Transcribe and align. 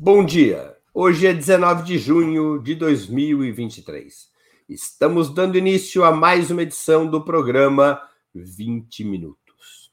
Bom 0.00 0.24
dia. 0.24 0.76
Hoje 0.94 1.26
é 1.26 1.34
19 1.34 1.82
de 1.82 1.98
junho 1.98 2.62
de 2.62 2.76
2023. 2.76 4.28
Estamos 4.68 5.28
dando 5.28 5.58
início 5.58 6.04
a 6.04 6.12
mais 6.12 6.52
uma 6.52 6.62
edição 6.62 7.04
do 7.04 7.24
programa 7.24 8.00
20 8.32 9.02
Minutos. 9.02 9.90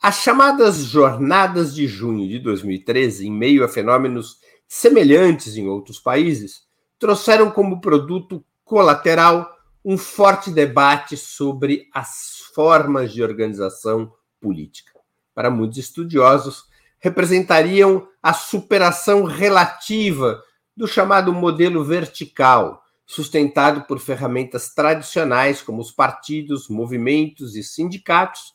As 0.00 0.22
chamadas 0.22 0.78
Jornadas 0.78 1.74
de 1.74 1.86
Junho 1.86 2.26
de 2.26 2.38
2013, 2.38 3.26
em 3.26 3.30
meio 3.30 3.62
a 3.62 3.68
fenômenos 3.68 4.40
semelhantes 4.66 5.58
em 5.58 5.68
outros 5.68 5.98
países, 5.98 6.62
trouxeram 6.98 7.50
como 7.50 7.82
produto 7.82 8.42
colateral 8.64 9.54
um 9.84 9.98
forte 9.98 10.50
debate 10.50 11.18
sobre 11.18 11.86
as 11.92 12.48
formas 12.54 13.12
de 13.12 13.22
organização 13.22 14.10
política. 14.40 14.98
Para 15.34 15.50
muitos 15.50 15.76
estudiosos, 15.76 16.64
representariam 16.98 18.08
a 18.22 18.32
superação 18.32 19.24
relativa 19.24 20.42
do 20.76 20.86
chamado 20.86 21.32
modelo 21.32 21.84
vertical, 21.84 22.82
sustentado 23.06 23.82
por 23.82 23.98
ferramentas 23.98 24.74
tradicionais 24.74 25.62
como 25.62 25.80
os 25.80 25.90
partidos, 25.90 26.68
movimentos 26.68 27.56
e 27.56 27.62
sindicatos, 27.62 28.54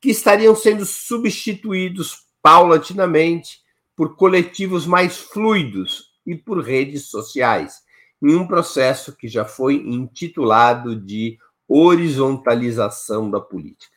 que 0.00 0.10
estariam 0.10 0.54
sendo 0.56 0.84
substituídos 0.84 2.26
paulatinamente 2.42 3.60
por 3.94 4.16
coletivos 4.16 4.86
mais 4.86 5.16
fluidos 5.16 6.12
e 6.26 6.34
por 6.34 6.60
redes 6.60 7.06
sociais, 7.06 7.82
em 8.20 8.34
um 8.34 8.46
processo 8.46 9.16
que 9.16 9.28
já 9.28 9.44
foi 9.44 9.76
intitulado 9.76 10.96
de 10.96 11.38
horizontalização 11.68 13.30
da 13.30 13.40
política. 13.40 13.96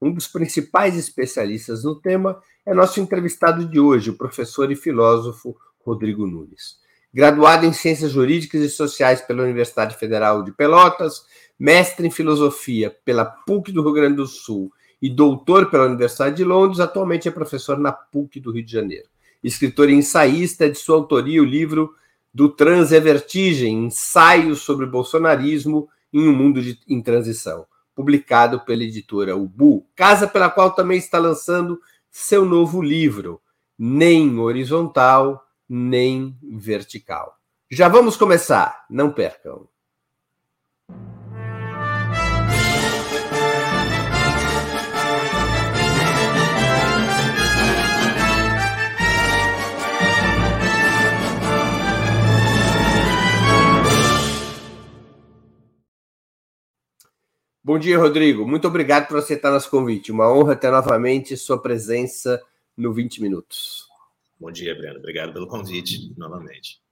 Um 0.00 0.12
dos 0.12 0.26
principais 0.26 0.96
especialistas 0.96 1.84
no 1.84 2.00
tema 2.00 2.40
é 2.64 2.72
nosso 2.72 3.00
entrevistado 3.00 3.64
de 3.64 3.80
hoje, 3.80 4.10
o 4.10 4.16
professor 4.16 4.70
e 4.70 4.76
filósofo 4.76 5.56
Rodrigo 5.84 6.26
Nunes. 6.26 6.80
Graduado 7.12 7.66
em 7.66 7.72
Ciências 7.72 8.12
Jurídicas 8.12 8.62
e 8.62 8.70
Sociais 8.70 9.20
pela 9.20 9.42
Universidade 9.42 9.96
Federal 9.96 10.42
de 10.42 10.52
Pelotas, 10.52 11.26
mestre 11.58 12.06
em 12.06 12.10
Filosofia 12.10 12.96
pela 13.04 13.24
PUC 13.24 13.72
do 13.72 13.82
Rio 13.82 13.92
Grande 13.92 14.16
do 14.16 14.26
Sul 14.26 14.72
e 15.00 15.10
doutor 15.10 15.70
pela 15.70 15.86
Universidade 15.86 16.36
de 16.36 16.44
Londres, 16.44 16.80
atualmente 16.80 17.28
é 17.28 17.30
professor 17.30 17.76
na 17.76 17.92
PUC 17.92 18.40
do 18.40 18.52
Rio 18.52 18.64
de 18.64 18.72
Janeiro. 18.72 19.08
Escritor 19.42 19.90
e 19.90 19.94
ensaísta, 19.94 20.70
de 20.70 20.78
sua 20.78 20.96
autoria 20.96 21.42
o 21.42 21.44
livro 21.44 21.94
Do 22.32 22.48
Trans 22.48 22.92
é 22.92 23.00
Vertigem, 23.00 23.86
ensaios 23.86 24.60
sobre 24.60 24.86
bolsonarismo 24.86 25.88
em 26.12 26.28
um 26.28 26.32
mundo 26.32 26.62
de, 26.62 26.78
em 26.88 27.02
transição, 27.02 27.66
publicado 27.94 28.60
pela 28.60 28.84
editora 28.84 29.36
Ubu, 29.36 29.84
casa 29.96 30.28
pela 30.28 30.48
qual 30.48 30.70
também 30.70 30.98
está 30.98 31.18
lançando 31.18 31.80
seu 32.12 32.44
novo 32.44 32.82
livro, 32.82 33.40
nem 33.78 34.38
horizontal, 34.38 35.42
nem 35.66 36.38
vertical. 36.58 37.34
Já 37.70 37.88
vamos 37.88 38.18
começar, 38.18 38.84
não 38.90 39.10
percam. 39.10 39.66
Bom 57.64 57.78
dia, 57.78 57.96
Rodrigo. 57.96 58.44
Muito 58.44 58.66
obrigado 58.66 59.06
por 59.06 59.18
aceitar 59.18 59.52
nosso 59.52 59.70
convite. 59.70 60.10
Uma 60.10 60.28
honra 60.28 60.56
ter 60.56 60.68
novamente 60.72 61.36
sua 61.36 61.62
presença 61.62 62.42
no 62.76 62.92
20 62.92 63.22
Minutos. 63.22 63.86
Bom 64.40 64.50
dia, 64.50 64.74
Breno. 64.74 64.98
Obrigado 64.98 65.32
pelo 65.32 65.46
convite 65.46 66.12
novamente. 66.16 66.82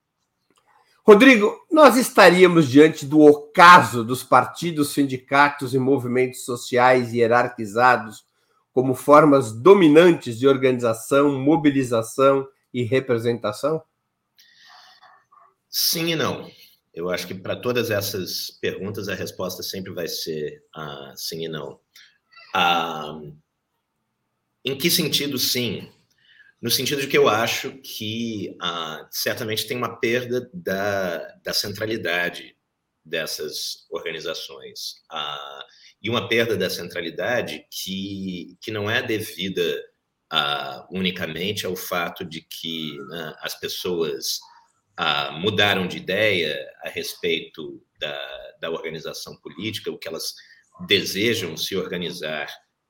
Rodrigo, 1.04 1.66
nós 1.72 1.96
estaríamos 1.96 2.68
diante 2.68 3.04
do 3.04 3.18
ocaso 3.18 4.04
dos 4.04 4.22
partidos, 4.22 4.92
sindicatos 4.92 5.74
e 5.74 5.78
movimentos 5.78 6.44
sociais 6.44 7.12
hierarquizados 7.12 8.24
como 8.72 8.94
formas 8.94 9.50
dominantes 9.50 10.38
de 10.38 10.46
organização, 10.46 11.36
mobilização 11.36 12.46
e 12.72 12.84
representação? 12.84 13.82
Sim 15.68 16.12
e 16.12 16.14
não. 16.14 16.48
Eu 16.92 17.08
acho 17.08 17.26
que 17.26 17.34
para 17.34 17.56
todas 17.56 17.90
essas 17.90 18.50
perguntas 18.50 19.08
a 19.08 19.14
resposta 19.14 19.62
sempre 19.62 19.92
vai 19.92 20.08
ser 20.08 20.62
ah, 20.74 21.12
sim 21.16 21.44
e 21.44 21.48
não. 21.48 21.80
Ah, 22.54 23.20
em 24.64 24.76
que 24.76 24.90
sentido 24.90 25.38
sim? 25.38 25.90
No 26.60 26.70
sentido 26.70 27.00
de 27.00 27.06
que 27.06 27.16
eu 27.16 27.28
acho 27.28 27.72
que 27.78 28.56
ah, 28.60 29.08
certamente 29.10 29.66
tem 29.66 29.76
uma 29.76 29.98
perda 29.98 30.50
da, 30.52 31.18
da 31.42 31.54
centralidade 31.54 32.56
dessas 33.04 33.86
organizações. 33.90 34.96
Ah, 35.10 35.64
e 36.02 36.10
uma 36.10 36.28
perda 36.28 36.56
da 36.56 36.68
centralidade 36.68 37.66
que, 37.70 38.56
que 38.60 38.70
não 38.70 38.90
é 38.90 39.02
devida 39.02 39.82
ah, 40.30 40.86
unicamente 40.90 41.66
ao 41.66 41.76
fato 41.76 42.24
de 42.24 42.40
que 42.40 42.96
né, 43.08 43.34
as 43.40 43.58
pessoas 43.58 44.40
ah, 44.96 45.32
mudaram 45.32 45.86
de 45.86 45.96
ideia 45.96 46.68
a 46.82 46.88
respeito 46.88 47.82
da, 47.98 48.52
da 48.60 48.70
organização 48.70 49.36
política, 49.40 49.90
o 49.90 49.98
que 49.98 50.08
elas 50.08 50.34
desejam 50.86 51.56
se 51.56 51.76
organizar 51.76 52.48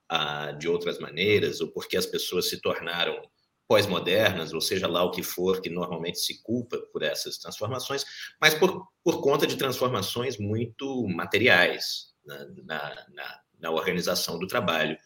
ah, 0.09 0.53
de 0.53 0.69
outras 0.69 0.99
maneiras, 0.99 1.61
ou 1.61 1.73
porque 1.73 1.97
as 1.97 2.07
pessoas 2.07 2.49
se 2.49 2.61
tornaram 2.61 3.21
pós-modernas, 3.69 4.53
ou 4.53 4.61
seja 4.61 4.89
lá 4.89 5.05
o 5.05 5.13
que 5.13 5.23
for 5.23 5.61
que 5.61 5.71
normalmente 5.71 6.19
se 6.19 6.43
culpa 6.43 6.77
por 6.93 7.05
essas 7.05 7.39
transformações, 7.39 8.05
mas 8.41 8.53
por, 8.53 8.85
por 9.05 9.21
conta 9.21 9.47
de 9.47 9.57
transformações 9.57 10.39
muito 10.39 11.07
materiais 11.07 12.13
na, 12.25 12.47
na, 12.65 13.07
na, 13.11 13.41
na 13.61 13.71
organização 13.71 14.41
do 14.41 14.49
trabalho. 14.49 14.99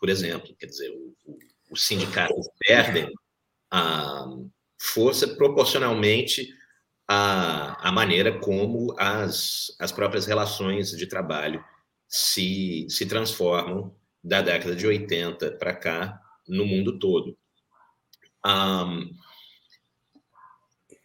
Por 0.00 0.08
exemplo, 0.08 0.56
quer 0.58 0.64
dizer, 0.64 0.90
os 1.70 1.86
sindicatos 1.86 2.48
perdem 2.58 3.12
a, 3.70 4.24
força 4.78 5.26
proporcionalmente 5.28 6.54
à, 7.08 7.88
à 7.88 7.92
maneira 7.92 8.38
como 8.38 8.94
as, 8.98 9.74
as 9.78 9.92
próprias 9.92 10.26
relações 10.26 10.90
de 10.90 11.06
trabalho 11.06 11.64
se, 12.08 12.86
se 12.88 13.06
transformam 13.06 13.94
da 14.22 14.42
década 14.42 14.74
de 14.74 14.86
80 14.86 15.52
para 15.52 15.74
cá 15.74 16.20
no 16.48 16.64
mundo 16.64 16.98
todo. 16.98 17.36
Um, 18.44 19.10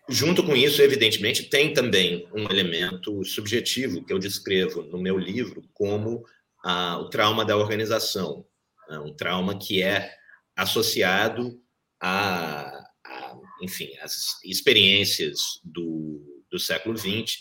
junto 0.09 0.44
com 0.44 0.56
isso, 0.56 0.82
evidentemente, 0.82 1.50
tem 1.50 1.74
também 1.74 2.28
um 2.34 2.44
elemento 2.46 3.24
subjetivo 3.24 4.03
que 4.03 4.14
eu 4.14 4.20
descrevo 4.20 4.84
no 4.84 5.02
meu 5.02 5.18
livro 5.18 5.64
como 5.74 6.26
o 6.64 7.09
trauma 7.09 7.44
da 7.44 7.58
organização, 7.58 8.46
né? 8.88 9.00
um 9.00 9.14
trauma 9.14 9.58
que 9.58 9.82
é 9.82 10.14
associado 10.56 11.59
a, 12.00 12.81
enfim, 13.62 13.90
as 14.02 14.42
experiências 14.44 15.40
do, 15.64 16.44
do 16.50 16.60
século 16.60 16.98
XX, 16.98 17.38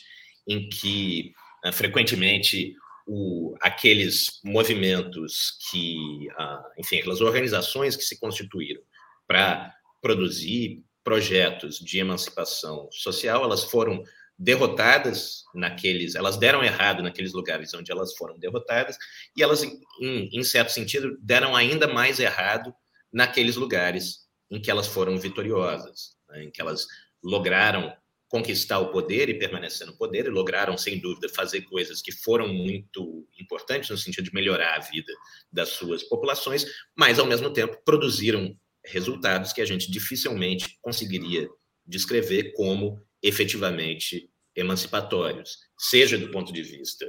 em 0.46 0.68
que 0.68 1.32
uh, 1.64 1.72
frequentemente 1.72 2.74
o, 3.06 3.56
aqueles 3.60 4.40
movimentos 4.44 5.58
que, 5.70 6.28
uh, 6.38 6.62
enfim, 6.78 6.98
aquelas 6.98 7.20
organizações 7.20 7.96
que 7.96 8.04
se 8.04 8.18
constituíram 8.18 8.82
para 9.26 9.74
produzir 10.00 10.84
projetos 11.02 11.78
de 11.78 11.98
emancipação 11.98 12.88
social, 12.92 13.42
elas 13.42 13.64
foram 13.64 14.02
derrotadas 14.38 15.44
naqueles, 15.54 16.14
elas 16.14 16.38
deram 16.38 16.64
errado 16.64 17.02
naqueles 17.02 17.32
lugares 17.32 17.74
onde 17.74 17.92
elas 17.92 18.16
foram 18.16 18.38
derrotadas 18.38 18.96
e 19.36 19.42
elas, 19.42 19.62
em, 19.62 20.30
em 20.32 20.42
certo 20.42 20.70
sentido, 20.70 21.18
deram 21.20 21.54
ainda 21.54 21.86
mais 21.86 22.18
errado 22.18 22.74
naqueles 23.12 23.56
lugares 23.56 24.19
em 24.50 24.60
que 24.60 24.70
elas 24.70 24.86
foram 24.86 25.18
vitoriosas, 25.18 26.16
né, 26.28 26.44
em 26.44 26.50
que 26.50 26.60
elas 26.60 26.86
lograram 27.22 27.94
conquistar 28.28 28.78
o 28.78 28.92
poder 28.92 29.28
e 29.28 29.38
permanecer 29.38 29.86
no 29.86 29.96
poder, 29.96 30.26
e 30.26 30.30
lograram, 30.30 30.78
sem 30.78 31.00
dúvida, 31.00 31.28
fazer 31.28 31.62
coisas 31.62 32.00
que 32.00 32.12
foram 32.12 32.46
muito 32.46 33.26
importantes 33.38 33.90
no 33.90 33.98
sentido 33.98 34.26
de 34.26 34.34
melhorar 34.34 34.76
a 34.76 34.80
vida 34.80 35.12
das 35.52 35.70
suas 35.70 36.04
populações, 36.04 36.64
mas, 36.96 37.18
ao 37.18 37.26
mesmo 37.26 37.52
tempo, 37.52 37.76
produziram 37.84 38.56
resultados 38.84 39.52
que 39.52 39.60
a 39.60 39.64
gente 39.64 39.90
dificilmente 39.90 40.78
conseguiria 40.80 41.48
descrever 41.84 42.52
como 42.52 43.02
efetivamente 43.20 44.30
emancipatórios, 44.54 45.58
seja 45.76 46.16
do 46.16 46.30
ponto 46.30 46.52
de 46.52 46.62
vista 46.62 47.06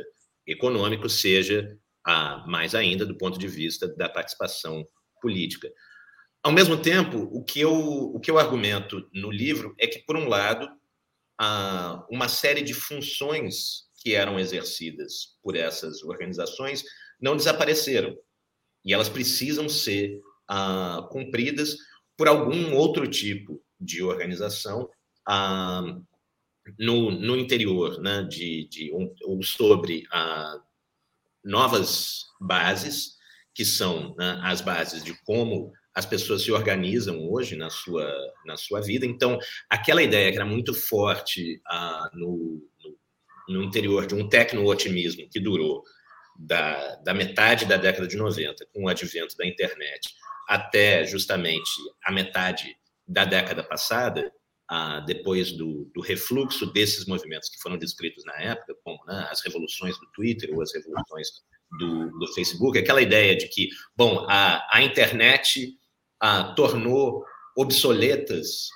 econômico, 0.48 1.08
seja, 1.08 1.78
ah, 2.06 2.44
mais 2.48 2.74
ainda, 2.74 3.06
do 3.06 3.16
ponto 3.16 3.38
de 3.38 3.48
vista 3.48 3.88
da 3.96 4.10
participação 4.10 4.84
política. 5.22 5.72
Ao 6.44 6.52
mesmo 6.52 6.82
tempo, 6.82 7.30
o 7.32 7.44
que 7.44 7.60
eu, 7.60 7.74
o 7.74 8.20
que 8.20 8.32
eu 8.32 8.40
argumento 8.40 9.08
no 9.14 9.30
livro 9.30 9.76
é 9.78 9.86
que, 9.86 10.00
por 10.00 10.18
um 10.18 10.28
lado, 10.28 10.68
há 11.40 12.06
uma 12.10 12.28
série 12.28 12.62
de 12.62 12.74
funções 12.74 13.90
que 13.98 14.16
eram 14.16 14.40
exercidas 14.40 15.38
por 15.44 15.56
essas 15.56 16.02
organizações 16.04 16.84
não 17.20 17.38
desapareceram. 17.38 18.18
E 18.84 18.94
elas 18.94 19.08
precisam 19.08 19.70
ser 19.70 20.20
ah, 20.48 21.08
cumpridas 21.12 21.78
por 22.18 22.28
algum 22.28 22.74
outro 22.74 23.08
tipo 23.08 23.64
de 23.80 24.02
organização 24.02 24.90
ah, 25.28 25.84
no, 26.80 27.12
no 27.12 27.38
interior, 27.38 28.02
né, 28.02 28.24
de, 28.24 28.68
de 28.68 28.92
um, 28.94 29.14
ou 29.26 29.44
sobre 29.44 30.04
ah, 30.12 30.60
novas 31.44 32.26
bases, 32.40 33.18
que 33.54 33.64
são 33.64 34.16
né, 34.16 34.40
as 34.44 34.62
bases 34.62 35.04
de 35.04 35.14
como 35.24 35.72
as 35.94 36.06
pessoas 36.06 36.44
se 36.44 36.52
organizam 36.52 37.30
hoje 37.30 37.56
na 37.56 37.70
sua, 37.70 38.10
na 38.46 38.56
sua 38.56 38.82
vida. 38.82 39.06
Então, 39.06 39.38
aquela 39.70 40.02
ideia 40.02 40.32
que 40.32 40.38
era 40.38 40.46
muito 40.46 40.74
forte 40.74 41.62
ah, 41.68 42.10
no, 42.14 42.62
no, 42.84 43.56
no, 43.56 43.64
interior 43.64 44.08
de 44.08 44.16
um 44.16 44.28
tecno-otimismo 44.28 45.28
que 45.30 45.40
durou 45.40 45.84
da, 46.38 46.96
da 46.98 47.14
metade 47.14 47.66
da 47.66 47.78
década 47.78 48.08
de 48.08 48.16
90, 48.16 48.66
com 48.74 48.86
o 48.86 48.88
advento 48.88 49.36
da 49.38 49.46
internet, 49.46 50.10
até 50.48 51.06
justamente 51.06 51.70
a 52.06 52.12
metade 52.12 52.76
da 53.06 53.26
década 53.26 53.62
passada, 53.62 54.32
ah, 54.70 55.02
depois 55.02 55.52
do, 55.52 55.92
do, 55.94 56.00
refluxo 56.00 56.72
desses 56.72 57.06
movimentos 57.06 57.50
que 57.50 57.60
foram 57.60 57.78
descritos 57.78 58.24
na 58.24 58.36
época, 58.42 58.74
como 58.86 59.04
né, 59.06 59.28
as 59.30 59.44
revoluções 59.44 60.00
do 60.00 60.10
Twitter 60.14 60.50
ou 60.54 60.62
as 60.62 60.74
revoluções 60.74 61.28
do, 61.78 62.10
do 62.18 62.34
Facebook, 62.34 62.78
aquela 62.78 63.02
ideia 63.02 63.36
de 63.36 63.50
que, 63.50 63.68
bom, 63.96 64.26
a, 64.30 64.66
a 64.72 64.82
internet 64.82 65.78
ah, 66.22 66.54
tornou 66.56 67.26
obsoletas 67.58 68.70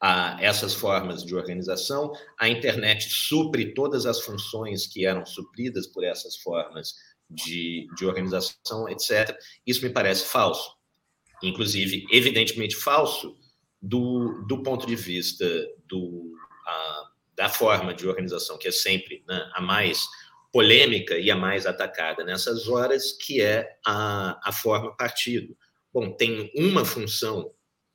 ah, 0.00 0.36
essas 0.40 0.74
formas 0.74 1.24
de 1.24 1.34
organização, 1.34 2.12
a 2.38 2.48
internet 2.48 3.08
supre 3.08 3.72
todas 3.72 4.04
as 4.04 4.20
funções 4.20 4.86
que 4.86 5.06
eram 5.06 5.24
supridas 5.24 5.86
por 5.86 6.04
essas 6.04 6.36
formas 6.36 6.94
de, 7.30 7.86
de 7.96 8.04
organização, 8.04 8.88
etc. 8.88 9.34
Isso 9.66 9.82
me 9.82 9.90
parece 9.90 10.26
falso. 10.26 10.76
Inclusive, 11.42 12.04
evidentemente 12.12 12.76
falso, 12.76 13.36
do, 13.80 14.44
do 14.46 14.62
ponto 14.62 14.86
de 14.86 14.96
vista 14.96 15.46
do, 15.86 16.32
a, 16.66 17.10
da 17.36 17.48
forma 17.48 17.94
de 17.94 18.08
organização, 18.08 18.58
que 18.58 18.68
é 18.68 18.72
sempre 18.72 19.22
né, 19.28 19.50
a 19.54 19.60
mais 19.60 20.06
polêmica 20.52 21.18
e 21.18 21.30
a 21.30 21.36
mais 21.36 21.66
atacada 21.66 22.24
nessas 22.24 22.68
horas, 22.68 23.12
que 23.12 23.42
é 23.42 23.78
a, 23.86 24.38
a 24.48 24.52
forma 24.52 24.96
partido. 24.96 25.56
Bom, 25.94 26.10
tem 26.10 26.50
uma 26.56 26.84
função 26.84 27.54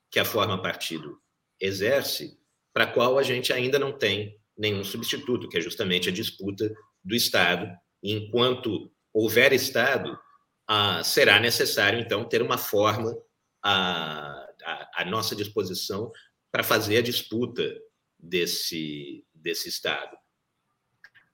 que 0.09 0.21
a 0.21 0.25
forma 0.25 0.61
partido 0.61 1.21
exerce, 1.59 2.39
para 2.73 2.85
a 2.85 2.91
qual 2.91 3.17
a 3.17 3.23
gente 3.23 3.51
ainda 3.51 3.77
não 3.77 3.91
tem 3.91 4.39
nenhum 4.57 4.85
substituto, 4.85 5.49
que 5.49 5.57
é 5.57 5.61
justamente 5.61 6.07
a 6.07 6.11
disputa 6.11 6.73
do 7.03 7.13
Estado. 7.13 7.69
E 8.01 8.13
enquanto 8.13 8.89
houver 9.13 9.51
Estado, 9.51 10.17
ah, 10.65 11.03
será 11.03 11.41
necessário, 11.41 11.99
então, 11.99 12.23
ter 12.23 12.41
uma 12.41 12.57
forma 12.57 13.13
ah, 13.61 14.47
à, 14.93 15.03
nossa 15.03 15.35
disposição 15.35 16.09
para 16.49 16.63
fazer 16.63 16.97
a 16.97 17.01
disputa 17.01 17.77
desse, 18.17 19.25
desse 19.33 19.67
Estado. 19.67 20.15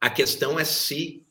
A 0.01 0.09
questão 0.09 0.59
é 0.59 0.65
se 0.65 1.27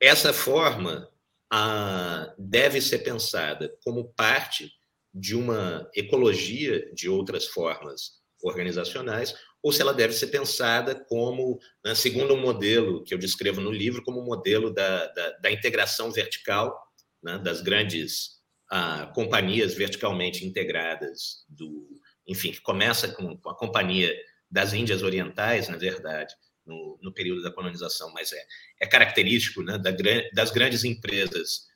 essa 0.00 0.32
forma 0.32 1.10
ah, 1.52 2.34
deve 2.38 2.80
ser 2.80 2.98
pensada 3.00 3.74
como 3.82 4.12
parte 4.14 4.70
de 5.12 5.36
uma 5.36 5.88
ecologia 5.94 6.92
de 6.92 7.08
outras 7.08 7.46
formas 7.46 8.22
organizacionais, 8.42 9.34
ou 9.62 9.72
se 9.72 9.80
ela 9.80 9.94
deve 9.94 10.12
ser 10.12 10.26
pensada 10.26 10.94
como, 11.08 11.58
né, 11.84 11.94
segundo 11.94 12.34
um 12.34 12.40
modelo 12.40 13.02
que 13.04 13.14
eu 13.14 13.18
descrevo 13.18 13.60
no 13.60 13.70
livro, 13.70 14.02
como 14.02 14.20
um 14.20 14.24
modelo 14.24 14.72
da, 14.72 15.06
da, 15.06 15.30
da 15.38 15.50
integração 15.50 16.10
vertical 16.10 16.76
né, 17.22 17.38
das 17.38 17.62
grandes 17.62 18.34
a 18.70 19.06
companhias 19.14 19.74
verticalmente 19.74 20.44
integradas 20.44 21.44
do, 21.48 21.86
enfim, 22.26 22.52
que 22.52 22.60
começa 22.60 23.08
com, 23.08 23.36
com, 23.36 23.50
a 23.50 23.56
companhia 23.56 24.14
das 24.50 24.72
Índias 24.72 25.02
Orientais, 25.02 25.68
na 25.68 25.76
verdade, 25.76 26.34
no, 26.66 26.98
no 27.02 27.12
período 27.12 27.42
da 27.42 27.52
colonização, 27.52 28.12
mas 28.12 28.32
é, 28.32 28.42
é 28.80 28.86
característico 28.86 29.62
né, 29.62 29.78
da, 29.78 29.90
das 30.32 30.50
grandes 30.50 30.84
empresas 30.84 31.68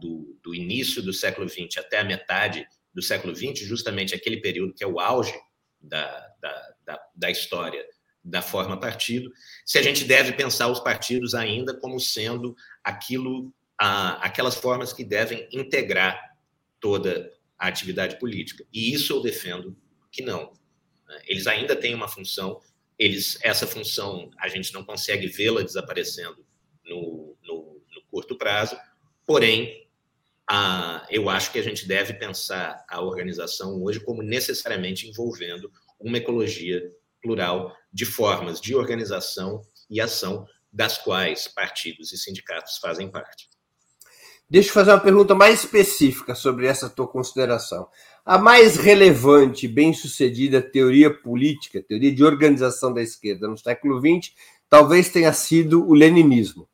do, 0.00 0.38
do, 0.42 0.54
início 0.54 1.02
do 1.02 1.12
século 1.12 1.48
XX 1.48 1.78
até 1.78 1.98
a 1.98 2.04
metade 2.04 2.66
do 2.92 3.02
século 3.02 3.34
XX, 3.34 3.60
justamente 3.60 4.14
aquele 4.14 4.40
período 4.40 4.74
que 4.74 4.84
é 4.84 4.86
o 4.86 5.00
auge 5.00 5.34
da, 5.80 6.28
da, 6.40 6.74
da, 6.84 7.00
da 7.14 7.30
história 7.30 7.84
da 8.22 8.40
forma 8.40 8.80
partido, 8.80 9.30
se 9.66 9.78
a 9.78 9.82
gente 9.82 10.04
deve 10.04 10.32
pensar 10.32 10.68
os 10.68 10.80
partidos 10.80 11.34
ainda 11.34 11.78
como 11.78 12.00
sendo 12.00 12.56
aquilo 12.82 13.52
a, 13.78 14.12
aquelas 14.24 14.54
formas 14.54 14.92
que 14.92 15.04
devem 15.04 15.46
integrar 15.52 16.18
toda 16.80 17.30
a 17.58 17.68
atividade 17.68 18.18
política. 18.18 18.64
E 18.72 18.92
isso 18.92 19.12
eu 19.12 19.22
defendo 19.22 19.76
que 20.10 20.22
não. 20.22 20.52
Né? 21.06 21.22
Eles 21.26 21.46
ainda 21.46 21.76
têm 21.76 21.94
uma 21.94 22.08
função, 22.08 22.60
eles 22.98 23.38
essa 23.42 23.66
função 23.66 24.30
a 24.38 24.48
gente 24.48 24.72
não 24.72 24.84
consegue 24.84 25.26
vê-la 25.26 25.62
desaparecendo 25.62 26.44
no, 26.84 27.36
no, 27.42 27.82
no, 27.94 28.02
curto 28.10 28.36
prazo, 28.36 28.76
porém, 29.26 29.88
a, 30.48 31.06
eu 31.10 31.28
acho 31.28 31.50
que 31.50 31.58
a 31.58 31.62
gente 31.62 31.88
deve 31.88 32.14
pensar 32.14 32.84
a 32.88 33.00
organização 33.00 33.82
hoje 33.82 33.98
como 34.00 34.22
necessariamente 34.22 35.08
envolvendo 35.08 35.70
uma 35.98 36.18
ecologia 36.18 36.82
plural 37.20 37.74
de 37.92 38.04
formas 38.04 38.60
de 38.60 38.74
organização 38.74 39.62
e 39.88 40.00
ação 40.00 40.46
das 40.70 40.98
quais 40.98 41.48
partidos 41.48 42.12
e 42.12 42.18
sindicatos 42.18 42.78
fazem 42.78 43.10
parte. 43.10 43.48
Deixa 44.48 44.68
eu 44.68 44.74
fazer 44.74 44.90
uma 44.90 45.00
pergunta 45.00 45.34
mais 45.34 45.60
específica 45.60 46.34
sobre 46.34 46.66
essa 46.66 46.90
tua 46.90 47.08
consideração. 47.08 47.88
A 48.26 48.38
mais 48.38 48.76
relevante, 48.76 49.68
bem-sucedida 49.68 50.62
teoria 50.62 51.12
política, 51.12 51.82
teoria 51.82 52.10
de 52.10 52.24
organização 52.24 52.90
da 52.90 53.02
esquerda 53.02 53.46
no 53.46 53.58
século 53.58 54.00
XX, 54.00 54.32
talvez 54.66 55.10
tenha 55.10 55.30
sido 55.34 55.86
o 55.86 55.92
leninismo, 55.92 56.66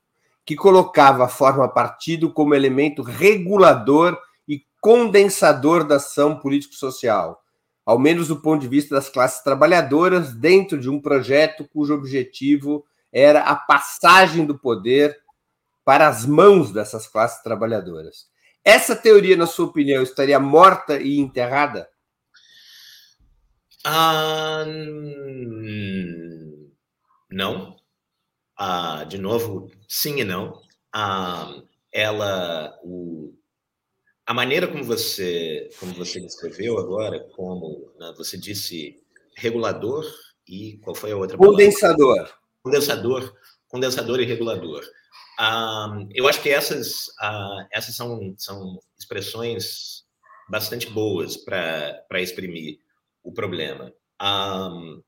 que 0.46 0.54
colocava 0.54 1.24
a 1.24 1.28
forma 1.28 1.68
partido 1.68 2.32
como 2.32 2.54
elemento 2.54 3.02
regulador 3.02 4.16
e 4.46 4.64
condensador 4.80 5.82
da 5.82 5.96
ação 5.96 6.38
político-social, 6.38 7.42
ao 7.84 7.98
menos 7.98 8.28
do 8.28 8.40
ponto 8.40 8.60
de 8.60 8.68
vista 8.68 8.94
das 8.94 9.08
classes 9.08 9.42
trabalhadoras, 9.42 10.32
dentro 10.32 10.78
de 10.78 10.88
um 10.88 11.00
projeto 11.00 11.68
cujo 11.72 11.92
objetivo 11.92 12.84
era 13.12 13.40
a 13.40 13.56
passagem 13.56 14.46
do 14.46 14.56
poder 14.56 15.18
para 15.84 16.06
as 16.06 16.24
mãos 16.24 16.70
dessas 16.70 17.08
classes 17.08 17.42
trabalhadoras. 17.42 18.29
Essa 18.64 18.94
teoria, 18.94 19.36
na 19.36 19.46
sua 19.46 19.66
opinião, 19.66 20.02
estaria 20.02 20.38
morta 20.38 21.00
e 21.00 21.18
enterrada? 21.18 21.88
Ah, 23.84 24.64
não. 27.30 27.76
Ah, 28.56 29.04
de 29.04 29.16
novo, 29.16 29.70
sim 29.88 30.20
e 30.20 30.24
não. 30.24 30.60
Ah, 30.92 31.62
ela, 31.90 32.78
o, 32.84 33.32
a 34.26 34.34
maneira 34.34 34.68
como 34.68 34.84
você, 34.84 35.70
como 35.78 35.94
você 35.94 36.20
descreveu 36.20 36.78
agora, 36.78 37.20
como 37.34 37.92
né, 37.98 38.12
você 38.16 38.36
disse 38.36 39.02
regulador 39.36 40.04
e 40.46 40.78
qual 40.82 40.94
foi 40.94 41.12
a 41.12 41.16
outra? 41.16 41.38
Condensador. 41.38 42.14
Palavra? 42.16 42.34
Condensador, 42.62 43.34
condensador 43.68 44.20
e 44.20 44.26
regulador. 44.26 44.84
Uh, 45.40 46.06
eu 46.14 46.28
acho 46.28 46.42
que 46.42 46.50
essas, 46.50 47.06
uh, 47.22 47.66
essas 47.72 47.96
são, 47.96 48.34
são 48.36 48.78
expressões 48.98 50.04
bastante 50.50 50.90
boas 50.90 51.38
para 51.38 52.20
exprimir 52.20 52.78
o 53.22 53.32
problema. 53.32 53.90
Um, 54.20 55.02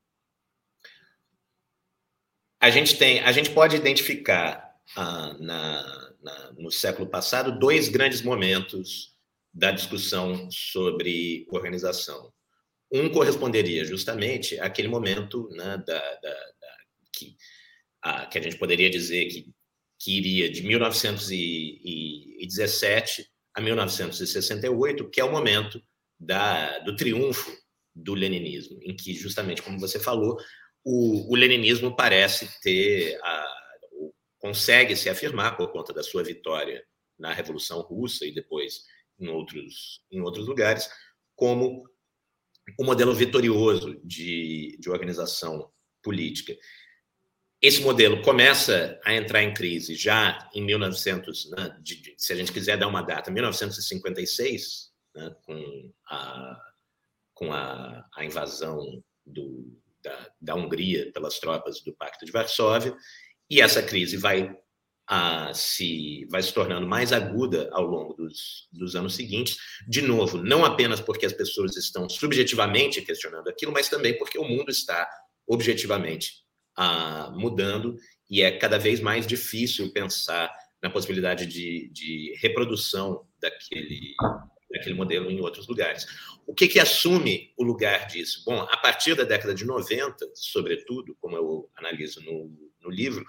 a 2.58 2.70
gente 2.70 2.96
tem, 2.96 3.20
a 3.20 3.30
gente 3.30 3.50
pode 3.50 3.76
identificar 3.76 4.74
uh, 4.96 5.42
na, 5.42 6.14
na, 6.22 6.52
no 6.52 6.70
século 6.70 7.06
passado 7.06 7.58
dois 7.58 7.90
grandes 7.90 8.22
momentos 8.22 9.14
da 9.52 9.70
discussão 9.70 10.50
sobre 10.50 11.46
organização. 11.50 12.32
Um 12.90 13.10
corresponderia 13.10 13.84
justamente 13.84 14.58
àquele 14.60 14.88
momento 14.88 15.50
né, 15.50 15.76
da, 15.86 15.98
da, 15.98 16.30
da 16.30 16.76
que, 17.12 17.36
que 18.30 18.38
a 18.38 18.42
gente 18.42 18.56
poderia 18.56 18.88
dizer 18.88 19.26
que 19.26 19.52
que 20.02 20.18
iria 20.18 20.50
de 20.50 20.62
1917 20.64 23.30
a 23.54 23.60
1968, 23.60 25.10
que 25.10 25.20
é 25.20 25.24
o 25.24 25.30
momento 25.30 25.80
da, 26.18 26.80
do 26.80 26.96
triunfo 26.96 27.56
do 27.94 28.14
leninismo, 28.14 28.80
em 28.82 28.96
que, 28.96 29.14
justamente 29.14 29.62
como 29.62 29.78
você 29.78 30.00
falou, 30.00 30.36
o, 30.84 31.32
o 31.32 31.36
leninismo 31.36 31.94
parece 31.94 32.50
ter, 32.60 33.16
a, 33.22 33.46
consegue 34.40 34.96
se 34.96 35.08
afirmar 35.08 35.56
por 35.56 35.70
conta 35.70 35.92
da 35.92 36.02
sua 36.02 36.24
vitória 36.24 36.84
na 37.16 37.32
Revolução 37.32 37.80
Russa 37.82 38.26
e 38.26 38.34
depois 38.34 38.82
em 39.20 39.28
outros, 39.28 40.02
em 40.10 40.20
outros 40.20 40.48
lugares, 40.48 40.90
como 41.36 41.88
o 42.76 42.84
modelo 42.84 43.14
vitorioso 43.14 44.00
de, 44.02 44.76
de 44.80 44.90
organização 44.90 45.70
política. 46.02 46.58
Esse 47.62 47.80
modelo 47.80 48.20
começa 48.22 48.98
a 49.04 49.14
entrar 49.14 49.40
em 49.40 49.54
crise 49.54 49.94
já 49.94 50.50
em 50.52 50.60
1900, 50.62 51.50
né, 51.50 51.80
se 52.16 52.32
a 52.32 52.36
gente 52.36 52.52
quiser 52.52 52.76
dar 52.76 52.88
uma 52.88 53.02
data, 53.02 53.30
1956, 53.30 54.90
né, 55.14 55.32
com, 55.46 55.92
a, 56.08 56.60
com 57.32 57.52
a, 57.52 58.04
a 58.16 58.24
invasão 58.24 59.00
do, 59.24 59.80
da, 60.02 60.30
da 60.40 60.54
Hungria 60.56 61.12
pelas 61.12 61.38
tropas 61.38 61.80
do 61.82 61.94
Pacto 61.94 62.26
de 62.26 62.32
Varsóvia, 62.32 62.96
e 63.48 63.60
essa 63.60 63.80
crise 63.80 64.16
vai 64.16 64.52
a, 65.06 65.54
se 65.54 66.26
vai 66.30 66.42
se 66.42 66.52
tornando 66.52 66.86
mais 66.86 67.12
aguda 67.12 67.68
ao 67.72 67.84
longo 67.84 68.14
dos, 68.14 68.68
dos 68.72 68.96
anos 68.96 69.14
seguintes. 69.14 69.56
De 69.86 70.02
novo, 70.02 70.38
não 70.38 70.64
apenas 70.64 71.00
porque 71.00 71.26
as 71.26 71.32
pessoas 71.32 71.76
estão 71.76 72.08
subjetivamente 72.08 73.02
questionando 73.02 73.48
aquilo, 73.48 73.72
mas 73.72 73.88
também 73.88 74.18
porque 74.18 74.38
o 74.38 74.44
mundo 74.44 74.70
está 74.70 75.08
objetivamente 75.46 76.42
a, 76.82 77.30
mudando 77.30 77.96
e 78.28 78.42
é 78.42 78.50
cada 78.50 78.78
vez 78.78 79.00
mais 79.00 79.26
difícil 79.26 79.92
pensar 79.92 80.52
na 80.82 80.90
possibilidade 80.90 81.46
de, 81.46 81.88
de 81.92 82.34
reprodução 82.40 83.24
daquele, 83.40 84.14
daquele 84.68 84.94
modelo 84.94 85.30
em 85.30 85.40
outros 85.40 85.68
lugares. 85.68 86.06
O 86.44 86.52
que, 86.52 86.66
que 86.66 86.80
assume 86.80 87.52
o 87.56 87.62
lugar 87.62 88.08
disso? 88.08 88.42
Bom, 88.44 88.60
a 88.60 88.76
partir 88.78 89.14
da 89.14 89.22
década 89.22 89.54
de 89.54 89.64
90, 89.64 90.32
sobretudo, 90.34 91.16
como 91.20 91.36
eu 91.36 91.70
analiso 91.76 92.20
no, 92.24 92.50
no 92.80 92.90
livro, 92.90 93.24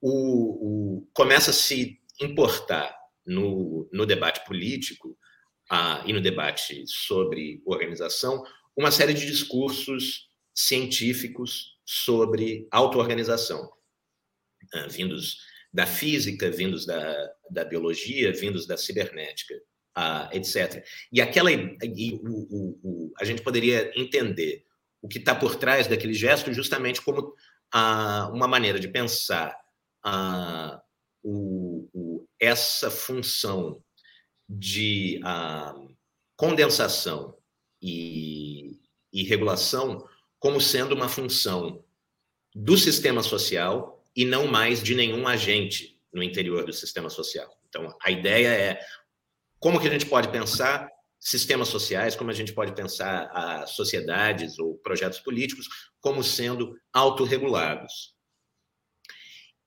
o, 0.00 0.98
o, 0.98 1.08
começa 1.12 1.50
a 1.50 1.54
se 1.54 2.00
importar 2.20 2.96
no, 3.26 3.88
no 3.92 4.06
debate 4.06 4.44
político 4.46 5.18
ah, 5.68 6.04
e 6.06 6.12
no 6.12 6.20
debate 6.20 6.84
sobre 6.86 7.60
organização 7.66 8.44
uma 8.76 8.92
série 8.92 9.12
de 9.12 9.26
discursos 9.26 10.28
científicos 10.54 11.75
sobre 11.86 12.66
auto-organização, 12.72 13.72
ah, 14.74 14.88
vindos 14.88 15.38
da 15.72 15.86
física, 15.86 16.50
vindos 16.50 16.84
da, 16.84 17.32
da 17.48 17.64
biologia, 17.64 18.32
vindos 18.32 18.66
da 18.66 18.76
cibernética, 18.76 19.54
ah, 19.94 20.28
etc. 20.32 20.84
E 21.12 21.20
aquela 21.20 21.52
e 21.52 22.20
o, 22.24 22.28
o, 22.28 22.80
o, 22.82 23.12
a 23.18 23.24
gente 23.24 23.42
poderia 23.42 23.92
entender 23.94 24.64
o 25.00 25.06
que 25.06 25.18
está 25.18 25.34
por 25.34 25.54
trás 25.54 25.86
daquele 25.86 26.14
gesto 26.14 26.52
justamente 26.52 27.00
como 27.00 27.32
ah, 27.72 28.28
uma 28.34 28.48
maneira 28.48 28.80
de 28.80 28.88
pensar 28.88 29.56
o, 31.22 31.88
o, 31.92 32.28
essa 32.38 32.90
função 32.90 33.82
de 34.48 35.20
condensação 36.36 37.36
e, 37.82 38.78
e 39.12 39.24
regulação 39.24 40.06
como 40.46 40.60
sendo 40.60 40.94
uma 40.94 41.08
função 41.08 41.84
do 42.54 42.78
sistema 42.78 43.20
social 43.20 44.00
e 44.14 44.24
não 44.24 44.46
mais 44.46 44.80
de 44.80 44.94
nenhum 44.94 45.26
agente 45.26 46.00
no 46.12 46.22
interior 46.22 46.64
do 46.64 46.72
sistema 46.72 47.10
social. 47.10 47.52
Então, 47.68 47.92
a 48.00 48.12
ideia 48.12 48.50
é 48.50 48.80
como 49.58 49.80
que 49.80 49.88
a 49.88 49.90
gente 49.90 50.06
pode 50.06 50.28
pensar 50.28 50.88
sistemas 51.18 51.66
sociais, 51.66 52.14
como 52.14 52.30
a 52.30 52.32
gente 52.32 52.52
pode 52.52 52.76
pensar 52.76 53.28
as 53.32 53.70
sociedades 53.70 54.56
ou 54.60 54.78
projetos 54.78 55.18
políticos 55.18 55.66
como 56.00 56.22
sendo 56.22 56.78
autorregulados. 56.92 58.14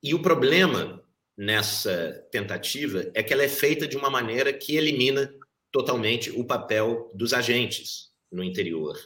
E 0.01 0.13
o 0.13 0.21
problema 0.21 1.03
nessa 1.38 2.25
tentativa 2.31 3.12
é 3.13 3.21
que 3.21 3.33
ela 3.33 3.43
é 3.43 3.50
feita 3.50 3.86
de 3.86 3.98
uma 3.98 4.09
maneira 4.09 4.53
que 4.53 4.77
elimina 4.77 5.29
totalmente 5.74 6.31
o 6.31 6.45
papel 6.45 7.12
dos 7.13 7.33
agentes 7.33 8.13
no 8.31 8.41
interior 8.41 8.98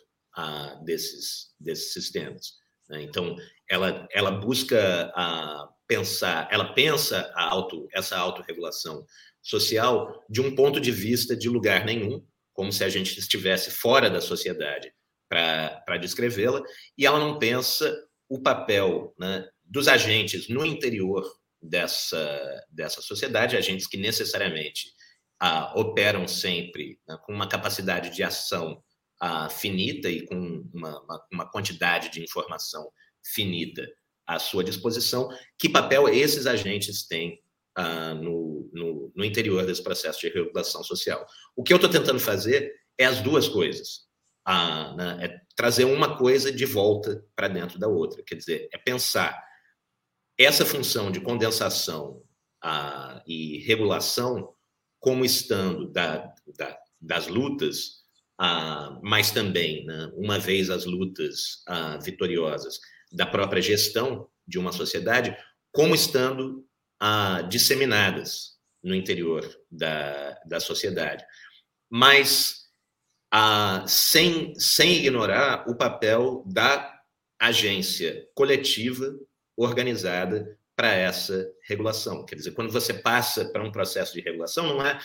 desses, 0.83 1.53
desses 1.59 1.93
sistemas. 1.93 2.53
Né? 2.89 3.03
Então, 3.03 3.35
ela, 3.69 4.07
ela 4.11 4.31
busca 4.31 5.11
ah, 5.15 5.67
pensar, 5.87 6.47
ela 6.51 6.73
pensa 6.73 7.31
a 7.35 7.49
auto, 7.49 7.87
essa 7.91 8.17
autorregulação 8.17 9.05
social 9.41 10.23
de 10.29 10.41
um 10.41 10.55
ponto 10.55 10.79
de 10.79 10.91
vista 10.91 11.35
de 11.35 11.49
lugar 11.49 11.85
nenhum, 11.85 12.25
como 12.53 12.71
se 12.71 12.83
a 12.83 12.89
gente 12.89 13.17
estivesse 13.19 13.71
fora 13.71 14.09
da 14.09 14.21
sociedade 14.21 14.93
para 15.29 15.97
descrevê-la, 15.99 16.61
e 16.97 17.05
ela 17.05 17.19
não 17.19 17.39
pensa 17.39 17.91
o 18.29 18.39
papel 18.41 19.13
né, 19.19 19.47
dos 19.63 19.87
agentes 19.87 20.47
no 20.47 20.65
interior 20.65 21.23
dessa, 21.61 22.63
dessa 22.69 23.01
sociedade, 23.01 23.57
agentes 23.57 23.87
que 23.87 23.97
necessariamente 23.97 24.91
ah, 25.39 25.73
operam 25.75 26.27
sempre 26.27 26.99
né, 27.07 27.17
com 27.25 27.33
uma 27.33 27.47
capacidade 27.47 28.11
de 28.11 28.23
ação 28.23 28.81
finita 29.49 30.09
e 30.09 30.25
com 30.25 30.69
uma, 30.73 31.01
uma, 31.01 31.27
uma, 31.31 31.51
quantidade 31.51 32.09
de 32.09 32.21
informação 32.21 32.91
finita 33.23 33.87
à 34.27 34.37
sua 34.37 34.63
disposição, 34.63 35.29
que 35.57 35.69
papel 35.69 36.09
esses 36.09 36.45
agentes 36.45 37.07
têm 37.07 37.41
ah, 37.75 38.13
no, 38.13 38.69
no, 38.73 39.11
no, 39.15 39.25
interior 39.25 39.65
desse 39.65 39.81
processo 39.81 40.19
de 40.19 40.29
regulação 40.29 40.83
social. 40.83 41.25
O 41.55 41.63
que 41.63 41.71
eu 41.71 41.77
estou 41.77 41.89
tentando 41.89 42.19
fazer 42.19 42.73
é 42.97 43.05
as 43.05 43.21
duas 43.21 43.47
coisas. 43.47 44.03
Ah, 44.45 44.93
né, 44.95 45.25
é 45.25 45.41
trazer 45.55 45.85
uma 45.85 46.17
coisa 46.17 46.51
de 46.51 46.65
volta 46.65 47.25
para 47.35 47.47
dentro 47.47 47.79
da 47.79 47.87
outra. 47.87 48.21
Quer 48.23 48.35
dizer, 48.35 48.69
é 48.73 48.77
pensar 48.77 49.41
essa 50.37 50.65
função 50.65 51.11
de 51.11 51.21
condensação 51.21 52.21
ah, 52.61 53.23
e 53.25 53.59
regulação 53.59 54.53
como 54.99 55.25
estando 55.25 55.89
da, 55.91 56.33
da, 56.57 56.77
das 56.99 57.27
lutas, 57.27 58.02
ah, 58.39 58.99
mas 59.01 59.31
também, 59.31 59.85
né, 59.85 60.11
uma 60.15 60.39
vez 60.39 60.69
as 60.69 60.85
lutas 60.85 61.63
ah, 61.67 61.97
vitoriosas, 61.97 62.79
da 63.11 63.25
própria 63.25 63.61
gestão 63.61 64.27
de 64.47 64.57
uma 64.57 64.71
sociedade, 64.71 65.35
como 65.71 65.93
estando 65.93 66.65
ah, 66.99 67.41
disseminadas 67.43 68.53
no 68.83 68.95
interior 68.95 69.47
da, 69.71 70.37
da 70.45 70.59
sociedade. 70.59 71.23
Mas 71.89 72.63
ah, 73.31 73.83
sem, 73.87 74.53
sem 74.59 74.97
ignorar 74.97 75.69
o 75.69 75.75
papel 75.75 76.43
da 76.45 76.93
agência 77.39 78.27
coletiva 78.35 79.13
organizada 79.55 80.57
para 80.75 80.93
essa 80.93 81.47
regulação. 81.67 82.25
Quer 82.25 82.35
dizer, 82.35 82.51
quando 82.51 82.71
você 82.71 82.93
passa 82.93 83.45
para 83.51 83.63
um 83.63 83.71
processo 83.71 84.13
de 84.13 84.21
regulação, 84.21 84.67
não 84.67 84.85
é 84.85 84.99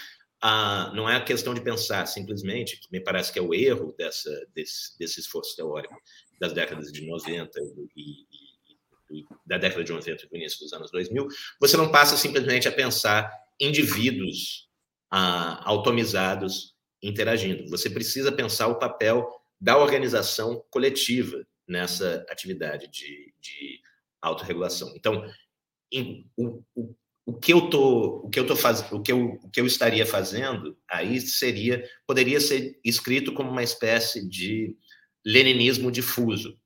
não 0.95 1.09
é 1.09 1.17
a 1.17 1.25
questão 1.25 1.53
de 1.53 1.61
pensar 1.61 2.07
simplesmente, 2.07 2.79
que 2.79 2.89
me 2.93 3.01
parece 3.01 3.33
que 3.33 3.39
é 3.39 3.43
o 3.43 3.55
erro 3.55 3.95
dessa, 3.97 4.31
desse, 4.55 4.97
desse 4.99 5.21
esforço 5.21 5.57
teórico 5.57 5.95
das 6.41 6.53
décadas 6.53 6.93
de 6.93 7.05
90 7.07 7.59
e, 7.97 8.01
e, 8.01 9.19
e 9.19 9.27
da 9.45 9.59
década 9.59 9.83
de 9.83 9.93
90 9.93 10.25
e 10.25 10.29
do 10.29 10.37
início 10.37 10.61
dos 10.61 10.73
anos 10.73 10.91
2000, 10.91 11.27
você 11.61 11.77
não 11.77 11.91
passa 11.91 12.17
simplesmente 12.17 12.69
a 12.69 12.73
pensar 12.73 13.31
indivíduos 13.61 14.69
ah, 15.11 15.61
automizados 15.65 16.75
interagindo. 17.03 17.69
Você 17.71 17.91
precisa 17.91 18.31
pensar 18.31 18.69
o 18.69 18.79
papel 18.79 19.29
da 19.61 19.77
organização 19.77 20.65
coletiva 20.71 21.45
nessa 21.67 22.25
atividade 22.29 22.89
de, 22.89 23.35
de 23.41 23.81
autorregulação. 24.21 24.93
Então, 24.97 25.25
em, 25.93 26.31
o, 26.37 26.63
o, 26.75 26.95
o 27.29 27.35
que 27.35 27.53
eu 27.53 27.69
tô, 27.69 28.23
o 28.25 28.31
que 28.31 28.41
eu 28.41 28.47
tô 28.47 28.57
fazendo, 28.57 28.97
o 28.97 29.03
que 29.03 29.13
eu, 29.13 29.39
o 29.43 29.51
que 29.51 29.61
eu 29.61 29.67
estaria 29.67 30.07
fazendo 30.07 30.79
aí 30.89 31.21
seria, 31.21 31.85
poderia 32.07 32.41
ser 32.41 32.81
escrito 32.83 33.35
como 33.35 33.51
uma 33.51 33.63
espécie 33.63 34.27
de 34.27 34.75
leninismo 35.23 35.93
difuso, 35.93 36.59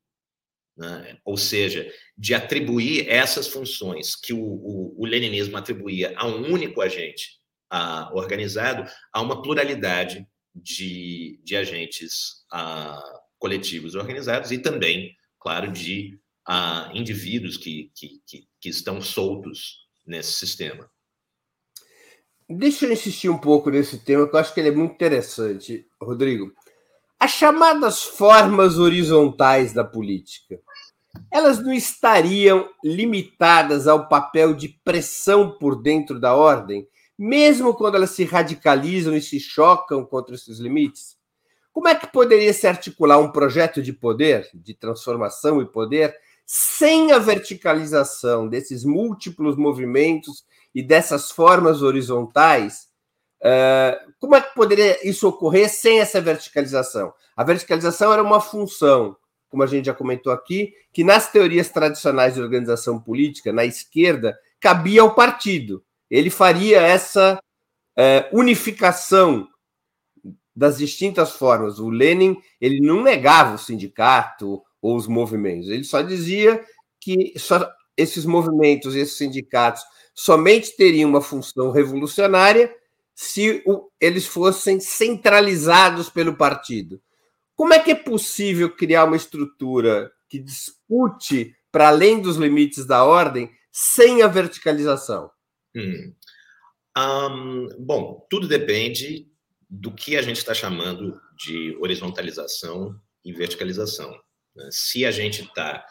né? 0.76 1.18
ou 1.24 1.36
seja, 1.36 1.92
de 2.16 2.32
atribuir 2.32 3.08
essas 3.08 3.48
funções 3.48 4.14
que 4.14 4.32
o, 4.32 4.40
o, 4.40 4.94
o 5.02 5.04
leninismo 5.04 5.56
atribuía 5.56 6.14
a 6.16 6.28
um 6.28 6.52
único 6.52 6.80
agente 6.80 7.40
a, 7.68 8.14
organizado 8.14 8.88
a 9.12 9.20
uma 9.20 9.42
pluralidade 9.42 10.24
de, 10.54 11.40
de 11.42 11.56
agentes 11.56 12.44
a, 12.52 13.02
coletivos 13.36 13.96
organizados 13.96 14.52
e 14.52 14.58
também, 14.58 15.16
claro, 15.40 15.72
de 15.72 16.20
a 16.46 16.88
indivíduos 16.94 17.56
que, 17.56 17.90
que, 17.96 18.20
que, 18.24 18.46
que 18.60 18.68
estão 18.68 19.00
soltos 19.00 19.81
nesse 20.06 20.32
sistema. 20.32 20.90
Deixa 22.48 22.84
eu 22.84 22.92
insistir 22.92 23.28
um 23.28 23.38
pouco 23.38 23.70
nesse 23.70 23.98
tema, 23.98 24.28
que 24.28 24.34
eu 24.34 24.40
acho 24.40 24.52
que 24.52 24.60
ele 24.60 24.68
é 24.68 24.74
muito 24.74 24.94
interessante, 24.94 25.86
Rodrigo. 26.00 26.52
As 27.18 27.30
chamadas 27.30 28.02
formas 28.02 28.78
horizontais 28.78 29.72
da 29.72 29.84
política, 29.84 30.60
elas 31.30 31.62
não 31.62 31.72
estariam 31.72 32.68
limitadas 32.84 33.86
ao 33.86 34.08
papel 34.08 34.54
de 34.54 34.68
pressão 34.68 35.56
por 35.58 35.80
dentro 35.80 36.18
da 36.18 36.34
ordem, 36.34 36.86
mesmo 37.18 37.74
quando 37.74 37.94
elas 37.94 38.10
se 38.10 38.24
radicalizam 38.24 39.14
e 39.14 39.22
se 39.22 39.38
chocam 39.38 40.04
contra 40.04 40.34
esses 40.34 40.58
limites? 40.58 41.16
Como 41.72 41.88
é 41.88 41.94
que 41.94 42.06
poderia 42.06 42.52
se 42.52 42.66
articular 42.66 43.18
um 43.18 43.30
projeto 43.30 43.80
de 43.80 43.92
poder, 43.92 44.50
de 44.52 44.74
transformação 44.74 45.62
e 45.62 45.66
poder, 45.66 46.14
sem 46.54 47.12
a 47.12 47.18
verticalização 47.18 48.46
desses 48.46 48.84
múltiplos 48.84 49.56
movimentos 49.56 50.44
e 50.74 50.82
dessas 50.82 51.30
formas 51.30 51.80
horizontais, 51.80 52.90
uh, 53.40 54.12
como 54.20 54.34
é 54.34 54.40
que 54.42 54.54
poderia 54.54 55.08
isso 55.08 55.26
ocorrer 55.26 55.70
sem 55.70 55.98
essa 55.98 56.20
verticalização? 56.20 57.14
A 57.34 57.42
verticalização 57.42 58.12
era 58.12 58.22
uma 58.22 58.38
função, 58.38 59.16
como 59.48 59.62
a 59.62 59.66
gente 59.66 59.86
já 59.86 59.94
comentou 59.94 60.30
aqui, 60.30 60.74
que 60.92 61.02
nas 61.02 61.32
teorias 61.32 61.70
tradicionais 61.70 62.34
de 62.34 62.42
organização 62.42 63.00
política, 63.00 63.50
na 63.50 63.64
esquerda, 63.64 64.38
cabia 64.60 65.00
ao 65.00 65.14
partido. 65.14 65.82
Ele 66.10 66.28
faria 66.28 66.82
essa 66.82 67.40
uh, 67.96 68.38
unificação 68.38 69.48
das 70.54 70.76
distintas 70.76 71.32
formas. 71.32 71.78
O 71.78 71.88
Lenin 71.88 72.36
ele 72.60 72.78
não 72.78 73.02
negava 73.02 73.54
o 73.54 73.58
sindicato 73.58 74.62
ou 74.82 74.96
os 74.96 75.06
movimentos, 75.06 75.68
ele 75.68 75.84
só 75.84 76.02
dizia 76.02 76.62
que 77.00 77.32
só 77.38 77.70
esses 77.96 78.26
movimentos, 78.26 78.94
esses 78.94 79.16
sindicatos, 79.16 79.82
somente 80.14 80.76
teriam 80.76 81.08
uma 81.08 81.20
função 81.20 81.70
revolucionária 81.70 82.74
se 83.14 83.62
eles 84.00 84.26
fossem 84.26 84.80
centralizados 84.80 86.10
pelo 86.10 86.36
partido. 86.36 87.00
Como 87.54 87.72
é 87.72 87.78
que 87.78 87.92
é 87.92 87.94
possível 87.94 88.74
criar 88.74 89.04
uma 89.04 89.16
estrutura 89.16 90.10
que 90.28 90.38
dispute 90.38 91.54
para 91.70 91.88
além 91.88 92.20
dos 92.20 92.36
limites 92.36 92.84
da 92.84 93.04
ordem 93.04 93.50
sem 93.70 94.22
a 94.22 94.26
verticalização? 94.26 95.30
Hum. 95.74 96.12
Um, 96.96 97.68
bom, 97.78 98.26
tudo 98.28 98.48
depende 98.48 99.28
do 99.68 99.90
que 99.92 100.16
a 100.16 100.22
gente 100.22 100.36
está 100.36 100.52
chamando 100.52 101.18
de 101.36 101.76
horizontalização 101.80 102.98
e 103.24 103.32
verticalização. 103.32 104.12
Né? 104.54 104.68
Se 104.70 105.04
a 105.04 105.10
gente 105.10 105.42
está 105.42 105.84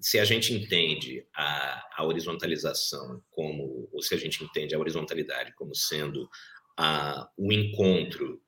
se 0.00 0.18
a 0.18 0.24
gente 0.24 0.52
entende 0.52 1.24
a, 1.32 1.86
a, 1.98 2.04
horizontalização 2.04 3.22
como, 3.30 3.88
ou 3.92 4.02
se 4.02 4.16
a 4.16 4.18
gente 4.18 4.42
entende 4.42 4.74
a 4.74 4.78
horizontalidade 4.78 5.54
como 5.54 5.76
sendo 5.76 6.28
a, 6.76 7.28
o 7.36 7.52
encontro 7.52 8.42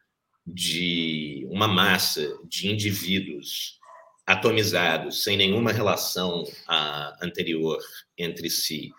de 0.45 1.47
uma 1.49 1.69
massa 1.69 2.37
de 2.45 2.69
indivíduos 2.69 3.79
atomizados, 4.26 5.23
sem 5.23 5.37
nenhuma 5.37 5.71
relação 5.71 6.45
anterior 7.23 7.79
entre 8.19 8.50
si, 8.50 8.91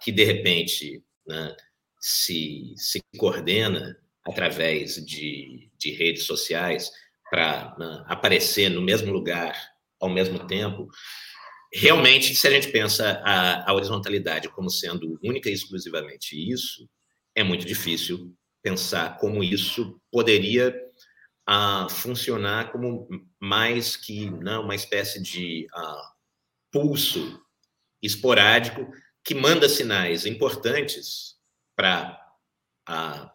que 0.00 0.10
de 0.10 0.24
repente 0.24 1.02
né, 1.26 1.54
se, 2.00 2.72
se 2.76 3.00
coordena 3.18 3.98
através 4.24 5.04
de, 5.04 5.70
de 5.76 5.90
redes 5.92 6.24
sociais 6.24 6.90
para 7.30 7.74
né, 7.78 8.04
aparecer 8.08 8.68
no 8.68 8.82
mesmo 8.82 9.12
lugar 9.12 9.54
ao 10.00 10.10
mesmo 10.10 10.46
tempo. 10.46 10.88
Realmente, 11.72 12.34
se 12.34 12.46
a 12.48 12.50
gente 12.50 12.68
pensa 12.68 13.22
a, 13.24 13.70
a 13.70 13.74
horizontalidade 13.74 14.48
como 14.48 14.68
sendo 14.68 15.18
única 15.22 15.48
e 15.48 15.52
exclusivamente 15.52 16.34
isso, 16.34 16.88
é 17.34 17.44
muito 17.44 17.64
difícil 17.64 18.34
pensar 18.62 19.18
como 19.18 19.44
isso 19.44 20.00
poderia 20.10 20.74
uh, 21.48 21.88
funcionar 21.88 22.72
como 22.72 23.08
mais 23.38 23.96
que 23.96 24.28
não, 24.28 24.38
né, 24.40 24.58
uma 24.58 24.74
espécie 24.74 25.22
de 25.22 25.66
uh, 25.74 26.10
pulso 26.72 27.40
esporádico 28.02 28.90
que 29.24 29.34
manda 29.34 29.68
sinais 29.68 30.26
importantes 30.26 31.36
para 31.76 32.18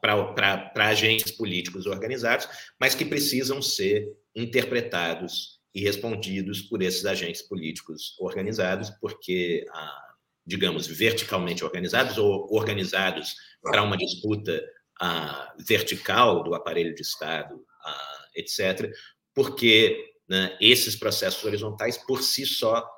para 0.01 0.71
agentes 0.75 1.31
políticos 1.31 1.85
organizados, 1.85 2.47
mas 2.79 2.93
que 2.93 3.05
precisam 3.05 3.61
ser 3.61 4.05
interpretados 4.35 5.61
e 5.73 5.81
respondidos 5.81 6.61
por 6.61 6.81
esses 6.81 7.05
agentes 7.05 7.41
políticos 7.41 8.15
organizados, 8.19 8.89
porque, 9.01 9.65
ah, 9.71 10.13
digamos, 10.45 10.87
verticalmente 10.87 11.63
organizados 11.63 12.17
ou 12.17 12.53
organizados 12.53 13.35
para 13.61 13.81
uma 13.81 13.97
disputa 13.97 14.61
ah, 15.01 15.53
vertical 15.59 16.43
do 16.43 16.53
aparelho 16.53 16.93
de 16.93 17.01
Estado, 17.01 17.65
ah, 17.83 18.25
etc., 18.35 18.91
porque 19.33 20.13
né, 20.27 20.57
esses 20.59 20.95
processos 20.95 21.43
horizontais, 21.43 21.97
por 21.97 22.21
si 22.21 22.45
só, 22.45 22.89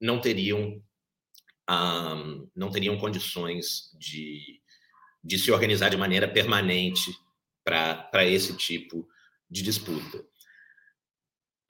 não 0.00 0.20
teriam, 0.20 0.82
não 2.54 2.70
teriam 2.70 2.98
condições 2.98 3.90
de, 3.98 4.60
de 5.26 5.38
se 5.38 5.50
organizar 5.50 5.88
de 5.88 5.96
maneira 5.96 6.28
permanente 6.28 7.10
para 7.64 8.24
esse 8.24 8.56
tipo 8.56 9.08
de 9.50 9.62
disputa. 9.62 10.24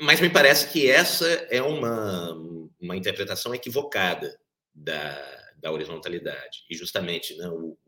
Mas 0.01 0.21
me 0.21 0.29
parece 0.29 0.71
que 0.71 0.91
essa 0.91 1.27
é 1.51 1.63
uma, 1.63 2.33
uma 2.79 2.97
interpretação 2.97 3.55
equivocada 3.55 4.39
da, 4.75 5.53
da 5.57 5.73
horizontalidade. 5.73 6.65
E 6.69 6.77
justamente 6.77 7.35
né, 7.37 7.49
o, 7.49 7.79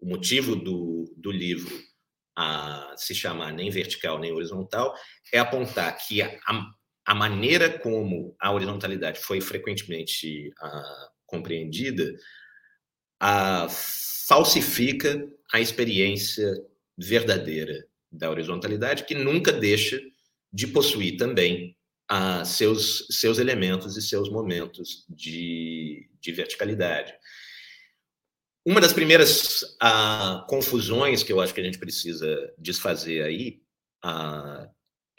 o 0.00 0.06
motivo 0.06 0.56
do, 0.56 1.12
do 1.14 1.30
livro 1.30 1.78
a 2.34 2.94
se 2.96 3.14
chamar 3.14 3.52
nem 3.52 3.70
vertical 3.70 4.18
nem 4.18 4.32
horizontal 4.32 4.94
é 5.32 5.38
apontar 5.38 5.94
que 5.98 6.22
a, 6.22 6.36
a 7.06 7.14
maneira 7.14 7.78
como 7.78 8.34
a 8.40 8.50
horizontalidade 8.50 9.20
foi 9.20 9.40
frequentemente 9.40 10.52
a, 10.58 11.10
compreendida 11.26 12.14
a, 13.20 13.68
falsifica 13.68 15.28
a 15.52 15.60
experiência 15.60 16.52
verdadeira 16.96 17.86
da 18.10 18.30
horizontalidade, 18.30 19.04
que 19.04 19.14
nunca 19.14 19.52
deixa 19.52 20.00
de 20.52 20.66
possuir 20.66 21.16
também 21.16 21.76
ah, 22.08 22.44
seus, 22.44 23.06
seus 23.10 23.38
elementos 23.38 23.96
e 23.96 24.02
seus 24.02 24.30
momentos 24.30 25.04
de, 25.08 26.08
de 26.20 26.32
verticalidade. 26.32 27.12
Uma 28.64 28.80
das 28.80 28.92
primeiras 28.92 29.76
ah, 29.80 30.44
confusões 30.48 31.22
que 31.22 31.32
eu 31.32 31.40
acho 31.40 31.54
que 31.54 31.60
a 31.60 31.64
gente 31.64 31.78
precisa 31.78 32.52
desfazer 32.58 33.22
aí 33.22 33.60
ah, 34.02 34.68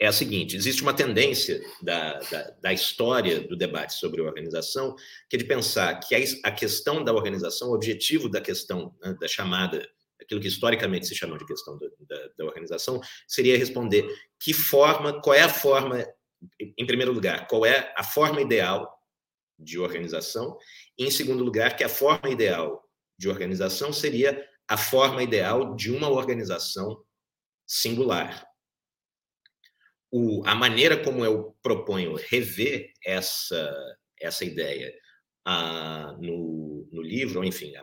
é 0.00 0.06
a 0.06 0.12
seguinte: 0.12 0.56
existe 0.56 0.82
uma 0.82 0.94
tendência 0.94 1.60
da, 1.82 2.18
da, 2.18 2.50
da, 2.62 2.72
história 2.72 3.40
do 3.40 3.56
debate 3.56 3.94
sobre 3.94 4.20
organização, 4.20 4.94
que 5.28 5.36
é 5.36 5.38
de 5.38 5.44
pensar 5.44 5.98
que 5.98 6.14
a, 6.44 6.50
questão 6.52 7.02
da 7.02 7.12
organização, 7.12 7.70
o 7.70 7.74
objetivo 7.74 8.28
da 8.28 8.40
questão 8.40 8.94
né, 9.02 9.14
da 9.20 9.26
chamada 9.26 9.88
aquilo 10.20 10.40
que 10.40 10.48
historicamente 10.48 11.06
se 11.06 11.14
chamou 11.14 11.38
de 11.38 11.46
questão 11.46 11.78
da, 11.78 11.86
da, 12.00 12.28
da, 12.38 12.44
organização, 12.44 13.00
seria 13.26 13.56
responder 13.56 14.06
que 14.38 14.52
forma, 14.52 15.22
qual 15.22 15.34
é 15.34 15.42
a 15.42 15.48
forma, 15.48 16.04
em 16.60 16.86
primeiro 16.86 17.12
lugar, 17.12 17.46
qual 17.46 17.64
é 17.64 17.92
a 17.96 18.02
forma 18.02 18.40
ideal 18.40 18.98
de 19.58 19.78
organização, 19.78 20.58
e 20.98 21.04
em 21.04 21.10
segundo 21.10 21.42
lugar, 21.42 21.76
que 21.76 21.84
a 21.84 21.88
forma 21.88 22.28
ideal 22.28 22.84
de 23.18 23.28
organização 23.28 23.92
seria 23.92 24.46
a 24.68 24.76
forma 24.76 25.22
ideal 25.22 25.74
de 25.74 25.90
uma 25.90 26.08
organização 26.08 27.02
singular. 27.66 28.46
O, 30.10 30.42
a 30.46 30.54
maneira 30.54 30.96
como 31.02 31.24
eu 31.24 31.56
proponho 31.62 32.14
rever 32.14 32.92
essa, 33.04 33.74
essa 34.20 34.44
ideia 34.44 34.94
no, 36.18 36.88
no 36.92 37.02
livro, 37.02 37.38
ou 37.38 37.44
enfim, 37.44 37.74
a, 37.76 37.82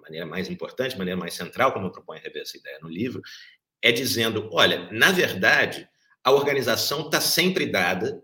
maneira 0.00 0.26
mais 0.26 0.48
importante, 0.48 0.98
maneira 0.98 1.18
mais 1.18 1.34
central, 1.34 1.72
como 1.72 1.86
eu 1.86 1.92
proponho 1.92 2.20
rever 2.20 2.42
essa 2.42 2.56
ideia 2.56 2.78
no 2.80 2.88
livro, 2.88 3.22
é 3.80 3.92
dizendo: 3.92 4.48
olha, 4.52 4.90
na 4.90 5.12
verdade, 5.12 5.88
a 6.24 6.32
organização 6.32 7.06
está 7.06 7.20
sempre 7.20 7.66
dada 7.66 8.22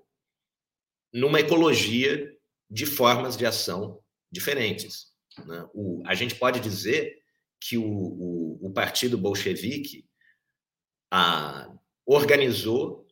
numa 1.12 1.40
ecologia 1.40 2.30
de 2.68 2.84
formas 2.84 3.36
de 3.36 3.46
ação 3.46 4.02
diferentes. 4.30 5.12
Né? 5.46 5.66
O, 5.72 6.02
a 6.04 6.14
gente 6.14 6.34
pode 6.34 6.60
dizer 6.60 7.16
que 7.60 7.78
o, 7.78 7.84
o, 7.84 8.66
o 8.66 8.72
Partido 8.72 9.16
Bolchevique 9.16 10.04
a, 11.10 11.70
organizou 12.04 13.05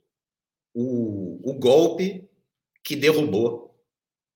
o, 0.74 1.40
o 1.48 1.54
golpe 1.54 2.28
que 2.82 2.96
derrubou 2.96 3.74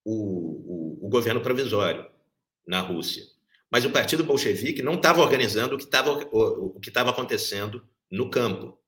o, 0.05 1.05
o 1.05 1.09
governo 1.09 1.41
provisório 1.41 2.09
na 2.67 2.81
Rússia. 2.81 3.25
Mas 3.71 3.85
o 3.85 3.91
Partido 3.91 4.25
Bolchevique 4.25 4.83
não 4.83 4.95
estava 4.95 5.21
organizando 5.21 5.75
o 5.75 5.79
que 5.79 5.85
estava 5.85 6.13
o, 6.13 6.81
que 6.81 6.89
estava 6.89 7.11
acontecendo 7.11 7.87
no 8.11 8.31
campo. 8.31 8.79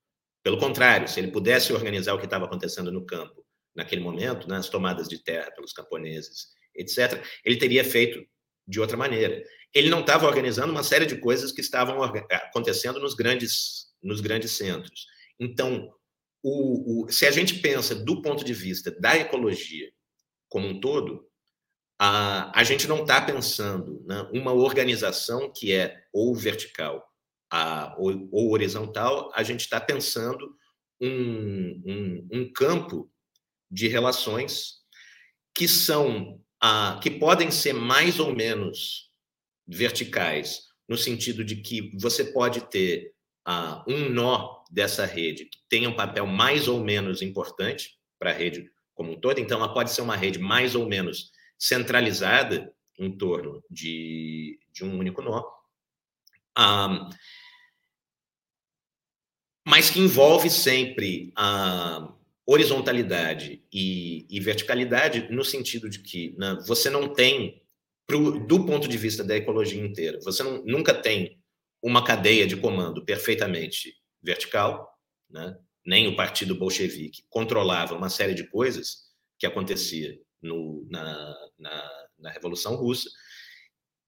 Pelo 0.42 0.58
contrário, 0.58 1.06
se 1.06 1.20
ele 1.20 1.30
pudesse 1.30 1.72
organizar 1.72 2.14
o 2.14 2.18
que 2.18 2.24
estava 2.24 2.46
acontecendo 2.46 2.90
no 2.90 3.04
campo 3.04 3.44
naquele 3.74 4.00
momento, 4.00 4.48
nas 4.48 4.66
né, 4.66 4.72
tomadas 4.72 5.08
de 5.08 5.18
terra 5.18 5.50
pelos 5.50 5.72
camponeses, 5.72 6.48
etc., 6.74 7.22
ele 7.44 7.56
teria 7.56 7.84
feito 7.84 8.24
de 8.66 8.80
outra 8.80 8.96
maneira. 8.96 9.44
Ele 9.74 9.90
não 9.90 10.00
estava 10.00 10.26
organizando 10.26 10.72
uma 10.72 10.82
série 10.82 11.06
de 11.06 11.16
coisas 11.16 11.52
que 11.52 11.60
estavam 11.60 12.02
acontecendo 12.02 12.98
nos 12.98 13.14
grandes, 13.14 13.92
nos 14.02 14.20
grandes 14.20 14.52
centros. 14.52 15.06
Então, 15.38 15.92
o, 16.42 17.04
o, 17.04 17.12
se 17.12 17.26
a 17.26 17.30
gente 17.30 17.58
pensa 17.60 17.94
do 17.94 18.22
ponto 18.22 18.44
de 18.44 18.54
vista 18.54 18.90
da 18.90 19.16
ecologia 19.16 19.90
como 20.48 20.66
um 20.66 20.80
todo, 20.80 21.28
a, 21.98 22.58
a 22.58 22.64
gente 22.64 22.88
não 22.88 23.02
está 23.02 23.20
pensando 23.20 24.02
né, 24.06 24.28
uma 24.32 24.52
organização 24.52 25.52
que 25.52 25.72
é 25.72 26.02
ou 26.12 26.34
vertical 26.34 27.06
a, 27.50 27.94
ou, 27.98 28.28
ou, 28.32 28.52
horizontal, 28.52 29.30
a 29.34 29.42
gente 29.42 29.60
está 29.60 29.80
pensando 29.80 30.56
um, 31.00 31.82
um, 31.84 32.28
um, 32.32 32.52
campo 32.52 33.10
de 33.70 33.86
relações 33.88 34.76
que 35.54 35.68
são 35.68 36.40
a, 36.60 36.98
que 37.02 37.10
podem 37.10 37.50
ser 37.50 37.74
mais 37.74 38.18
ou 38.18 38.34
menos 38.34 39.10
verticais, 39.66 40.68
no 40.88 40.96
sentido 40.96 41.44
de 41.44 41.56
que 41.56 41.96
você 41.98 42.24
pode 42.24 42.62
ter 42.70 43.12
a, 43.44 43.84
um 43.86 44.08
nó 44.08 44.59
dessa 44.70 45.04
rede 45.04 45.46
que 45.46 45.58
tenha 45.68 45.88
um 45.88 45.96
papel 45.96 46.26
mais 46.26 46.68
ou 46.68 46.82
menos 46.82 47.20
importante 47.20 47.98
para 48.18 48.30
a 48.30 48.34
rede 48.34 48.70
como 48.94 49.12
um 49.12 49.20
todo, 49.20 49.38
então 49.38 49.58
ela 49.58 49.72
pode 49.72 49.90
ser 49.90 50.02
uma 50.02 50.16
rede 50.16 50.38
mais 50.38 50.74
ou 50.74 50.86
menos 50.86 51.32
centralizada 51.58 52.72
em 52.98 53.10
torno 53.10 53.64
de, 53.70 54.58
de 54.72 54.84
um 54.84 54.98
único 54.98 55.22
nó. 55.22 55.42
Um, 56.58 57.08
mas 59.66 59.90
que 59.90 60.00
envolve 60.00 60.50
sempre 60.50 61.32
a 61.36 62.12
horizontalidade 62.46 63.62
e, 63.72 64.26
e 64.28 64.40
verticalidade 64.40 65.28
no 65.30 65.44
sentido 65.44 65.88
de 65.88 66.00
que 66.00 66.34
né, 66.36 66.58
você 66.66 66.90
não 66.90 67.12
tem, 67.12 67.62
pro, 68.06 68.38
do 68.46 68.66
ponto 68.66 68.88
de 68.88 68.98
vista 68.98 69.24
da 69.24 69.36
ecologia 69.36 69.80
inteira, 69.80 70.18
você 70.22 70.42
não, 70.42 70.62
nunca 70.64 70.92
tem 70.92 71.40
uma 71.82 72.04
cadeia 72.04 72.46
de 72.46 72.56
comando 72.56 73.04
perfeitamente 73.04 73.99
vertical, 74.22 74.88
né? 75.28 75.56
nem 75.84 76.08
o 76.08 76.16
partido 76.16 76.54
bolchevique 76.54 77.24
controlava 77.28 77.94
uma 77.94 78.10
série 78.10 78.34
de 78.34 78.48
coisas 78.48 79.10
que 79.38 79.46
acontecia 79.46 80.18
no, 80.42 80.86
na, 80.90 81.34
na, 81.58 81.90
na 82.18 82.30
Revolução 82.30 82.76
Russa, 82.76 83.08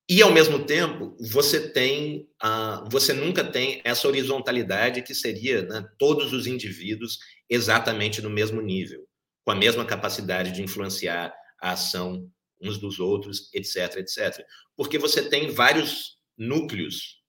e, 0.08 0.20
ao 0.20 0.32
mesmo 0.32 0.66
tempo, 0.66 1.16
você 1.18 1.70
tem, 1.70 2.28
uh, 2.44 2.88
você 2.90 3.12
nunca 3.12 3.44
tem 3.44 3.80
essa 3.84 4.06
horizontalidade 4.08 5.00
que 5.00 5.14
seria 5.14 5.62
né, 5.62 5.88
todos 5.98 6.32
os 6.32 6.46
indivíduos 6.46 7.18
exatamente 7.48 8.20
no 8.20 8.28
mesmo 8.28 8.60
nível, 8.60 9.06
com 9.44 9.52
a 9.52 9.54
mesma 9.54 9.84
capacidade 9.84 10.52
de 10.52 10.62
influenciar 10.62 11.34
a 11.60 11.72
ação 11.72 12.28
uns 12.60 12.78
dos 12.78 13.00
outros, 13.00 13.48
etc, 13.54 13.96
etc. 13.96 14.44
Porque 14.76 14.98
você 14.98 15.28
tem 15.28 15.50
vários 15.50 16.18
núcleos 16.36 17.22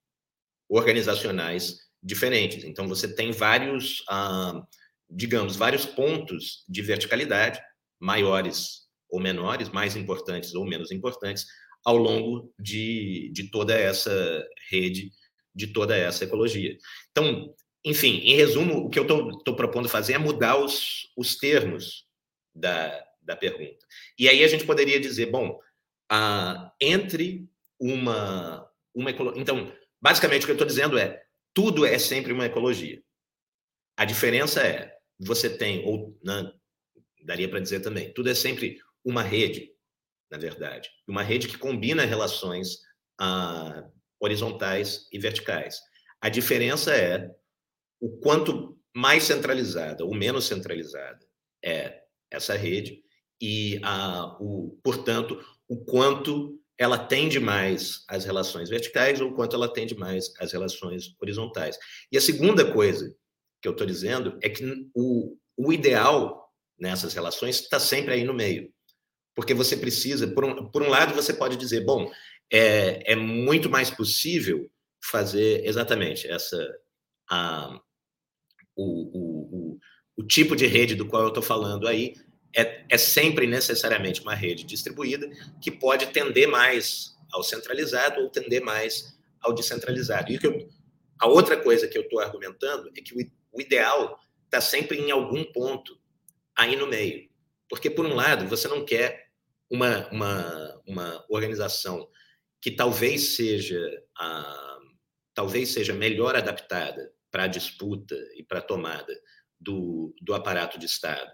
organizacionais 0.68 1.78
diferentes. 2.04 2.64
Então, 2.64 2.88
você 2.88 3.14
tem 3.14 3.32
vários, 3.32 4.02
uh, 4.02 4.62
digamos, 5.10 5.56
vários 5.56 5.86
pontos 5.86 6.64
de 6.68 6.82
verticalidade, 6.82 7.62
maiores 8.00 8.84
ou 9.10 9.20
menores, 9.20 9.70
mais 9.70 9.96
importantes 9.96 10.54
ou 10.54 10.66
menos 10.66 10.92
importantes, 10.92 11.46
ao 11.86 11.98
longo 11.98 12.54
de, 12.60 13.30
de 13.34 13.50
toda 13.50 13.74
essa 13.74 14.46
rede, 14.70 15.12
de 15.56 15.68
toda 15.68 15.96
essa 15.96 16.24
ecologia. 16.24 16.76
Então, 17.12 17.54
enfim, 17.86 18.22
em 18.24 18.36
resumo, 18.36 18.86
o 18.86 18.90
que 18.90 18.98
eu 18.98 19.04
estou 19.04 19.56
propondo 19.56 19.90
fazer 19.90 20.14
é 20.14 20.18
mudar 20.18 20.58
os, 20.58 21.12
os 21.18 21.36
termos 21.36 22.06
da, 22.56 23.06
da 23.22 23.36
pergunta. 23.36 23.86
E 24.18 24.30
aí 24.30 24.44
a 24.44 24.48
gente 24.48 24.66
poderia 24.66 25.00
dizer, 25.00 25.30
bom, 25.30 25.60
ah, 26.10 26.72
entre 26.80 27.48
uma, 27.80 28.70
uma. 28.94 29.12
Então, 29.36 29.72
basicamente, 30.02 30.44
o 30.44 30.46
que 30.46 30.52
eu 30.52 30.56
estou 30.56 30.68
dizendo 30.68 30.98
é: 30.98 31.23
tudo 31.54 31.86
é 31.86 31.98
sempre 32.00 32.34
uma 32.34 32.46
ecologia. 32.46 33.02
A 33.98 34.06
diferença 34.06 34.62
é, 34.62 34.96
você 35.20 35.50
tem, 35.50 35.86
ou 35.86 36.18
né, 36.24 36.52
daria 37.24 37.50
para 37.50 37.60
dizer 37.60 37.82
também, 37.82 38.14
tudo 38.14 38.30
é 38.30 38.36
sempre 38.36 38.80
uma 39.04 39.22
rede, 39.22 39.72
na 40.32 40.38
verdade. 40.38 40.90
Uma 41.08 41.24
rede 41.24 41.48
que 41.48 41.58
combina 41.58 42.06
relações 42.06 42.80
ah, 43.20 43.88
horizontais 44.20 45.08
e 45.12 45.20
verticais. 45.20 45.80
A 46.22 46.30
diferença 46.30 46.96
é 46.96 47.30
o 48.00 48.18
quanto 48.18 48.80
mais 48.96 49.24
centralizada 49.24 50.06
ou 50.06 50.14
menos 50.14 50.46
centralizada 50.46 51.26
é 51.64 52.04
essa 52.32 52.56
rede 52.56 53.04
e, 53.42 53.80
ah, 53.84 54.38
o, 54.40 54.80
portanto, 54.84 55.44
o 55.68 55.84
quanto 55.84 56.60
ela 56.84 56.98
tende 56.98 57.40
mais 57.40 58.04
às 58.08 58.26
relações 58.26 58.70
verticais 58.70 59.22
ou 59.22 59.34
quanto 59.34 59.56
ela 59.56 59.72
tende 59.72 59.96
mais 59.96 60.34
às 60.40 60.52
relações 60.52 61.16
horizontais. 61.22 61.78
E 62.12 62.18
a 62.18 62.22
segunda 62.22 62.72
coisa 62.72 63.16
que 63.62 63.68
eu 63.68 63.72
estou 63.72 63.88
dizendo 63.88 64.38
é 64.42 64.50
que 64.50 64.64
o, 64.94 65.38
o 65.58 65.72
ideal 65.72 66.52
nessas 66.78 67.14
relações 67.14 67.62
está 67.62 67.80
sempre 67.80 68.14
aí 68.14 68.24
no 68.24 68.34
meio 68.34 68.74
porque 69.36 69.54
você 69.54 69.76
precisa, 69.76 70.28
por 70.28 70.46
um, 70.46 70.70
por 70.70 70.84
um 70.84 70.90
lado, 70.90 71.14
você 71.14 71.34
pode 71.34 71.58
dizer, 71.58 71.84
bom, 71.84 72.12
é, 72.52 73.14
é 73.14 73.16
muito 73.16 73.70
mais 73.70 73.90
possível 73.90 74.70
fazer 75.04 75.66
exatamente 75.66 76.28
essa 76.28 76.58
a, 77.30 77.80
o, 78.76 78.84
o, 78.84 79.74
o, 79.74 79.80
o 80.18 80.24
tipo 80.24 80.56
de 80.56 80.68
rede 80.68 80.96
do 80.96 81.08
qual 81.08 81.24
eu 81.24 81.30
estou 81.30 81.44
falando 81.44 81.88
aí 81.88 82.14
é, 82.56 82.86
é 82.90 82.98
sempre 82.98 83.48
necessariamente 83.48 84.22
uma 84.22 84.36
rede 84.36 84.64
distribuída 84.64 85.30
que 85.62 85.72
pode 85.72 86.08
tender 86.08 86.48
mais 86.48 87.18
ao 87.32 87.44
centralizado 87.44 88.22
ou 88.22 88.30
tender 88.30 88.62
mais 88.62 89.18
ao 89.42 89.54
descentralizado. 89.54 90.32
E 90.32 90.40
eu, 90.42 90.70
a 91.20 91.28
outra 91.28 91.58
coisa 91.58 91.88
que 91.88 91.98
eu 91.98 92.04
estou 92.04 92.20
argumentando 92.20 92.92
é 92.96 93.02
que 93.02 93.14
o, 93.14 93.32
o 93.52 93.62
ideal 93.62 94.20
está 94.46 94.62
sempre 94.62 95.00
em 95.00 95.12
algum 95.12 95.44
ponto 95.46 96.00
aí 96.56 96.76
no 96.76 96.88
meio. 96.88 97.30
Porque, 97.68 97.90
por 97.90 98.06
um 98.06 98.14
lado, 98.14 98.48
você 98.48 98.68
não 98.68 98.86
quer 98.86 99.30
uma, 99.70 100.08
uma, 100.10 100.82
uma 100.86 101.26
organização 101.28 102.08
que 102.62 102.70
talvez 102.70 103.36
seja 103.36 104.04
a, 104.18 104.80
talvez 105.34 105.70
seja 105.70 105.94
melhor 105.94 106.36
adaptada 106.36 107.12
para 107.32 107.44
a 107.44 107.48
disputa 107.48 108.16
e 108.36 108.44
para 108.44 108.60
a 108.60 108.62
tomada 108.62 109.14
do, 109.60 110.16
do 110.22 110.34
aparato 110.34 110.78
de 110.78 110.86
Estado, 110.86 111.32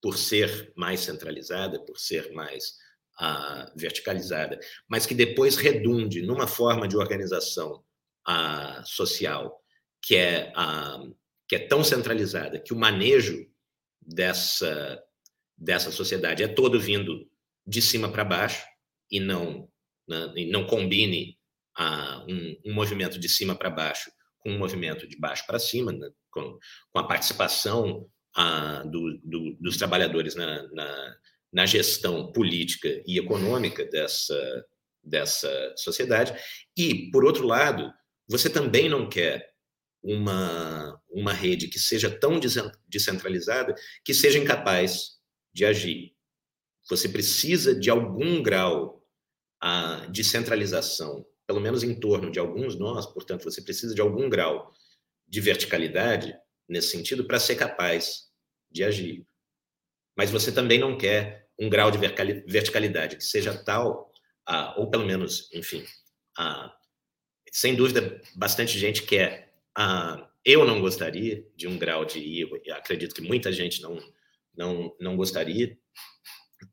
por 0.00 0.16
ser 0.16 0.72
mais 0.76 1.00
centralizada, 1.00 1.84
por 1.84 1.98
ser 1.98 2.32
mais 2.32 2.74
uh, 3.20 3.70
verticalizada, 3.76 4.58
mas 4.88 5.06
que 5.06 5.14
depois 5.14 5.56
redunde 5.56 6.22
numa 6.22 6.46
forma 6.46 6.86
de 6.86 6.96
organização 6.96 7.84
uh, 8.28 8.84
social 8.84 9.60
que 10.02 10.16
é, 10.16 10.52
uh, 10.56 11.16
que 11.48 11.56
é 11.56 11.66
tão 11.66 11.82
centralizada 11.82 12.58
que 12.58 12.72
o 12.72 12.78
manejo 12.78 13.46
dessa, 14.00 15.02
dessa 15.56 15.90
sociedade 15.90 16.42
é 16.42 16.48
todo 16.48 16.80
vindo 16.80 17.28
de 17.66 17.82
cima 17.82 18.10
para 18.10 18.24
baixo 18.24 18.64
e 19.10 19.18
não, 19.18 19.68
né, 20.08 20.32
não 20.50 20.66
combine 20.66 21.36
um, 22.28 22.70
um, 22.70 22.74
movimento 22.74 23.18
de 23.18 23.28
cima 23.28 23.54
para 23.54 23.70
baixo 23.70 24.10
com 24.38 24.50
um 24.52 24.58
movimento 24.58 25.06
de 25.06 25.18
baixo 25.18 25.44
para 25.46 25.58
cima, 25.58 25.92
né, 25.92 26.08
com, 26.30 26.58
com, 26.92 26.98
a 26.98 27.06
participação 27.06 28.08
a, 28.36 28.82
do, 28.82 29.18
do, 29.24 29.56
dos 29.60 29.76
trabalhadores 29.76 30.34
na, 30.34 30.68
na, 30.72 31.16
na, 31.52 31.66
gestão 31.66 32.30
política 32.32 32.88
e 33.06 33.18
econômica 33.18 33.84
dessa, 33.86 34.66
dessa 35.02 35.74
sociedade. 35.76 36.34
E, 36.76 37.10
por 37.10 37.24
outro 37.24 37.46
lado, 37.46 37.90
você 38.28 38.50
também 38.50 38.88
não 38.88 39.08
quer 39.08 39.48
uma, 40.02 41.00
uma 41.10 41.32
rede 41.32 41.68
que 41.68 41.80
seja 41.80 42.10
tão 42.10 42.38
descentralizada 42.86 43.74
que 44.04 44.12
seja 44.12 44.38
incapaz 44.38 45.16
de 45.52 45.64
agir 45.64 46.16
você 46.88 47.08
precisa 47.08 47.74
de 47.74 47.90
algum 47.90 48.42
grau 48.42 49.02
ah, 49.60 50.06
de 50.10 50.22
centralização, 50.22 51.26
pelo 51.46 51.60
menos 51.60 51.82
em 51.82 51.98
torno 51.98 52.30
de 52.30 52.38
alguns 52.38 52.78
nós, 52.78 53.06
portanto, 53.06 53.44
você 53.44 53.60
precisa 53.60 53.94
de 53.94 54.00
algum 54.00 54.28
grau 54.28 54.72
de 55.26 55.40
verticalidade 55.40 56.36
nesse 56.68 56.90
sentido 56.90 57.24
para 57.24 57.38
ser 57.38 57.56
capaz 57.56 58.26
de 58.70 58.84
agir. 58.84 59.26
Mas 60.16 60.30
você 60.30 60.50
também 60.50 60.78
não 60.78 60.96
quer 60.96 61.48
um 61.58 61.68
grau 61.68 61.90
de 61.90 61.98
verticalidade 61.98 63.16
que 63.16 63.24
seja 63.24 63.56
tal, 63.64 64.12
ah, 64.46 64.74
ou 64.78 64.90
pelo 64.90 65.06
menos, 65.06 65.50
enfim, 65.52 65.84
ah, 66.38 66.74
sem 67.50 67.74
dúvida, 67.74 68.20
bastante 68.34 68.78
gente 68.78 69.02
quer. 69.02 69.54
Ah, 69.76 70.28
eu 70.44 70.64
não 70.64 70.80
gostaria 70.80 71.46
de 71.56 71.66
um 71.66 71.78
grau 71.78 72.04
de, 72.04 72.40
eu 72.40 72.74
acredito 72.74 73.14
que 73.14 73.22
muita 73.22 73.52
gente 73.52 73.82
não, 73.82 73.98
não, 74.56 74.96
não 75.00 75.16
gostaria, 75.16 75.76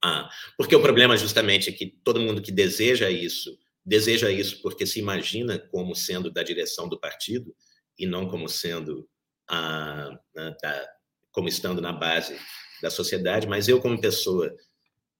ah, 0.03 0.29
porque 0.57 0.75
o 0.75 0.81
problema 0.81 1.17
justamente 1.17 1.69
é 1.69 1.73
que 1.73 1.87
todo 2.03 2.19
mundo 2.19 2.41
que 2.41 2.51
deseja 2.51 3.09
isso, 3.09 3.57
deseja 3.85 4.31
isso 4.31 4.61
porque 4.61 4.85
se 4.85 4.99
imagina 4.99 5.59
como 5.59 5.95
sendo 5.95 6.31
da 6.31 6.43
direção 6.43 6.87
do 6.87 6.99
partido 6.99 7.53
e 7.97 8.05
não 8.05 8.27
como 8.27 8.47
sendo 8.47 9.07
ah, 9.53 10.19
da, 10.61 10.89
como 11.31 11.47
estando 11.47 11.79
na 11.79 11.91
base 11.91 12.35
da 12.81 12.89
sociedade, 12.89 13.47
mas 13.47 13.67
eu 13.67 13.79
como 13.79 13.99
pessoa, 14.01 14.53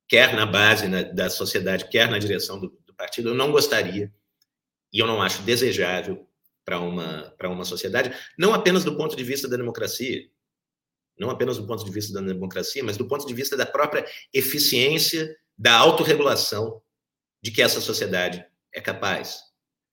quer 0.07 0.33
na 0.35 0.45
base 0.45 0.87
né, 0.87 1.03
da 1.03 1.29
sociedade, 1.29 1.87
quer 1.89 2.09
na 2.09 2.17
direção 2.17 2.59
do, 2.59 2.69
do 2.85 2.93
partido, 2.95 3.29
eu 3.29 3.35
não 3.35 3.51
gostaria 3.51 4.11
e 4.91 4.99
eu 4.99 5.07
não 5.07 5.21
acho 5.21 5.43
desejável 5.43 6.27
para 6.65 6.79
uma, 6.79 7.33
para 7.37 7.49
uma 7.49 7.63
sociedade, 7.63 8.15
não 8.37 8.53
apenas 8.53 8.83
do 8.83 8.95
ponto 8.97 9.15
de 9.15 9.23
vista 9.23 9.47
da 9.47 9.57
democracia, 9.57 10.27
não 11.17 11.29
apenas 11.29 11.57
do 11.57 11.67
ponto 11.67 11.85
de 11.85 11.91
vista 11.91 12.13
da 12.13 12.25
democracia, 12.25 12.83
mas 12.83 12.97
do 12.97 13.07
ponto 13.07 13.27
de 13.27 13.33
vista 13.33 13.55
da 13.55 13.65
própria 13.65 14.05
eficiência 14.33 15.35
da 15.55 15.75
autorregulação 15.75 16.81
de 17.41 17.51
que 17.51 17.61
essa 17.61 17.79
sociedade 17.79 18.43
é 18.73 18.81
capaz. 18.81 19.41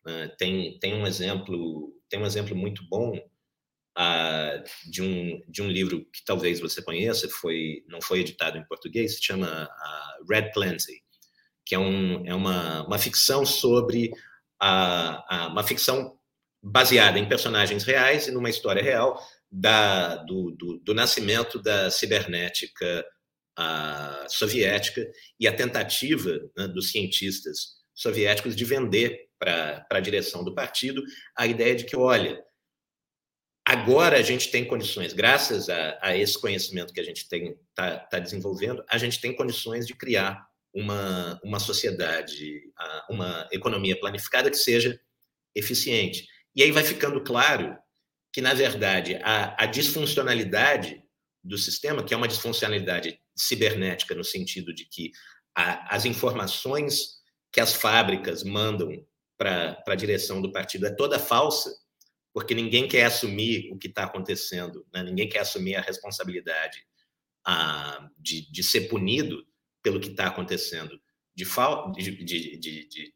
Uh, 0.06 0.34
tem, 0.38 0.78
tem 0.78 0.94
um 0.94 1.06
exemplo 1.06 1.94
tem 2.08 2.20
um 2.20 2.26
exemplo 2.26 2.56
muito 2.56 2.82
bom 2.88 3.12
de, 4.86 5.02
um, 5.02 5.42
de 5.48 5.62
um 5.62 5.68
livro 5.68 6.04
que 6.12 6.24
talvez 6.24 6.60
você 6.60 6.82
conheça, 6.82 7.28
foi 7.28 7.84
não 7.88 8.00
foi 8.00 8.20
editado 8.20 8.56
em 8.56 8.64
português, 8.64 9.16
se 9.16 9.22
chama 9.22 9.64
uh, 9.64 10.32
Red 10.32 10.50
Plenty, 10.52 11.02
que 11.66 11.74
é, 11.74 11.78
um, 11.78 12.26
é 12.26 12.34
uma, 12.34 12.86
uma 12.86 12.98
ficção 12.98 13.44
sobre 13.44 14.10
a, 14.60 15.48
uma 15.50 15.62
ficção 15.62 16.18
baseada 16.62 17.18
em 17.18 17.28
personagens 17.28 17.84
reais 17.84 18.26
e 18.26 18.30
numa 18.30 18.50
história 18.50 18.82
real 18.82 19.18
da, 19.50 20.16
do, 20.16 20.50
do, 20.52 20.78
do, 20.78 20.94
nascimento 20.94 21.60
da 21.60 21.90
cibernética 21.90 23.04
soviética 24.28 25.06
e 25.38 25.46
a 25.46 25.52
tentativa 25.52 26.30
né, 26.56 26.66
dos 26.68 26.90
cientistas 26.90 27.80
soviéticos 27.94 28.56
de 28.56 28.64
vender 28.64 29.28
para 29.38 29.86
a 29.90 30.00
direção 30.00 30.42
do 30.42 30.54
partido 30.54 31.02
a 31.36 31.46
ideia 31.46 31.74
de 31.74 31.84
que, 31.84 31.94
olha, 31.94 32.42
agora 33.70 34.18
a 34.18 34.22
gente 34.22 34.50
tem 34.50 34.64
condições, 34.64 35.12
graças 35.12 35.68
a, 35.68 35.96
a 36.02 36.16
esse 36.16 36.36
conhecimento 36.36 36.92
que 36.92 36.98
a 36.98 37.04
gente 37.04 37.18
está 37.22 37.98
tá 37.98 38.18
desenvolvendo, 38.18 38.84
a 38.90 38.98
gente 38.98 39.20
tem 39.20 39.32
condições 39.32 39.86
de 39.86 39.94
criar 39.94 40.44
uma, 40.74 41.40
uma 41.44 41.60
sociedade, 41.60 42.62
uma 43.08 43.48
economia 43.52 43.98
planificada 43.98 44.50
que 44.50 44.56
seja 44.56 45.00
eficiente. 45.54 46.26
E 46.52 46.64
aí 46.64 46.72
vai 46.72 46.82
ficando 46.82 47.22
claro 47.22 47.78
que, 48.32 48.40
na 48.40 48.54
verdade, 48.54 49.20
a, 49.22 49.62
a 49.62 49.66
disfuncionalidade 49.66 51.00
do 51.42 51.56
sistema, 51.56 52.02
que 52.02 52.12
é 52.12 52.16
uma 52.16 52.28
disfuncionalidade 52.28 53.20
cibernética, 53.36 54.16
no 54.16 54.24
sentido 54.24 54.74
de 54.74 54.84
que 54.84 55.12
a, 55.54 55.94
as 55.94 56.04
informações 56.04 57.20
que 57.52 57.60
as 57.60 57.72
fábricas 57.72 58.42
mandam 58.42 59.06
para 59.38 59.80
a 59.86 59.94
direção 59.94 60.42
do 60.42 60.50
partido 60.50 60.86
é 60.86 60.90
toda 60.90 61.20
falsa, 61.20 61.70
porque 62.32 62.54
ninguém 62.54 62.86
quer 62.88 63.04
assumir 63.04 63.70
o 63.72 63.78
que 63.78 63.88
está 63.88 64.04
acontecendo, 64.04 64.86
né? 64.92 65.02
ninguém 65.02 65.28
quer 65.28 65.40
assumir 65.40 65.74
a 65.74 65.80
responsabilidade 65.80 66.84
a, 67.44 68.08
de, 68.18 68.50
de 68.50 68.62
ser 68.62 68.82
punido 68.82 69.44
pelo 69.82 70.00
que 70.00 70.10
está 70.10 70.26
acontecendo 70.26 71.00
de, 71.34 71.44
de, 72.24 72.58
de, 72.58 72.88
de, 72.88 73.14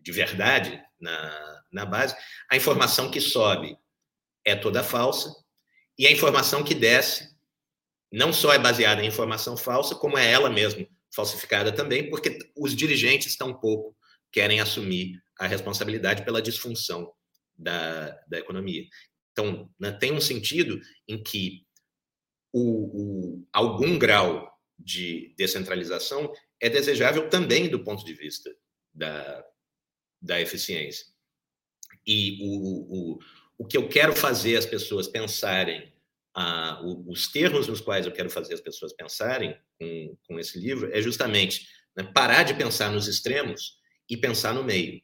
de 0.00 0.12
verdade 0.12 0.82
na, 1.00 1.62
na 1.72 1.86
base, 1.86 2.14
a 2.50 2.56
informação 2.56 3.10
que 3.10 3.20
sobe 3.20 3.76
é 4.44 4.54
toda 4.54 4.84
falsa 4.84 5.34
e 5.98 6.06
a 6.06 6.12
informação 6.12 6.62
que 6.62 6.74
desce 6.74 7.34
não 8.12 8.32
só 8.32 8.52
é 8.52 8.58
baseada 8.58 9.02
em 9.02 9.08
informação 9.08 9.56
falsa, 9.56 9.94
como 9.94 10.18
é 10.18 10.30
ela 10.30 10.50
mesma 10.50 10.86
falsificada 11.14 11.72
também, 11.72 12.10
porque 12.10 12.38
os 12.56 12.74
dirigentes 12.74 13.36
tampouco 13.36 13.96
querem 14.30 14.60
assumir 14.60 15.20
a 15.38 15.46
responsabilidade 15.46 16.24
pela 16.24 16.42
disfunção 16.42 17.12
da, 17.56 18.10
da 18.28 18.38
economia. 18.38 18.86
Então, 19.32 19.70
né, 19.78 19.92
tem 19.92 20.12
um 20.12 20.20
sentido 20.20 20.80
em 21.08 21.22
que 21.22 21.66
o, 22.52 22.60
o, 23.40 23.48
algum 23.52 23.98
grau 23.98 24.48
de 24.78 25.34
descentralização 25.36 26.32
é 26.60 26.68
desejável 26.68 27.28
também 27.28 27.68
do 27.68 27.82
ponto 27.82 28.04
de 28.04 28.14
vista 28.14 28.54
da, 28.92 29.44
da 30.22 30.40
eficiência. 30.40 31.06
E 32.06 32.38
o, 32.42 33.14
o, 33.14 33.18
o 33.58 33.66
que 33.66 33.76
eu 33.76 33.88
quero 33.88 34.14
fazer 34.14 34.56
as 34.56 34.66
pessoas 34.66 35.08
pensarem, 35.08 35.92
ah, 36.34 36.80
os 37.06 37.28
termos 37.28 37.66
nos 37.66 37.80
quais 37.80 38.06
eu 38.06 38.12
quero 38.12 38.30
fazer 38.30 38.54
as 38.54 38.60
pessoas 38.60 38.92
pensarem 38.92 39.56
com, 39.78 40.16
com 40.26 40.38
esse 40.38 40.58
livro, 40.58 40.90
é 40.92 41.00
justamente 41.00 41.66
né, 41.96 42.04
parar 42.14 42.42
de 42.42 42.54
pensar 42.54 42.90
nos 42.90 43.06
extremos 43.06 43.78
e 44.08 44.16
pensar 44.16 44.52
no 44.54 44.64
meio. 44.64 45.00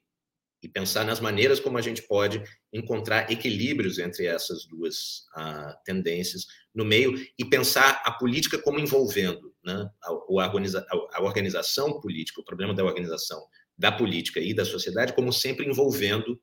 E 0.63 0.69
pensar 0.69 1.05
nas 1.05 1.21
maneiras 1.21 1.59
como 1.59 1.79
a 1.79 1.81
gente 1.81 2.03
pode 2.03 2.43
encontrar 2.73 3.31
equilíbrios 3.31 3.99
entre 3.99 4.27
essas 4.27 4.67
duas 4.67 5.25
ah, 5.35 5.75
tendências 5.85 6.47
no 6.75 6.85
meio 6.85 7.15
e 7.39 7.45
pensar 7.45 8.03
a 8.05 8.13
política 8.13 8.59
como 8.59 8.79
envolvendo 8.79 9.55
né, 9.65 9.89
a, 10.03 10.11
a, 10.11 11.17
a 11.17 11.23
organização 11.23 12.01
política, 12.01 12.41
o 12.41 12.45
problema 12.45 12.75
da 12.75 12.85
organização 12.85 13.43
da 13.77 13.91
política 13.91 14.39
e 14.41 14.53
da 14.53 14.65
sociedade, 14.65 15.15
como 15.15 15.33
sempre 15.33 15.67
envolvendo, 15.67 16.39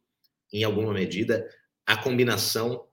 em 0.52 0.64
alguma 0.64 0.92
medida, 0.92 1.48
a 1.86 1.96
combinação 1.96 2.88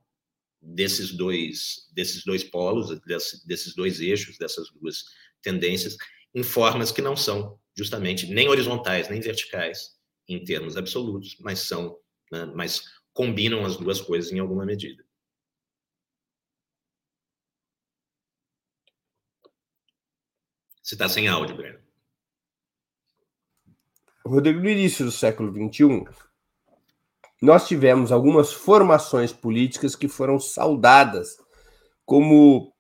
desses 0.61 1.13
dois, 1.13 1.89
desses 1.95 2.25
dois 2.25 2.45
polos, 2.45 3.01
desses 3.47 3.75
dois 3.75 4.01
eixos, 4.01 4.37
dessas 4.37 4.71
duas 4.71 5.05
tendências, 5.43 5.97
em 6.35 6.43
formas 6.43 6.93
que 6.93 7.01
não 7.01 7.17
são 7.17 7.59
justamente 7.77 8.27
nem 8.27 8.49
horizontais 8.49 9.09
nem 9.09 9.21
verticais 9.21 9.94
em 10.29 10.43
termos 10.45 10.77
absolutos, 10.77 11.37
mas 11.41 11.61
são, 11.61 11.99
né, 12.31 12.45
mas 12.47 12.83
combinam 13.13 13.65
as 13.65 13.77
duas 13.77 14.01
coisas 14.01 14.33
em 14.33 14.39
alguma 14.39 14.65
medida. 14.65 15.05
Você 20.83 20.95
está 20.95 21.09
sem 21.09 21.29
áudio, 21.29 21.57
Breno. 21.57 21.79
Rodrigo, 24.27 24.61
no 24.61 24.69
início 24.69 25.05
do 25.05 25.11
século 25.11 25.51
XXI, 25.51 26.05
nós 27.41 27.67
tivemos 27.67 28.11
algumas 28.11 28.53
formações 28.53 29.33
políticas 29.33 29.95
que 29.95 30.09
foram 30.09 30.39
saudadas 30.39 31.39
como 32.05 32.75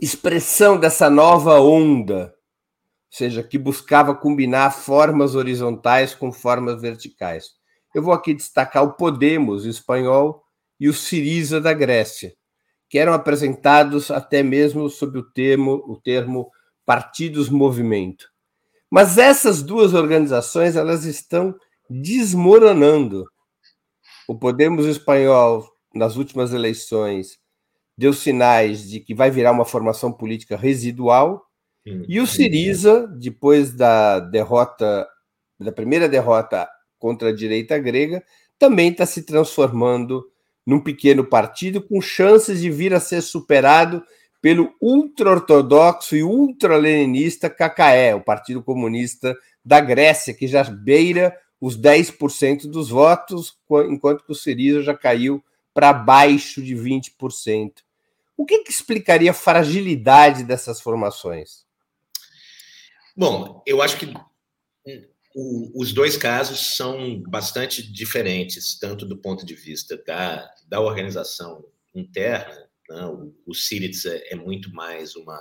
expressão 0.00 0.78
dessa 0.78 1.08
nova 1.08 1.60
onda, 1.60 2.35
seja, 3.10 3.42
que 3.42 3.58
buscava 3.58 4.14
combinar 4.14 4.70
formas 4.70 5.34
horizontais 5.34 6.14
com 6.14 6.32
formas 6.32 6.80
verticais. 6.80 7.50
Eu 7.94 8.02
vou 8.02 8.12
aqui 8.12 8.34
destacar 8.34 8.84
o 8.84 8.92
Podemos 8.92 9.64
espanhol 9.64 10.42
e 10.78 10.88
o 10.88 10.92
Siriza 10.92 11.60
da 11.60 11.72
Grécia, 11.72 12.34
que 12.88 12.98
eram 12.98 13.12
apresentados 13.12 14.10
até 14.10 14.42
mesmo 14.42 14.88
sob 14.90 15.18
o 15.18 15.22
termo, 15.22 15.82
o 15.86 15.96
termo 15.96 16.50
partidos 16.84 17.48
movimento. 17.48 18.28
Mas 18.90 19.18
essas 19.18 19.62
duas 19.62 19.94
organizações 19.94 20.76
elas 20.76 21.04
estão 21.04 21.54
desmoronando. 21.88 23.24
O 24.28 24.38
Podemos 24.38 24.86
espanhol 24.86 25.66
nas 25.94 26.16
últimas 26.16 26.52
eleições 26.52 27.38
deu 27.96 28.12
sinais 28.12 28.88
de 28.88 29.00
que 29.00 29.14
vai 29.14 29.30
virar 29.30 29.52
uma 29.52 29.64
formação 29.64 30.12
política 30.12 30.56
residual 30.56 31.46
e 32.08 32.20
o 32.20 32.26
Siriza, 32.26 33.06
depois 33.06 33.72
da 33.72 34.18
derrota 34.18 35.06
da 35.58 35.72
primeira 35.72 36.08
derrota 36.08 36.68
contra 36.98 37.30
a 37.30 37.34
direita 37.34 37.78
grega, 37.78 38.22
também 38.58 38.90
está 38.90 39.06
se 39.06 39.22
transformando 39.22 40.26
num 40.66 40.80
pequeno 40.80 41.24
partido 41.24 41.80
com 41.80 42.00
chances 42.00 42.60
de 42.60 42.70
vir 42.70 42.92
a 42.92 43.00
ser 43.00 43.22
superado 43.22 44.02
pelo 44.42 44.74
ultra-ortodoxo 44.80 46.16
e 46.16 46.22
ultra-leninista 46.22 47.48
KKE, 47.48 48.14
o 48.16 48.20
Partido 48.20 48.62
Comunista 48.62 49.36
da 49.64 49.80
Grécia, 49.80 50.34
que 50.34 50.46
já 50.46 50.62
beira 50.64 51.36
os 51.60 51.78
10% 51.78 52.68
dos 52.68 52.90
votos, 52.90 53.56
enquanto 53.88 54.24
que 54.24 54.32
o 54.32 54.34
Syriza 54.34 54.82
já 54.82 54.94
caiu 54.94 55.42
para 55.72 55.90
abaixo 55.90 56.62
de 56.62 56.74
20%. 56.74 57.72
O 58.36 58.44
que, 58.44 58.58
que 58.58 58.70
explicaria 58.70 59.30
a 59.30 59.34
fragilidade 59.34 60.44
dessas 60.44 60.80
formações? 60.80 61.65
Bom, 63.16 63.62
eu 63.66 63.80
acho 63.80 63.98
que 63.98 64.12
os 65.74 65.92
dois 65.92 66.16
casos 66.16 66.76
são 66.76 67.20
bastante 67.22 67.82
diferentes, 67.82 68.78
tanto 68.78 69.04
do 69.04 69.16
ponto 69.18 69.44
de 69.44 69.54
vista 69.54 69.96
da, 70.06 70.48
da 70.68 70.80
organização 70.80 71.64
interna 71.94 72.66
né? 72.88 73.06
O, 73.06 73.34
o 73.46 73.52
é, 74.06 74.32
é 74.32 74.36
muito 74.36 74.72
mais 74.72 75.16
uma, 75.16 75.40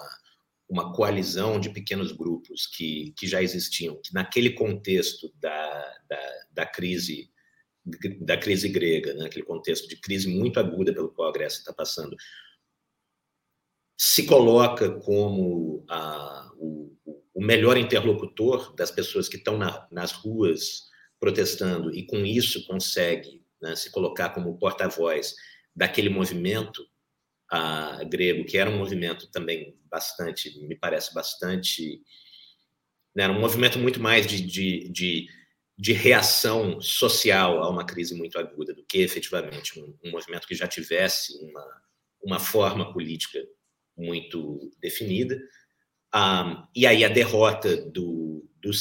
uma 0.67 0.93
coalizão 0.93 1.59
de 1.59 1.69
pequenos 1.69 2.11
grupos 2.11 2.67
que, 2.67 3.13
que 3.17 3.27
já 3.27 3.41
existiam, 3.41 3.99
que 4.03 4.13
naquele 4.13 4.51
contexto 4.51 5.31
da, 5.39 5.97
da, 6.09 6.45
da 6.51 6.65
crise 6.65 7.31
da 8.19 8.35
crise 8.35 8.67
grega, 8.67 9.13
né? 9.13 9.27
aquele 9.27 9.45
contexto 9.45 9.87
de 9.87 9.95
crise 9.97 10.27
muito 10.27 10.59
aguda 10.59 10.91
pelo 10.91 11.11
qual 11.11 11.29
a 11.29 11.31
Grécia 11.31 11.59
está 11.59 11.71
passando, 11.71 12.15
se 13.95 14.25
coloca 14.25 14.89
como 15.01 15.85
a, 15.87 16.51
o, 17.35 17.43
melhor 17.43 17.77
interlocutor 17.77 18.73
das 18.75 18.89
pessoas 18.89 19.29
que 19.29 19.37
estão 19.37 19.57
na, 19.57 19.87
nas 19.91 20.11
ruas 20.11 20.89
protestando 21.19 21.93
e 21.93 22.05
com 22.05 22.25
isso 22.25 22.65
consegue 22.65 23.43
né, 23.61 23.75
se 23.75 23.91
colocar 23.91 24.29
como 24.29 24.57
porta-voz 24.57 25.35
daquele 25.75 26.09
movimento 26.09 26.85
a 27.49 28.03
grego, 28.03 28.45
que 28.45 28.57
era 28.57 28.69
um 28.69 28.77
movimento 28.77 29.29
também 29.31 29.77
bastante, 29.89 30.59
me 30.65 30.75
parece 30.75 31.13
bastante, 31.13 32.01
né, 33.15 33.23
era 33.23 33.33
um 33.33 33.39
movimento 33.39 33.77
muito 33.77 33.99
mais 33.99 34.25
de, 34.25 34.41
de, 34.41 34.89
de, 34.89 35.27
de, 35.77 35.93
reação 35.93 36.81
social 36.81 37.61
a 37.63 37.69
uma 37.69 37.85
crise 37.85 38.15
muito 38.15 38.39
aguda 38.39 38.73
do 38.73 38.83
que 38.83 38.99
efetivamente 38.99 39.79
um, 39.79 39.95
um 40.03 40.11
movimento 40.11 40.47
que 40.47 40.55
já 40.55 40.67
tivesse 40.67 41.37
uma, 41.43 41.81
uma 42.23 42.39
forma 42.39 42.91
política 42.91 43.39
muito 43.97 44.71
definida. 44.79 45.39
Um, 46.15 46.65
e 46.73 46.87
aí 46.87 47.03
a 47.03 47.09
derrota 47.09 47.75
do, 47.75 48.47
do 48.61 48.71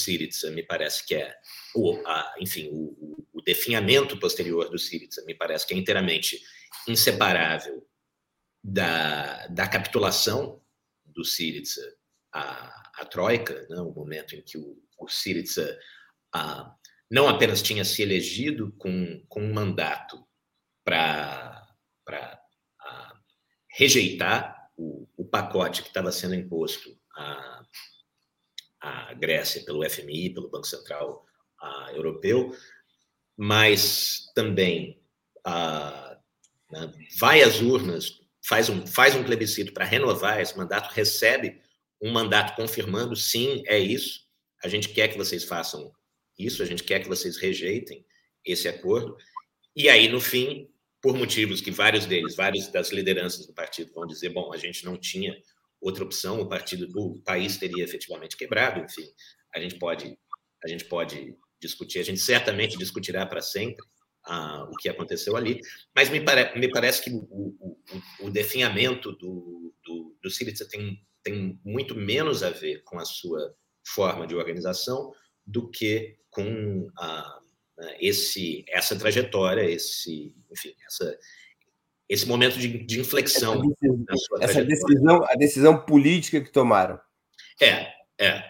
me 0.53 0.63
parece 0.63 1.05
que 1.05 1.17
é, 1.17 1.35
o, 1.75 2.01
a, 2.07 2.35
enfim, 2.39 2.69
o, 2.71 3.27
o 3.33 3.43
definhamento 3.43 4.17
posterior 4.19 4.71
do 4.71 4.79
Syriza 4.79 5.25
me 5.27 5.35
parece 5.35 5.67
que 5.67 5.75
é 5.75 5.77
inteiramente 5.77 6.41
inseparável 6.87 7.85
da, 8.63 9.49
da 9.49 9.67
capitulação 9.67 10.63
do 11.05 11.25
Syriza 11.25 11.83
à, 12.33 13.01
à 13.01 13.05
Troika, 13.05 13.67
né, 13.69 13.81
o 13.81 13.93
momento 13.93 14.37
em 14.37 14.43
que 14.43 14.57
o, 14.57 14.79
o 14.99 15.07
não 17.11 17.29
apenas 17.29 17.63
tinha 17.63 17.85
se 17.85 18.03
elegido 18.03 18.73
com, 18.79 19.23
com 19.29 19.43
um 19.43 19.53
mandato 19.53 20.25
para 20.85 21.63
rejeitar 23.77 24.71
o, 24.77 25.09
o, 25.17 25.25
pacote 25.25 25.83
que 25.83 25.89
estava 25.89 26.13
sendo 26.13 26.35
imposto 26.35 26.97
à, 27.17 27.63
à 28.81 29.15
Grécia 29.15 29.65
pelo 29.65 29.89
FMI, 29.89 30.31
pelo 30.31 30.51
Banco 30.51 30.67
Central 30.67 31.25
ah, 31.61 31.91
Europeu, 31.95 32.55
mas 33.37 34.31
também 34.35 35.01
ah, 35.45 36.19
né, 36.71 36.93
vai 37.19 37.43
às 37.43 37.61
urnas, 37.61 38.21
faz 38.47 38.69
um, 38.69 38.87
faz 38.87 39.15
um 39.15 39.25
plebiscito 39.25 39.73
para 39.73 39.85
renovar 39.85 40.41
esse 40.41 40.57
mandato, 40.57 40.93
recebe 40.93 41.61
um 42.01 42.13
mandato 42.13 42.55
confirmando, 42.57 43.17
sim, 43.17 43.63
é 43.67 43.79
isso, 43.79 44.25
a 44.63 44.69
gente 44.69 44.89
quer 44.91 45.09
que 45.09 45.17
vocês 45.17 45.45
façam 45.45 45.93
isso, 46.39 46.63
a 46.63 46.67
gente 46.67 46.83
quer 46.83 47.01
que 47.01 47.09
vocês 47.09 47.37
rejeitem 47.37 48.05
esse 48.45 48.69
acordo, 48.69 49.17
e 49.77 49.89
aí, 49.89 50.09
no 50.09 50.21
fim, 50.21 50.71
por 51.01 51.17
motivos 51.17 51.61
que 51.61 51.71
vários 51.71 52.07
deles, 52.07 52.37
vários 52.37 52.69
das 52.69 52.91
lideranças 52.91 53.47
do 53.47 53.53
partido 53.53 53.93
vão 53.93 54.07
dizer, 54.07 54.31
bom, 54.31 54.53
a 54.53 54.57
gente 54.57 54.85
não 54.85 54.97
tinha 54.97 55.37
outra 55.85 56.03
opção, 56.03 56.41
o 56.41 56.49
partido, 56.49 56.89
o 56.99 57.21
país 57.21 57.59
teria 57.59 57.85
efetivamente 57.85 58.37
quebrado, 58.39 58.81
enfim, 58.81 59.07
a 59.55 59.61
gente 59.61 59.79
pode, 59.79 60.19
a 60.65 60.69
gente 60.69 60.87
pode 60.87 61.37
discutir, 61.61 61.99
a 61.99 62.03
gente 62.03 62.21
certamente 62.21 62.79
discutirá 62.79 63.27
para 63.27 63.43
sempre 63.43 63.85
ah, 64.27 64.67
o 64.71 64.77
que 64.77 64.89
aconteceu 64.89 65.37
ali, 65.37 65.61
mas 65.95 66.09
me, 66.09 66.21
pare, 66.23 66.59
me 66.59 66.71
parece 66.71 67.03
que 67.03 67.11
o, 67.11 67.19
o, 67.21 67.79
o, 68.21 68.31
definhamento 68.31 69.13
do, 69.13 69.75
do, 69.85 70.17
do 70.23 70.31
Syriza 70.31 70.67
tem, 70.67 70.99
tem 71.23 71.61
muito 71.63 71.95
menos 71.95 72.43
a 72.43 72.49
ver 72.49 72.83
com 72.85 72.99
a 72.99 73.05
sua 73.05 73.55
forma 73.87 74.27
de 74.27 74.35
organização 74.35 75.13
do 75.47 75.71
que 75.71 76.17
com 76.31 76.89
a, 76.99 77.41
né, 77.77 77.97
esse, 78.01 78.65
essa 78.69 78.99
trajetória, 78.99 79.69
esse, 79.71 80.35
enfim, 80.51 80.75
essa, 80.87 81.19
esse 82.09 82.27
momento 82.27 82.59
de, 82.59 82.85
de 82.85 83.01
inflexão. 83.01 83.55
Essa, 83.55 83.63
decisão, 83.63 84.39
essa 84.41 84.65
decisão, 84.65 85.25
a 85.25 85.35
decisão 85.35 85.85
política 85.85 86.41
que 86.41 86.53
tomaram. 86.53 86.99
É, 87.61 87.93
é. 88.19 88.45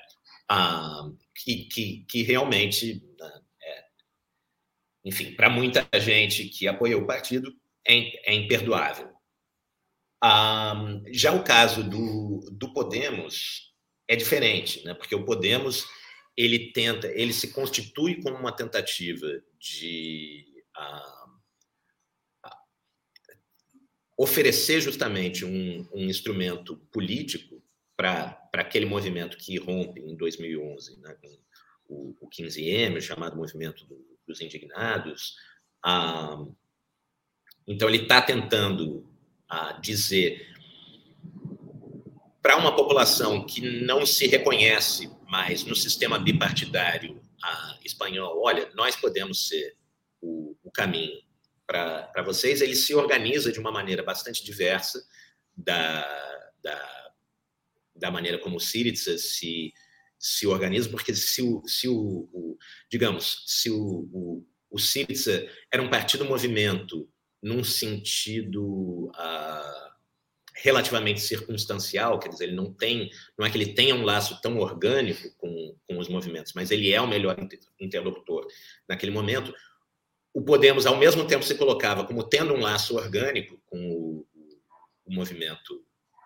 Ah, 0.49 1.09
que, 1.35 1.65
que, 1.65 2.05
que 2.09 2.23
realmente, 2.23 3.03
né, 3.19 3.41
é, 3.63 3.85
enfim, 5.05 5.35
para 5.35 5.49
muita 5.49 5.87
gente 6.01 6.45
que 6.49 6.69
apoiou 6.69 7.03
o 7.03 7.07
partido, 7.07 7.53
é, 7.87 8.33
é 8.33 8.35
imperdoável. 8.35 9.11
Ah, 10.23 10.75
já 11.13 11.33
o 11.33 11.45
caso 11.45 11.83
do, 11.83 12.49
do 12.51 12.73
Podemos 12.73 13.75
é 14.09 14.17
diferente, 14.17 14.85
né? 14.85 14.95
porque 14.95 15.15
o 15.15 15.25
Podemos 15.25 15.87
ele 16.37 16.73
tenta, 16.73 17.07
ele 17.09 17.33
se 17.33 17.53
constitui 17.53 18.21
como 18.23 18.37
uma 18.37 18.53
tentativa 18.53 19.27
de 19.59 20.45
uh, 20.77 21.24
oferecer 24.17 24.81
justamente 24.81 25.45
um, 25.45 25.87
um 25.93 26.05
instrumento 26.05 26.77
político 26.93 27.63
para 27.97 28.49
aquele 28.55 28.87
movimento 28.87 29.37
que 29.37 29.59
rompe 29.59 30.01
em 30.01 30.17
2011, 30.17 31.01
né, 31.01 31.17
o, 31.89 32.15
o 32.21 32.29
15M, 32.29 32.97
o 32.97 33.01
chamado 33.01 33.37
movimento 33.37 33.85
do, 33.87 34.05
dos 34.27 34.41
indignados. 34.41 35.37
Uh, 35.85 36.55
então, 37.67 37.89
ele 37.89 38.03
está 38.03 38.21
tentando 38.21 39.07
uh, 39.51 39.81
dizer 39.81 40.55
para 42.43 42.57
uma 42.59 42.77
população 42.77 43.47
que 43.47 43.63
não 43.63 44.05
se 44.05 44.27
reconhece 44.27 45.11
mais 45.27 45.65
no 45.65 45.75
sistema 45.75 46.19
bipartidário 46.19 47.19
ah, 47.43 47.79
espanhol, 47.83 48.43
olha, 48.43 48.71
nós 48.75 48.97
podemos 48.97 49.49
ser 49.49 49.77
o, 50.21 50.55
o 50.63 50.71
caminho 50.71 51.23
para 51.67 52.23
vocês, 52.25 52.61
ele 52.61 52.77
se 52.77 52.95
organiza 52.95 53.51
de 53.51 53.61
uma 53.61 53.73
maneira 53.73 54.03
bastante 54.03 54.45
diversa 54.45 55.05
da, 55.57 56.53
da, 56.63 57.13
da 57.97 58.11
maneira 58.11 58.39
como 58.39 58.57
o 58.57 58.61
Syriza 58.61 59.17
se, 59.19 59.73
se 60.19 60.47
organiza, 60.47 60.89
porque 60.89 61.15
se 61.15 61.43
o, 61.43 61.63
se 61.67 61.89
o, 61.89 62.29
o 62.33 62.59
digamos, 62.91 63.45
se 63.47 63.71
o, 63.71 64.09
o, 64.13 64.47
o 64.71 64.79
Syriza 64.79 65.49
era 65.73 65.83
um 65.83 65.91
partido-movimento 65.91 67.09
num 67.43 67.65
sentido... 67.65 69.11
Uh, 69.11 69.95
relativamente 70.57 71.21
circunstancial, 71.21 72.19
quer 72.19 72.29
dizer, 72.29 72.45
ele 72.45 72.55
não 72.55 72.73
tem, 72.73 73.11
não 73.37 73.45
é 73.45 73.51
que 73.51 73.59
ele 73.59 73.75
tenha 73.75 73.95
um 73.95 74.05
laço 74.05 74.41
tão 74.41 74.59
orgânico 74.59 75.29
com, 75.37 75.77
com 75.87 75.99
os 75.99 76.09
movimentos, 76.09 76.53
mas 76.55 76.71
ele 76.71 76.93
é 76.93 77.01
o 77.01 77.09
melhor 77.09 77.37
interlocutor 77.81 78.47
naquele 78.89 79.11
momento. 79.11 79.53
O 80.35 80.43
Podemos, 80.43 80.85
ao 80.85 80.97
mesmo 80.97 81.25
tempo, 81.25 81.45
se 81.45 81.55
colocava 81.55 82.05
como 82.05 82.25
tendo 82.25 82.53
um 82.53 82.61
laço 82.61 82.97
orgânico 82.97 83.57
com 83.67 83.79
o, 83.79 84.27
o 85.07 85.15
movimento 85.15 85.81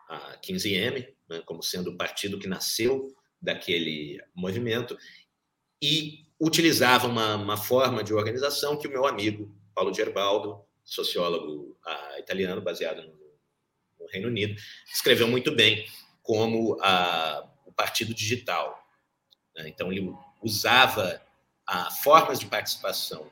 a 0.08 0.38
15M, 0.38 1.06
né, 1.28 1.42
como 1.44 1.62
sendo 1.62 1.90
o 1.90 1.96
partido 1.96 2.38
que 2.38 2.48
nasceu 2.48 3.14
daquele 3.40 4.18
movimento, 4.34 4.96
e 5.82 6.24
utilizava 6.40 7.06
uma, 7.06 7.36
uma 7.36 7.56
forma 7.58 8.02
de 8.02 8.14
organização 8.14 8.78
que 8.78 8.88
o 8.88 8.90
meu 8.90 9.06
amigo 9.06 9.54
Paulo 9.74 9.92
Gerbaldo, 9.92 10.64
sociólogo 10.82 11.78
uh, 11.86 12.18
italiano, 12.18 12.62
baseado 12.62 13.02
no 14.00 14.06
Reino 14.06 14.28
Unido, 14.28 14.58
escreveu 14.90 15.28
muito 15.28 15.54
bem 15.54 15.86
como 16.22 16.78
a, 16.80 17.46
o 17.66 17.72
partido 17.72 18.14
digital. 18.14 18.82
Né? 19.54 19.68
Então, 19.68 19.92
ele 19.92 20.10
usava 20.42 21.22
a, 21.66 21.90
formas 21.90 22.38
de 22.40 22.46
participação 22.46 23.30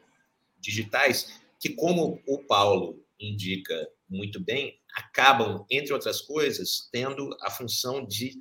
digitais 0.58 1.40
que, 1.60 1.70
como 1.70 2.22
o 2.26 2.44
Paulo 2.44 3.04
indica 3.18 3.88
muito 4.08 4.38
bem, 4.40 4.78
acabam, 4.94 5.64
entre 5.70 5.92
outras 5.92 6.20
coisas, 6.20 6.88
tendo 6.92 7.36
a 7.42 7.50
função 7.50 8.06
de 8.06 8.38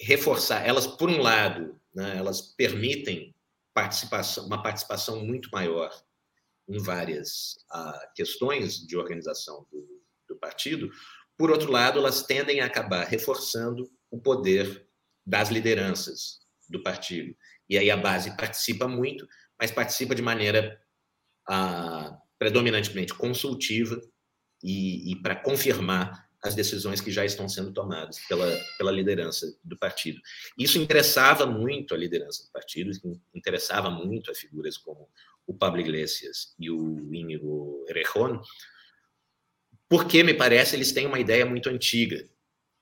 reforçar. 0.00 0.66
Elas, 0.66 0.86
por 0.86 1.08
um 1.08 1.20
lado, 1.20 1.78
né, 1.94 2.16
elas 2.16 2.40
permitem 2.40 3.34
participação, 3.74 4.46
uma 4.46 4.62
participação 4.62 5.24
muito 5.24 5.48
maior 5.50 5.90
em 6.68 6.78
várias 6.78 7.56
uh, 7.72 8.14
questões 8.14 8.86
de 8.86 8.96
organização 8.96 9.66
do, 9.70 10.02
do 10.28 10.36
partido, 10.36 10.90
por 11.38 11.52
outro 11.52 11.70
lado, 11.70 12.00
elas 12.00 12.24
tendem 12.24 12.60
a 12.60 12.66
acabar 12.66 13.06
reforçando 13.06 13.88
o 14.10 14.20
poder 14.20 14.84
das 15.24 15.50
lideranças 15.50 16.40
do 16.68 16.82
partido. 16.82 17.34
E 17.68 17.78
aí 17.78 17.90
a 17.92 17.96
base 17.96 18.36
participa 18.36 18.88
muito, 18.88 19.26
mas 19.58 19.70
participa 19.70 20.16
de 20.16 20.22
maneira 20.22 20.80
ah, 21.48 22.18
predominantemente 22.38 23.14
consultiva 23.14 24.00
e, 24.62 25.12
e 25.12 25.16
para 25.22 25.36
confirmar 25.36 26.28
as 26.42 26.54
decisões 26.54 27.00
que 27.00 27.10
já 27.10 27.24
estão 27.24 27.48
sendo 27.48 27.72
tomadas 27.72 28.20
pela, 28.28 28.46
pela 28.76 28.92
liderança 28.92 29.58
do 29.64 29.76
partido. 29.76 30.20
Isso 30.56 30.78
interessava 30.78 31.46
muito 31.46 31.94
a 31.94 31.96
liderança 31.96 32.44
do 32.44 32.50
partido, 32.52 32.90
interessava 33.34 33.90
muito 33.90 34.30
a 34.30 34.34
figuras 34.34 34.76
como 34.76 35.08
o 35.46 35.54
Pablo 35.54 35.80
Iglesias 35.80 36.54
e 36.58 36.70
o 36.70 37.12
Íñigo 37.12 37.84
Errejón, 37.88 38.40
porque, 39.88 40.22
me 40.22 40.34
parece, 40.34 40.76
eles 40.76 40.92
têm 40.92 41.06
uma 41.06 41.18
ideia 41.18 41.46
muito 41.46 41.68
antiga 41.70 42.28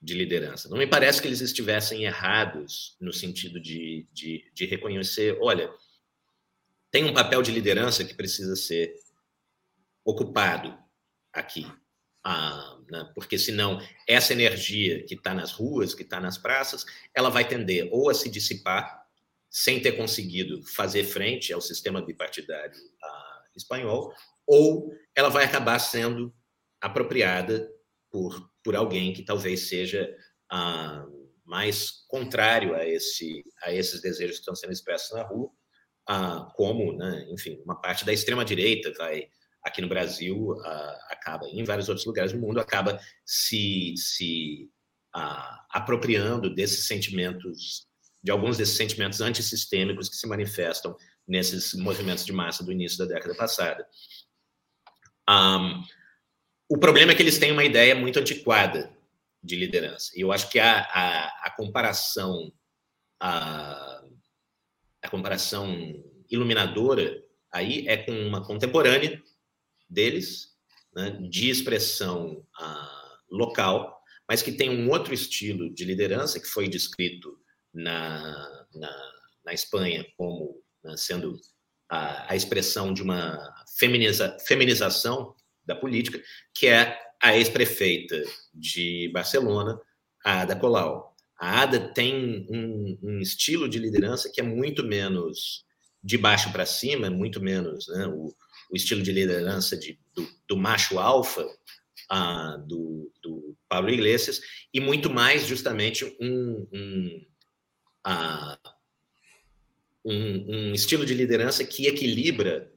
de 0.01 0.13
liderança. 0.13 0.67
Não 0.69 0.77
me 0.77 0.85
parece 0.85 1.21
que 1.21 1.27
eles 1.27 1.41
estivessem 1.41 2.03
errados 2.03 2.97
no 2.99 3.13
sentido 3.13 3.59
de, 3.59 4.05
de, 4.11 4.43
de 4.53 4.65
reconhecer: 4.65 5.37
olha, 5.41 5.73
tem 6.91 7.05
um 7.05 7.13
papel 7.13 7.41
de 7.41 7.51
liderança 7.51 8.03
que 8.03 8.13
precisa 8.13 8.55
ser 8.55 8.93
ocupado 10.05 10.77
aqui. 11.33 11.65
Ah, 12.23 12.77
né? 12.89 13.09
Porque, 13.13 13.37
senão, 13.37 13.79
essa 14.07 14.33
energia 14.33 15.03
que 15.05 15.15
está 15.15 15.33
nas 15.33 15.51
ruas, 15.51 15.93
que 15.93 16.03
está 16.03 16.19
nas 16.19 16.37
praças, 16.37 16.85
ela 17.13 17.29
vai 17.29 17.47
tender 17.47 17.87
ou 17.91 18.09
a 18.09 18.13
se 18.13 18.29
dissipar 18.29 19.05
sem 19.49 19.81
ter 19.81 19.93
conseguido 19.93 20.61
fazer 20.63 21.03
frente 21.05 21.53
ao 21.53 21.61
sistema 21.61 22.01
bipartidário 22.01 22.75
ah, 23.01 23.43
espanhol, 23.55 24.13
ou 24.45 24.93
ela 25.15 25.29
vai 25.29 25.45
acabar 25.45 25.79
sendo 25.79 26.33
apropriada 26.81 27.69
por, 28.11 28.51
por 28.63 28.75
alguém 28.75 29.13
que 29.13 29.23
talvez 29.23 29.61
seja 29.69 30.13
ah, 30.51 31.05
mais 31.45 32.05
contrário 32.07 32.75
a, 32.75 32.85
esse, 32.85 33.43
a 33.63 33.73
esses 33.73 34.01
desejos 34.01 34.35
que 34.35 34.41
estão 34.41 34.55
sendo 34.55 34.73
expressos 34.73 35.15
na 35.15 35.23
rua, 35.23 35.49
ah, 36.07 36.51
como, 36.55 36.93
né, 36.93 37.27
enfim, 37.29 37.61
uma 37.65 37.75
parte 37.79 38.05
da 38.05 38.13
extrema-direita 38.13 38.93
vai, 38.97 39.27
aqui 39.63 39.81
no 39.81 39.89
Brasil, 39.89 40.55
ah, 40.63 41.07
acaba, 41.09 41.45
em 41.47 41.63
vários 41.63 41.89
outros 41.89 42.05
lugares 42.05 42.31
do 42.31 42.39
mundo, 42.39 42.59
acaba 42.59 42.99
se, 43.25 43.93
se 43.97 44.69
ah, 45.13 45.65
apropriando 45.71 46.53
desses 46.53 46.87
sentimentos, 46.87 47.87
de 48.23 48.31
alguns 48.31 48.57
desses 48.57 48.77
sentimentos 48.77 49.19
antissistêmicos 49.19 50.09
que 50.09 50.15
se 50.15 50.27
manifestam 50.27 50.95
nesses 51.27 51.73
movimentos 51.73 52.25
de 52.25 52.31
massa 52.31 52.63
do 52.63 52.71
início 52.71 52.97
da 52.97 53.05
década 53.05 53.35
passada. 53.35 53.85
Um, 55.29 55.83
o 56.69 56.77
problema 56.77 57.11
é 57.11 57.15
que 57.15 57.21
eles 57.21 57.37
têm 57.37 57.51
uma 57.51 57.65
ideia 57.65 57.93
muito 57.93 58.17
antiquada 58.17 58.95
de 59.43 59.55
liderança. 59.57 60.11
E 60.15 60.21
eu 60.21 60.31
acho 60.31 60.49
que 60.49 60.59
a, 60.59 60.79
a, 60.79 61.47
a 61.47 61.51
comparação 61.51 62.51
a, 65.07 65.09
comparação 65.09 65.73
iluminadora 66.29 67.23
aí 67.51 67.87
é 67.87 67.97
com 67.97 68.11
uma 68.11 68.45
contemporânea 68.45 69.21
deles, 69.89 70.49
né, 70.93 71.17
de 71.29 71.49
expressão 71.49 72.45
local, 73.29 73.97
mas 74.27 74.41
que 74.41 74.51
tem 74.51 74.69
um 74.69 74.89
outro 74.89 75.13
estilo 75.13 75.73
de 75.73 75.85
liderança 75.85 76.39
que 76.39 76.47
foi 76.47 76.67
descrito 76.67 77.37
na, 77.73 78.65
na, 78.73 79.11
na 79.45 79.53
Espanha 79.53 80.05
como 80.17 80.61
né, 80.83 80.95
sendo 80.97 81.39
a, 81.89 82.31
a, 82.31 82.35
expressão 82.35 82.93
de 82.93 83.01
uma 83.01 83.37
feminiza, 83.77 84.37
feminização 84.45 85.35
da 85.65 85.75
política, 85.75 86.21
que 86.53 86.67
é 86.67 86.97
a 87.21 87.35
ex-prefeita 87.35 88.21
de 88.53 89.09
Barcelona, 89.13 89.79
a 90.23 90.41
Ada 90.41 90.55
Colau. 90.55 91.15
A 91.39 91.61
Ada 91.61 91.79
tem 91.79 92.47
um, 92.49 92.97
um, 93.01 93.19
estilo 93.19 93.69
de 93.69 93.77
liderança 93.77 94.31
que 94.33 94.41
é 94.41 94.43
muito 94.43 94.83
menos 94.83 95.65
de 96.03 96.17
baixo 96.17 96.51
para 96.51 96.65
cima, 96.65 97.09
muito 97.09 97.41
menos 97.41 97.87
né, 97.89 98.07
o, 98.07 98.33
o, 98.71 98.75
estilo 98.75 99.03
de 99.03 99.11
liderança 99.11 99.77
de, 99.77 99.99
do, 100.15 100.27
do 100.47 100.57
macho 100.57 100.97
alfa 100.97 101.45
uh, 102.11 102.57
do, 102.65 103.11
do 103.21 103.55
Paulo 103.69 103.89
Iglesias, 103.89 104.41
e 104.73 104.79
muito 104.79 105.09
mais 105.09 105.45
justamente 105.45 106.05
um, 106.19 106.67
um, 106.73 107.25
uh, 108.07 108.69
um, 110.03 110.69
um 110.69 110.73
estilo 110.73 111.05
de 111.05 111.13
liderança 111.13 111.63
que 111.63 111.87
equilibra 111.87 112.71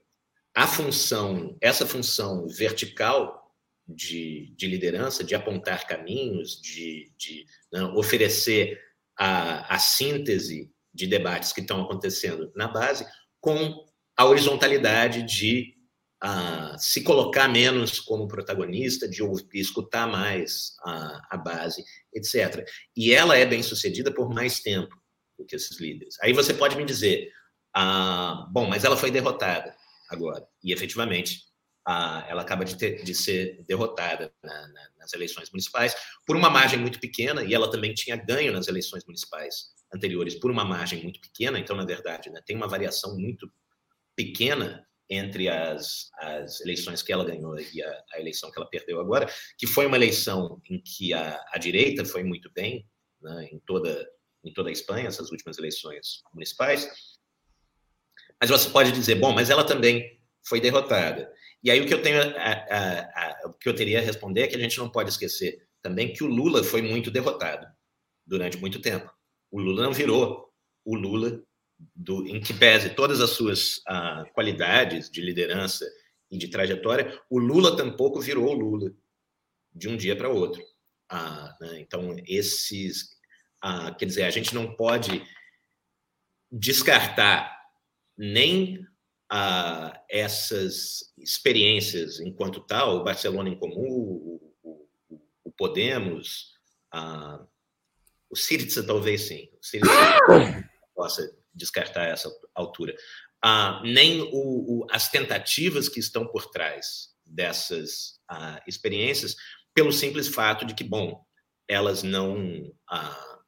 a 0.55 0.67
função, 0.67 1.57
essa 1.61 1.87
função 1.87 2.47
vertical 2.49 3.40
de, 3.95 4.55
de 4.57 4.67
liderança, 4.67 5.25
de 5.25 5.35
apontar 5.35 5.87
caminhos, 5.87 6.61
de, 6.61 7.13
de 7.17 7.45
né, 7.73 7.83
oferecer 7.95 8.81
a, 9.19 9.75
a 9.75 9.79
síntese 9.79 10.71
de 10.93 11.07
debates 11.07 11.53
que 11.53 11.61
estão 11.61 11.83
acontecendo 11.83 12.53
na 12.55 12.69
base, 12.69 13.07
com 13.41 13.85
a 14.17 14.25
horizontalidade 14.25 15.23
de 15.23 15.75
uh, 16.25 16.79
se 16.79 17.03
colocar 17.03 17.49
menos 17.49 18.01
como 18.01 18.29
protagonista, 18.29 19.09
de 19.09 19.23
escutar 19.55 20.07
mais 20.07 20.75
a, 20.85 21.29
a 21.31 21.37
base, 21.37 21.85
etc. 22.13 22.67
E 22.97 23.13
ela 23.13 23.37
é 23.37 23.47
bem 23.47 23.63
sucedida 23.63 24.13
por 24.13 24.29
mais 24.29 24.61
tempo 24.61 24.95
do 25.39 25.47
que 25.47 25.57
esses 25.57 25.81
líderes. 25.81 26.17
Aí 26.23 26.33
você 26.33 26.53
pode 26.53 26.77
me 26.77 26.85
dizer, 26.85 27.31
ah, 27.75 28.47
bom, 28.51 28.67
mas 28.67 28.85
ela 28.85 28.97
foi 28.97 29.11
derrotada 29.11 29.75
agora. 30.11 30.47
E 30.63 30.73
efetivamente, 30.73 31.50
ela 31.87 32.43
acaba 32.43 32.65
de, 32.65 32.77
ter, 32.77 33.03
de 33.03 33.15
ser 33.15 33.65
derrotada 33.67 34.33
na, 34.43 34.69
na, 34.69 34.91
nas 34.99 35.13
eleições 35.13 35.51
municipais 35.51 35.95
por 36.27 36.37
uma 36.37 36.51
margem 36.51 36.79
muito 36.79 37.01
pequena, 37.01 37.43
e 37.43 37.55
ela 37.55 37.71
também 37.71 37.95
tinha 37.95 38.17
ganho 38.17 38.53
nas 38.53 38.69
eleições 38.69 39.05
municipais 39.05 39.73
anteriores 39.93 40.35
por 40.35 40.51
uma 40.51 40.65
margem 40.65 41.03
muito 41.03 41.21
pequena, 41.21 41.59
então, 41.59 41.77
na 41.77 41.85
verdade, 41.85 42.31
né, 42.31 42.41
tem 42.47 42.57
uma 42.57 42.69
variação 42.69 43.17
muito 43.19 43.51
pequena 44.15 44.87
entre 45.09 45.49
as, 45.49 46.09
as 46.19 46.61
eleições 46.61 47.03
que 47.03 47.13
ela 47.13 47.25
ganhou 47.25 47.59
e 47.59 47.83
a, 47.83 48.05
a, 48.15 48.21
eleição 48.21 48.51
que 48.51 48.59
ela 48.59 48.71
perdeu 48.71 49.01
agora, 49.01 49.29
que 49.59 49.67
foi 49.67 49.85
uma 49.87 49.97
eleição 49.97 50.61
em 50.71 50.81
que 50.81 51.13
a, 51.13 51.45
a 51.53 51.59
direita 51.59 52.05
foi 52.05 52.23
muito 52.23 52.49
bem 52.53 52.87
né, 53.21 53.49
em, 53.51 53.59
toda, 53.67 54.09
em 54.45 54.53
toda 54.53 54.69
a 54.69 54.73
Espanha, 54.73 55.09
essas 55.09 55.33
últimas 55.33 55.59
eleições 55.59 56.23
municipais. 56.33 56.89
Mas 58.41 58.51
você 58.51 58.71
pode 58.71 58.93
dizer, 58.93 59.17
bom, 59.17 59.33
mas 59.33 59.51
ela 59.51 59.65
também 59.65 60.21
foi 60.45 60.61
derrotada. 60.61 61.31
E 61.63 61.71
aí 61.71 61.81
o 61.81 61.87
que 61.87 61.95
eu 61.95 62.03
tenho 62.03 62.21
a, 62.21 62.25
a, 62.25 63.43
a, 63.45 63.49
o 63.49 63.53
que 63.53 63.69
eu 63.69 63.75
teria 63.75 63.99
a 63.99 64.03
responder 64.03 64.43
é 64.43 64.47
que 64.47 64.57
a 64.57 64.61
gente 64.61 64.79
não 64.79 64.89
pode 64.89 65.11
esquecer 65.11 65.67
também 65.83 66.13
que 66.13 66.25
o 66.25 66.27
Lula 66.27 66.63
foi 66.63 66.83
muito 66.83 67.11
derrotado 67.11 67.67
durante 68.27 68.57
muito 68.57 68.81
tempo. 68.81 69.11
O 69.51 69.61
Lula 69.61 69.85
não 69.85 69.93
virou 69.93 70.51
o 70.85 70.95
Lula 70.95 71.43
do, 71.95 72.27
em 72.27 72.41
que 72.41 72.53
pese 72.53 72.91
todas 72.91 73.21
as 73.21 73.31
suas 73.31 73.79
uh, 73.79 74.31
qualidades 74.33 75.11
de 75.11 75.21
liderança 75.21 75.87
e 76.31 76.39
de 76.39 76.49
trajetória, 76.49 77.21
o 77.29 77.39
Lula 77.39 77.77
tampouco 77.77 78.21
virou 78.21 78.51
o 78.51 78.59
Lula 78.59 78.93
de 79.73 79.89
um 79.89 79.97
dia 79.97 80.17
para 80.17 80.29
outro. 80.29 80.63
Uh, 81.13 81.65
né? 81.65 81.81
Então 81.81 82.17
esses, 82.27 83.17
uh, 83.65 83.95
quer 83.99 84.07
dizer, 84.07 84.25
a 84.25 84.31
gente 84.31 84.55
não 84.55 84.75
pode 84.77 85.25
descartar 86.51 87.59
nem 88.17 88.85
a 89.31 90.03
essas 90.11 91.13
experiências 91.17 92.19
enquanto 92.19 92.61
tal, 92.61 92.97
o 92.97 93.05
Barcelona 93.05 93.49
em 93.49 93.57
Comum, 93.57 93.89
o, 93.89 94.55
o, 94.63 95.23
o 95.45 95.53
Podemos, 95.53 96.55
a, 96.93 97.41
o 98.29 98.37
Syriza 98.37 98.83
talvez 98.83 99.29
sim, 99.29 99.49
o 99.61 99.65
Syriza 99.65 99.93
possa 100.95 101.33
descartar 101.55 102.09
essa 102.09 102.29
altura, 102.55 102.97
ah, 103.41 103.81
nem 103.85 104.21
o, 104.21 104.31
o, 104.33 104.87
as 104.91 105.09
tentativas 105.09 105.89
que 105.89 106.01
estão 106.01 106.27
por 106.27 106.51
trás 106.51 107.15
dessas 107.25 108.21
ah, 108.29 108.61
experiências, 108.67 109.37
pelo 109.73 109.93
simples 109.93 110.27
fato 110.27 110.65
de 110.65 110.75
que, 110.75 110.83
bom, 110.83 111.25
elas 111.69 112.03
não, 112.03 112.75
ah, 112.89 113.39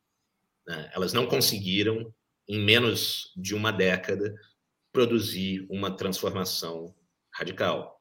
né, 0.67 0.91
elas 0.95 1.13
não 1.13 1.27
conseguiram, 1.27 2.15
em 2.49 2.59
menos 2.59 3.33
de 3.37 3.55
uma 3.55 3.73
década, 3.73 4.33
produzir 4.93 5.67
uma 5.71 5.97
transformação 5.97 6.95
radical. 7.35 8.01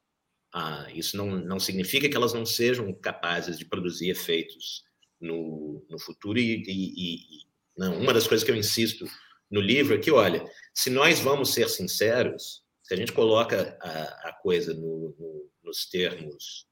Ah, 0.54 0.88
isso 0.94 1.16
não, 1.16 1.28
não 1.28 1.60
significa 1.60 2.10
que 2.10 2.16
elas 2.16 2.34
não 2.34 2.46
sejam 2.46 2.94
capazes 2.94 3.58
de 3.58 3.66
produzir 3.66 4.10
efeitos 4.10 4.84
no, 5.20 5.86
no 5.90 5.98
futuro. 5.98 6.38
E, 6.38 6.64
e, 6.68 6.90
e 6.98 7.52
não, 7.78 8.00
uma 8.00 8.14
das 8.14 8.28
coisas 8.28 8.44
que 8.44 8.52
eu 8.52 8.56
insisto 8.56 9.06
no 9.50 9.62
livro 9.62 9.96
é 9.96 9.98
que, 9.98 10.12
olha, 10.12 10.46
se 10.74 10.90
nós 10.90 11.20
vamos 11.20 11.54
ser 11.54 11.70
sinceros, 11.70 12.64
se 12.84 12.94
a 12.94 12.98
gente 12.98 13.14
coloca 13.14 13.78
a, 13.82 14.30
a 14.30 14.34
coisa 14.42 14.74
no, 14.74 15.16
no, 15.18 15.50
nos 15.64 15.86
termos, 15.86 16.68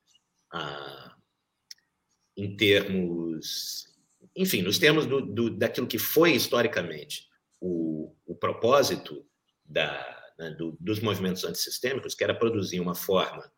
ah, 0.51 1.15
em 2.36 2.55
termos, 2.57 3.86
enfim, 4.36 4.61
nos 4.61 4.78
termos 4.78 5.05
do, 5.05 5.22
do, 5.22 5.49
daquilo 5.49 5.88
que 5.88 5.97
foi 5.97 6.34
historicamente 6.34 7.28
o, 7.61 8.15
o 8.26 8.36
propósito 8.36 9.26
da, 9.70 10.20
né, 10.38 10.49
do, 10.51 10.76
dos 10.80 10.99
movimentos 10.99 11.43
antissistêmicos, 11.43 12.15
que 12.15 12.24
era 12.24 12.34
produzir 12.34 12.80
uma 12.80 12.95
forma 12.95 13.49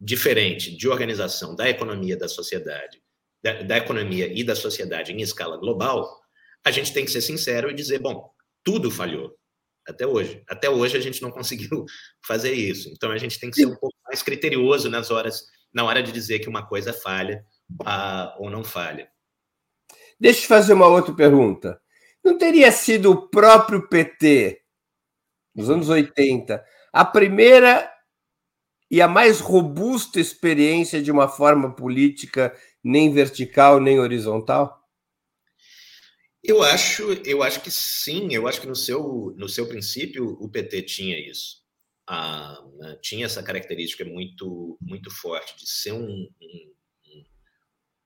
diferente 0.00 0.74
de 0.74 0.88
organização 0.88 1.54
da 1.54 1.68
economia 1.68 2.16
da 2.16 2.28
sociedade, 2.28 3.02
da, 3.42 3.62
da 3.62 3.76
economia 3.76 4.32
e 4.32 4.44
da 4.44 4.54
sociedade 4.54 5.12
em 5.12 5.20
escala 5.20 5.58
global, 5.58 6.20
a 6.64 6.70
gente 6.70 6.92
tem 6.92 7.04
que 7.04 7.10
ser 7.10 7.20
sincero 7.20 7.70
e 7.70 7.74
dizer, 7.74 7.98
bom, 7.98 8.30
tudo 8.62 8.90
falhou 8.90 9.36
até 9.86 10.06
hoje. 10.06 10.42
Até 10.48 10.70
hoje 10.70 10.96
a 10.96 11.00
gente 11.00 11.20
não 11.20 11.30
conseguiu 11.32 11.84
fazer 12.24 12.52
isso. 12.52 12.88
Então 12.90 13.10
a 13.10 13.18
gente 13.18 13.38
tem 13.38 13.50
que 13.50 13.56
ser 13.56 13.66
um 13.66 13.76
pouco 13.76 13.96
mais 14.06 14.22
criterioso 14.22 14.88
nas 14.88 15.10
horas, 15.10 15.44
na 15.72 15.84
hora 15.84 16.02
de 16.02 16.12
dizer 16.12 16.38
que 16.38 16.48
uma 16.48 16.66
coisa 16.66 16.92
falha 16.92 17.44
uh, 17.82 18.42
ou 18.42 18.50
não 18.50 18.62
falha. 18.62 19.08
Deixa 20.18 20.44
eu 20.44 20.48
fazer 20.48 20.74
uma 20.74 20.86
outra 20.86 21.14
pergunta. 21.14 21.80
Não 22.22 22.36
teria 22.36 22.70
sido 22.70 23.10
o 23.10 23.28
próprio 23.28 23.88
PT 23.88 24.59
nos 25.54 25.70
anos 25.70 25.88
80, 25.88 26.64
a 26.92 27.04
primeira 27.04 27.90
e 28.90 29.00
a 29.00 29.06
mais 29.06 29.40
robusta 29.40 30.18
experiência 30.18 31.00
de 31.00 31.10
uma 31.10 31.28
forma 31.28 31.74
política 31.74 32.54
nem 32.82 33.12
vertical 33.12 33.80
nem 33.80 34.00
horizontal? 34.00 34.80
Eu 36.42 36.62
acho, 36.62 37.12
eu 37.24 37.42
acho 37.42 37.60
que 37.60 37.70
sim. 37.70 38.32
Eu 38.32 38.48
acho 38.48 38.60
que 38.60 38.66
no 38.66 38.74
seu, 38.74 39.34
no 39.36 39.48
seu 39.48 39.68
princípio 39.68 40.36
o 40.40 40.48
PT 40.48 40.82
tinha 40.82 41.18
isso. 41.18 41.60
Ah, 42.08 42.58
tinha 43.02 43.26
essa 43.26 43.42
característica 43.42 44.04
muito, 44.04 44.76
muito 44.80 45.10
forte 45.10 45.56
de 45.56 45.68
ser 45.68 45.92
um, 45.92 46.28
um, 46.40 47.24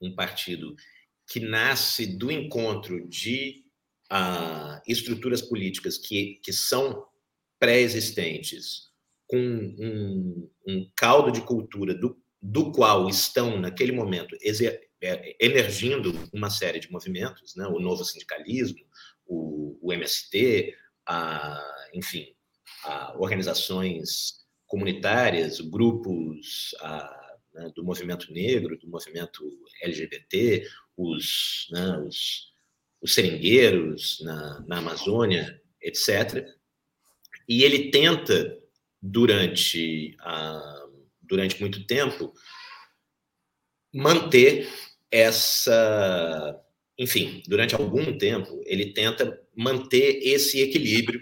um 0.02 0.14
partido 0.14 0.74
que 1.26 1.40
nasce 1.40 2.06
do 2.06 2.30
encontro 2.30 3.08
de 3.08 3.64
ah, 4.10 4.82
estruturas 4.86 5.40
políticas 5.40 5.96
que, 5.96 6.40
que 6.42 6.52
são 6.52 7.06
pré-existentes, 7.64 8.90
com 9.26 9.38
um, 9.38 10.50
um, 10.68 10.90
caldo 10.94 11.32
de 11.32 11.40
cultura 11.40 11.94
do, 11.94 12.14
do 12.42 12.70
qual 12.72 13.08
estão, 13.08 13.58
naquele 13.58 13.90
momento, 13.90 14.36
é, 15.02 15.36
emergindo 15.40 16.12
uma 16.30 16.50
série 16.50 16.78
de 16.78 16.92
movimentos, 16.92 17.56
né? 17.56 17.66
o 17.66 17.80
novo 17.80 18.04
sindicalismo, 18.04 18.84
o, 19.26 19.78
o 19.80 19.92
MST, 19.94 20.74
a, 21.08 21.58
enfim, 21.94 22.26
a 22.84 23.16
organizações 23.18 24.44
comunitárias, 24.66 25.58
grupos 25.58 26.74
a, 26.80 27.38
né, 27.54 27.72
do 27.74 27.82
movimento 27.82 28.30
negro, 28.30 28.78
do 28.78 28.90
movimento 28.90 29.42
LGBT, 29.80 30.68
os, 30.98 31.66
né, 31.70 31.98
os, 32.06 32.52
os 33.00 33.14
seringueiros 33.14 34.20
na, 34.22 34.60
na 34.68 34.78
Amazônia, 34.80 35.58
etc. 35.80 36.46
E 37.48 37.62
ele 37.62 37.90
tenta, 37.90 38.58
durante, 39.00 40.16
a, 40.20 40.86
durante 41.20 41.60
muito 41.60 41.86
tempo, 41.86 42.32
manter 43.92 44.68
essa. 45.10 46.60
Enfim, 46.98 47.42
durante 47.46 47.74
algum 47.74 48.16
tempo, 48.16 48.60
ele 48.64 48.92
tenta 48.92 49.40
manter 49.56 50.20
esse 50.22 50.60
equilíbrio 50.60 51.20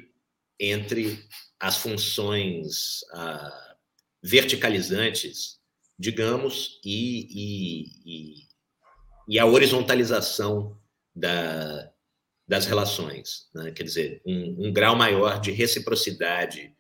entre 0.58 1.18
as 1.58 1.76
funções 1.76 3.00
verticalizantes, 4.22 5.58
digamos, 5.98 6.80
e, 6.84 7.26
e, 7.30 7.84
e, 8.06 8.34
e 9.28 9.38
a 9.38 9.46
horizontalização 9.46 10.78
da, 11.14 11.91
das 12.53 12.66
relações. 12.66 13.48
Né? 13.55 13.72
Quer 13.72 13.82
dizer, 13.82 14.22
um, 14.26 14.66
um, 14.66 14.72
grau 14.74 14.94
maior 14.94 15.40
de 15.40 15.50
reciprocidade 15.50 16.76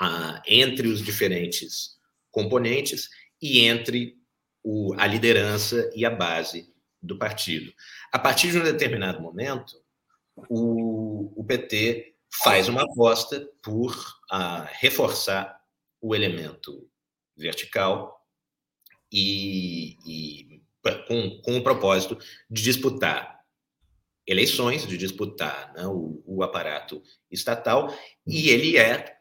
ah, 0.00 0.42
entre 0.46 0.88
os 0.88 1.02
diferentes 1.02 1.98
componentes 2.30 3.10
e 3.38 3.60
entre 3.60 4.16
o, 4.64 4.94
a 4.96 5.06
liderança 5.06 5.90
e 5.94 6.06
a 6.06 6.10
base 6.10 6.72
do 7.02 7.18
partido. 7.18 7.70
A 8.10 8.18
partir 8.18 8.52
de 8.52 8.58
um 8.58 8.64
determinado 8.64 9.20
momento, 9.20 9.74
o, 10.48 11.30
o 11.38 11.44
PT 11.44 12.14
faz 12.42 12.70
uma 12.70 12.80
aposta 12.80 13.46
por 13.62 13.94
uh, 14.32 14.66
reforçar 14.80 15.60
o 16.00 16.14
elemento 16.14 16.88
vertical 17.36 18.18
e, 19.12 19.98
e 20.06 20.62
com, 21.06 21.42
com 21.42 21.58
o 21.58 21.62
propósito 21.62 22.16
de 22.48 22.62
disputar 22.62 23.41
eleições, 24.26 24.86
de 24.86 24.96
disputar 24.96 25.72
né, 25.74 25.86
o, 25.86 26.22
o 26.26 26.42
aparato 26.42 27.02
estatal, 27.30 27.94
e 28.26 28.48
ele 28.50 28.76
é 28.76 29.16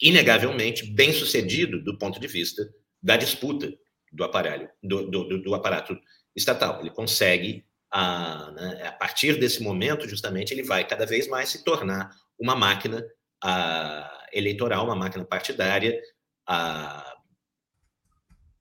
inegavelmente 0.00 0.86
bem 0.86 1.12
sucedido 1.12 1.82
do 1.82 1.98
ponto 1.98 2.20
de 2.20 2.26
vista 2.26 2.62
da 3.02 3.16
disputa 3.16 3.72
do 4.12 4.24
aparelho, 4.24 4.68
do, 4.82 5.10
do, 5.10 5.42
do 5.42 5.54
aparato 5.54 5.98
estatal. 6.34 6.80
Ele 6.80 6.90
consegue, 6.90 7.64
a, 7.90 8.50
né, 8.52 8.86
a 8.88 8.92
partir 8.92 9.38
desse 9.38 9.62
momento, 9.62 10.08
justamente, 10.08 10.52
ele 10.52 10.62
vai 10.62 10.86
cada 10.86 11.06
vez 11.06 11.28
mais 11.28 11.48
se 11.48 11.64
tornar 11.64 12.10
uma 12.38 12.54
máquina 12.54 13.04
a, 13.42 14.26
eleitoral, 14.32 14.84
uma 14.84 14.96
máquina 14.96 15.24
partidária 15.24 16.00
a, 16.46 17.14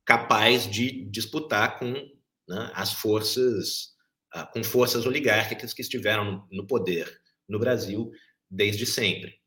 capaz 0.05 0.69
de 0.69 1.05
disputar 1.05 1.79
com 1.79 1.91
né, 2.47 2.71
as 2.73 2.93
forças, 2.93 3.94
com 4.43 4.63
forças 4.63 5.05
oligárquicas 5.05 5.73
que 5.73 5.81
estiveram 5.81 6.47
no 6.51 6.65
poder 6.65 7.21
no 7.47 7.59
Brasil 7.59 8.11
desde 8.49 8.85
sempre. 8.85 9.39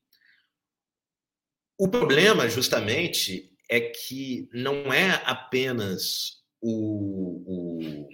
O 1.77 1.89
problema, 1.89 2.49
justamente, 2.49 3.53
é 3.69 3.81
que 3.81 4.49
não 4.53 4.93
é 4.93 5.23
apenas 5.25 6.43
o, 6.61 7.45
o 7.47 8.09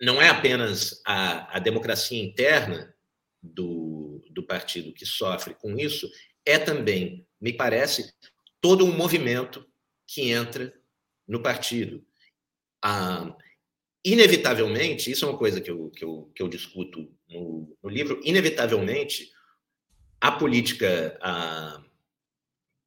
não 0.00 0.20
é 0.20 0.28
apenas 0.28 1.00
a, 1.06 1.56
a 1.56 1.58
democracia 1.58 2.22
interna 2.22 2.94
do, 3.42 4.22
do 4.30 4.42
partido 4.42 4.92
que 4.92 5.06
sofre 5.06 5.54
com 5.54 5.78
isso, 5.78 6.10
é 6.44 6.58
também, 6.58 7.26
me 7.40 7.52
parece, 7.52 8.12
todo 8.60 8.84
um 8.84 8.96
movimento 8.96 9.66
que 10.06 10.30
entra 10.30 10.72
no 11.26 11.42
partido. 11.42 12.06
Ah, 12.82 13.34
inevitavelmente, 14.06 15.10
isso 15.10 15.24
é 15.24 15.28
uma 15.28 15.36
coisa 15.36 15.60
que 15.60 15.68
eu, 15.68 15.90
que 15.90 16.04
eu, 16.04 16.30
que 16.32 16.40
eu 16.40 16.48
discuto 16.48 17.12
no, 17.28 17.76
no 17.82 17.90
livro, 17.90 18.20
inevitavelmente, 18.22 19.32
a 20.20 20.30
política 20.30 21.18
ah, 21.20 21.82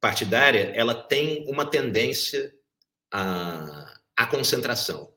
partidária 0.00 0.72
ela 0.74 0.94
tem 0.94 1.44
uma 1.46 1.66
tendência 1.66 2.50
à, 3.12 4.00
à 4.16 4.26
concentração, 4.26 5.12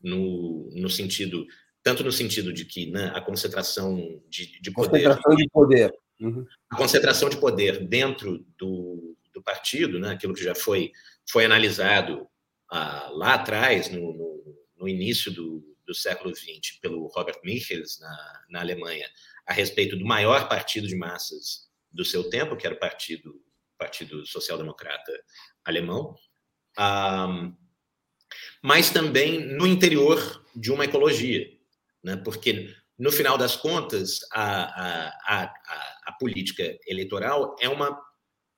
no, 0.00 0.70
no 0.74 0.90
sentido 0.90 1.46
tanto 1.82 2.02
no 2.02 2.12
sentido 2.12 2.50
de 2.50 2.64
que 2.64 2.90
né, 2.90 3.12
a 3.14 3.20
concentração 3.20 4.22
de, 4.28 4.58
de 4.60 4.70
poder, 4.70 5.04
concentração 5.04 5.36
de 5.36 5.48
poder. 5.50 5.94
Uhum. 6.20 6.46
a 6.70 6.76
concentração 6.76 7.28
de 7.28 7.36
poder 7.36 7.86
dentro 7.86 8.38
do, 8.58 9.16
do 9.34 9.42
partido, 9.42 9.98
né, 9.98 10.12
aquilo 10.12 10.32
que 10.32 10.42
já 10.42 10.54
foi 10.54 10.92
foi 11.28 11.44
analisado 11.44 12.26
ah, 12.70 13.08
lá 13.12 13.34
atrás 13.34 13.90
no, 13.90 14.00
no, 14.14 14.63
no 14.76 14.88
início 14.88 15.32
do, 15.32 15.76
do 15.86 15.94
século 15.94 16.34
XX 16.34 16.78
pelo 16.80 17.06
Robert 17.08 17.40
Michels 17.44 17.98
na, 18.00 18.44
na 18.50 18.60
Alemanha 18.60 19.08
a 19.46 19.52
respeito 19.52 19.96
do 19.96 20.04
maior 20.04 20.48
partido 20.48 20.86
de 20.86 20.96
massas 20.96 21.68
do 21.92 22.04
seu 22.04 22.28
tempo, 22.28 22.56
que 22.56 22.66
era 22.66 22.74
o 22.74 22.80
partido 22.80 23.40
Partido 23.78 24.24
Social 24.26 24.56
Democrata 24.56 25.12
alemão, 25.64 26.16
um, 26.78 27.54
mas 28.62 28.90
também 28.90 29.44
no 29.44 29.66
interior 29.66 30.44
de 30.54 30.72
uma 30.72 30.84
ecologia, 30.84 31.46
né? 32.02 32.16
porque, 32.16 32.74
no 32.98 33.10
final 33.10 33.36
das 33.36 33.56
contas, 33.56 34.20
a, 34.32 34.46
a, 34.46 35.08
a, 35.26 35.54
a 36.06 36.12
política 36.12 36.78
eleitoral 36.86 37.56
é 37.60 37.68
uma, 37.68 38.00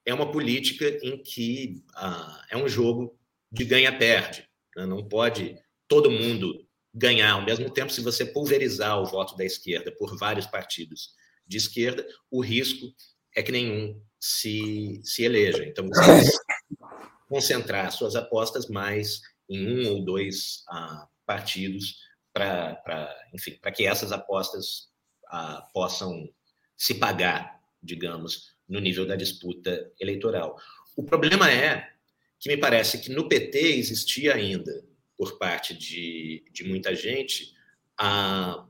é 0.04 0.12
uma 0.12 0.30
política 0.30 0.86
em 1.02 1.22
que 1.22 1.82
uh, 1.96 2.44
é 2.50 2.56
um 2.56 2.68
jogo 2.68 3.18
de 3.50 3.64
ganha-perde. 3.64 4.48
Né? 4.76 4.86
Não 4.86 5.08
pode 5.08 5.58
todo 5.88 6.10
mundo 6.10 6.66
ganhar 6.94 7.32
ao 7.32 7.44
mesmo 7.44 7.70
tempo 7.70 7.92
se 7.92 8.00
você 8.00 8.24
pulverizar 8.24 9.00
o 9.00 9.06
voto 9.06 9.36
da 9.36 9.44
esquerda 9.44 9.92
por 9.92 10.16
vários 10.16 10.46
partidos 10.46 11.10
de 11.46 11.56
esquerda, 11.58 12.06
o 12.30 12.40
risco 12.40 12.86
é 13.34 13.42
que 13.42 13.52
nenhum 13.52 14.00
se, 14.18 15.00
se 15.04 15.22
eleja. 15.22 15.64
Então, 15.64 15.86
você 15.88 16.32
concentrar 17.28 17.92
suas 17.92 18.16
apostas 18.16 18.68
mais 18.68 19.20
em 19.48 19.66
um 19.68 19.92
ou 19.92 20.04
dois 20.04 20.64
uh, 20.72 21.06
partidos 21.24 21.96
para, 22.32 23.14
enfim, 23.32 23.58
para 23.60 23.72
que 23.72 23.86
essas 23.86 24.12
apostas 24.12 24.88
uh, 25.32 25.62
possam 25.72 26.28
se 26.76 26.94
pagar, 26.94 27.60
digamos, 27.82 28.54
no 28.68 28.80
nível 28.80 29.06
da 29.06 29.16
disputa 29.16 29.90
eleitoral. 30.00 30.56
O 30.96 31.02
problema 31.02 31.50
é 31.50 31.90
que 32.38 32.48
me 32.48 32.56
parece 32.56 32.98
que 32.98 33.10
no 33.10 33.28
PT 33.28 33.58
existia 33.58 34.34
ainda, 34.34 34.84
por 35.16 35.38
parte 35.38 35.74
de, 35.74 36.44
de 36.52 36.64
muita 36.64 36.94
gente, 36.94 37.54
uh, 38.00 38.66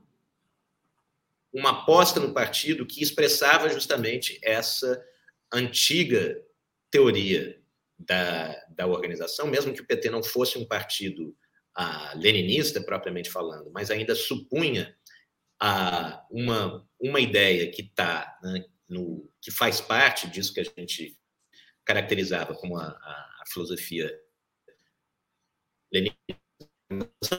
uma 1.53 1.81
aposta 1.81 2.19
no 2.19 2.33
partido 2.33 2.85
que 2.85 3.01
expressava 3.01 3.69
justamente 3.69 4.39
essa 4.43 5.03
antiga 5.51 6.41
teoria 6.91 7.61
da, 7.97 8.53
da 8.69 8.87
organização, 8.87 9.47
mesmo 9.47 9.73
que 9.73 9.81
o 9.81 9.85
PT 9.85 10.09
não 10.09 10.23
fosse 10.23 10.57
um 10.57 10.65
partido 10.65 11.35
ah, 11.75 12.13
leninista 12.15 12.81
propriamente 12.81 13.29
falando, 13.29 13.71
mas 13.71 13.89
ainda 13.89 14.15
supunha 14.15 14.95
ah, 15.59 16.25
uma, 16.29 16.87
uma 16.99 17.19
ideia 17.19 17.71
que 17.71 17.81
está 17.81 18.37
né, 18.43 18.65
no 18.87 19.29
que 19.41 19.51
faz 19.51 19.81
parte 19.81 20.27
disso 20.27 20.53
que 20.53 20.59
a 20.59 20.63
gente 20.63 21.17
caracterizava 21.83 22.53
como 22.53 22.77
a, 22.77 22.83
a, 22.83 23.41
a 23.41 23.43
filosofia 23.51 24.11
leninista, 25.91 26.17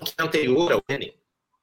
que 0.04 0.14
é 0.18 0.22
anterior 0.22 0.72
ao 0.72 0.82
Lenin, 0.88 1.12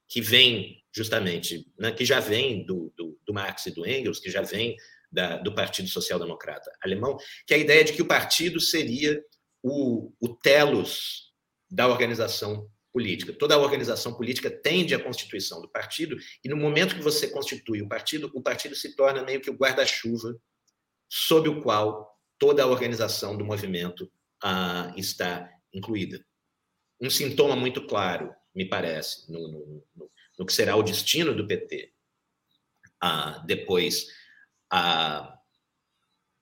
que 0.08 0.20
vem 0.20 0.82
justamente, 0.92 1.70
né, 1.78 1.92
que 1.92 2.04
já 2.04 2.20
vem 2.20 2.64
do, 2.64 2.92
do, 2.96 3.18
do 3.26 3.34
Marx 3.34 3.66
e 3.66 3.70
do 3.70 3.86
Engels, 3.86 4.18
que 4.18 4.30
já 4.30 4.42
vem 4.42 4.76
da, 5.10 5.36
do 5.36 5.54
Partido 5.54 5.88
Social 5.88 6.18
Democrata 6.18 6.70
alemão, 6.82 7.16
que 7.46 7.54
é 7.54 7.56
a 7.56 7.60
ideia 7.60 7.84
de 7.84 7.92
que 7.92 8.02
o 8.02 8.06
partido 8.06 8.60
seria 8.60 9.22
o, 9.62 10.12
o 10.20 10.28
telos 10.28 11.32
da 11.70 11.88
organização 11.88 12.70
política. 12.92 13.32
Toda 13.32 13.58
organização 13.58 14.14
política 14.14 14.50
tende 14.50 14.94
à 14.94 14.98
constituição 14.98 15.60
do 15.60 15.68
partido, 15.68 16.16
e 16.42 16.48
no 16.48 16.56
momento 16.56 16.94
que 16.94 17.02
você 17.02 17.28
constitui 17.28 17.82
o 17.82 17.88
partido, 17.88 18.30
o 18.34 18.42
partido 18.42 18.74
se 18.74 18.96
torna 18.96 19.22
meio 19.22 19.40
que 19.40 19.50
o 19.50 19.56
guarda-chuva 19.56 20.34
sob 21.08 21.48
o 21.48 21.60
qual 21.60 22.16
toda 22.38 22.62
a 22.62 22.66
organização 22.66 23.36
do 23.36 23.44
movimento 23.44 24.10
ah, 24.42 24.92
está 24.96 25.50
incluída. 25.72 26.24
Um 27.00 27.10
sintoma 27.10 27.54
muito 27.56 27.86
claro, 27.86 28.34
me 28.54 28.64
parece, 28.64 29.30
no, 29.30 29.48
no, 29.48 30.10
no, 30.38 30.46
que 30.46 30.52
será 30.52 30.76
o 30.76 30.82
destino 30.82 31.34
do 31.34 31.46
PT 31.46 31.92
ah, 33.00 33.42
depois 33.46 34.06
a, 34.70 35.38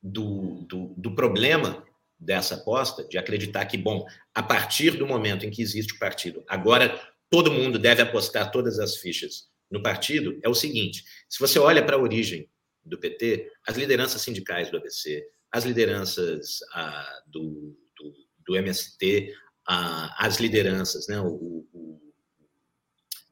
do, 0.02 0.64
do, 0.68 0.94
do 0.96 1.14
problema 1.14 1.84
dessa 2.18 2.54
aposta, 2.54 3.06
de 3.06 3.18
acreditar 3.18 3.66
que, 3.66 3.76
bom, 3.76 4.06
a 4.34 4.42
partir 4.42 4.92
do 4.92 5.06
momento 5.06 5.44
em 5.44 5.50
que 5.50 5.62
existe 5.62 5.94
o 5.94 5.98
partido, 5.98 6.44
agora 6.46 7.00
todo 7.30 7.52
mundo 7.52 7.78
deve 7.78 8.02
apostar 8.02 8.50
todas 8.50 8.78
as 8.78 8.96
fichas 8.96 9.48
no 9.70 9.82
partido, 9.82 10.38
é 10.42 10.48
o 10.48 10.54
seguinte: 10.54 11.04
se 11.28 11.40
você 11.40 11.58
olha 11.58 11.84
para 11.84 11.96
a 11.96 12.00
origem 12.00 12.48
do 12.84 12.98
PT, 12.98 13.50
as 13.66 13.76
lideranças 13.76 14.22
sindicais 14.22 14.70
do 14.70 14.76
ABC, 14.76 15.26
as 15.50 15.64
lideranças 15.64 16.58
ah, 16.74 17.22
do, 17.26 17.76
do, 17.96 18.14
do, 18.46 18.56
MST, 18.56 19.34
ah, 19.66 20.14
as 20.18 20.38
lideranças, 20.38 21.08
né, 21.08 21.20
o, 21.20 21.66
o, 21.72 22.00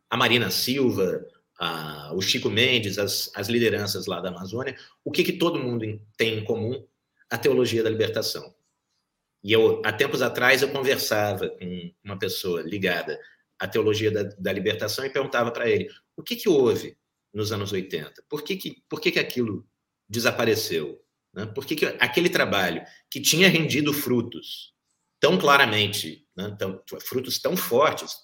a 0.09 0.17
Marina 0.17 0.51
Silva, 0.51 1.27
o 2.15 2.21
Chico 2.21 2.51
Mendes, 2.51 2.99
as, 2.99 3.31
as 3.35 3.49
lideranças 3.49 4.07
lá 4.07 4.21
da 4.21 4.31
Amazônia, 4.31 4.77
o 5.05 5.13
que, 5.13 5.23
que 5.23 5.33
todo 5.33 5.61
mundo 5.61 6.01
tem 6.17 6.39
em 6.39 6.45
comum? 6.45 6.85
A 7.31 7.39
teologia 7.39 7.83
da 7.83 7.91
libertação. 7.91 8.55
E 9.43 9.53
eu, 9.53 9.81
há 9.85 9.93
tempos 9.93 10.23
atrás, 10.23 10.63
eu 10.63 10.69
conversava 10.71 11.49
com 11.49 11.93
uma 12.05 12.19
pessoa 12.19 12.63
ligada 12.63 13.19
à 13.59 13.67
teologia 13.67 14.11
da, 14.11 14.23
da 14.23 14.53
libertação 14.53 15.05
e 15.05 15.11
perguntava 15.11 15.51
para 15.51 15.69
ele 15.69 15.89
o 16.17 16.23
que, 16.23 16.37
que 16.37 16.49
houve 16.49 16.97
nos 17.33 17.51
anos 17.53 17.73
80? 17.73 18.23
Por 18.29 18.43
que, 18.43 18.57
que, 18.57 18.83
por 18.89 19.01
que, 19.01 19.11
que 19.11 19.19
aquilo 19.19 19.67
desapareceu? 20.09 21.03
Né? 21.33 21.47
Por 21.47 21.65
que, 21.65 21.75
que 21.75 21.87
aquele 21.87 22.29
trabalho 22.29 22.85
que 23.11 23.21
tinha 23.21 23.49
rendido 23.49 23.93
frutos 23.93 24.75
tão 25.19 25.39
claramente, 25.39 26.22
né? 26.37 26.55
tão, 26.59 26.83
frutos 27.01 27.41
tão 27.41 27.57
fortes, 27.57 28.15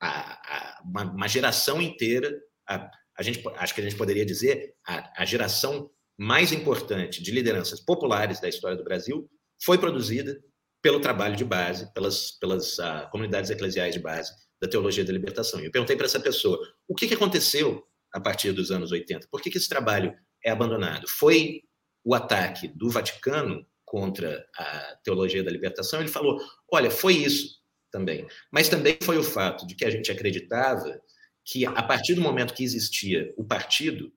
a, 0.00 0.08
a, 0.08 0.82
uma, 0.84 1.04
uma, 1.04 1.28
geração 1.28 1.80
inteira 1.80 2.36
a, 2.68 2.90
a 3.16 3.22
gente, 3.22 3.42
acho 3.56 3.74
que 3.74 3.80
a 3.80 3.84
gente 3.84 3.96
poderia 3.96 4.26
dizer, 4.26 4.74
a, 4.86 5.24
geração 5.24 5.90
mais 6.18 6.52
importante 6.52 7.22
de 7.22 7.30
lideranças 7.30 7.80
populares 7.80 8.40
da 8.40 8.48
história 8.48 8.76
do 8.76 8.84
Brasil 8.84 9.28
foi 9.62 9.78
produzida 9.78 10.40
pelo 10.82 11.00
trabalho 11.00 11.36
de 11.36 11.44
base, 11.44 11.92
pelas, 11.94 12.32
pelas 12.32 12.78
uh, 12.78 13.08
comunidades 13.10 13.50
eclesiais 13.50 13.94
de 13.94 14.00
base 14.00 14.32
da 14.60 14.68
teologia 14.68 15.04
da 15.04 15.12
libertação. 15.12 15.60
E 15.60 15.66
eu 15.66 15.70
perguntei 15.70 15.96
para 15.96 16.06
essa 16.06 16.20
pessoa 16.20 16.58
o 16.86 16.94
que, 16.94 17.06
que 17.06 17.14
aconteceu 17.14 17.86
a 18.12 18.20
partir 18.20 18.52
dos 18.52 18.70
anos 18.70 18.92
80, 18.92 19.28
por 19.30 19.40
que, 19.40 19.50
que 19.50 19.58
esse 19.58 19.68
trabalho 19.68 20.14
é 20.44 20.50
abandonado? 20.50 21.08
Foi 21.08 21.62
o 22.04 22.14
ataque 22.14 22.68
do 22.68 22.90
Vaticano 22.90 23.66
contra 23.94 24.44
a 24.56 24.98
teologia 25.04 25.44
da 25.44 25.52
libertação? 25.52 26.00
Ele 26.00 26.08
falou: 26.08 26.40
olha, 26.68 26.90
foi 26.90 27.14
isso 27.14 27.62
também, 27.92 28.26
mas 28.50 28.68
também 28.68 28.98
foi 29.00 29.16
o 29.16 29.22
fato 29.22 29.64
de 29.64 29.76
que 29.76 29.84
a 29.84 29.90
gente 29.90 30.10
acreditava 30.10 31.00
que 31.44 31.64
a 31.64 31.80
partir 31.80 32.14
do 32.14 32.20
momento 32.20 32.54
que 32.54 32.64
existia 32.64 33.32
o 33.36 33.44
partido, 33.44 34.12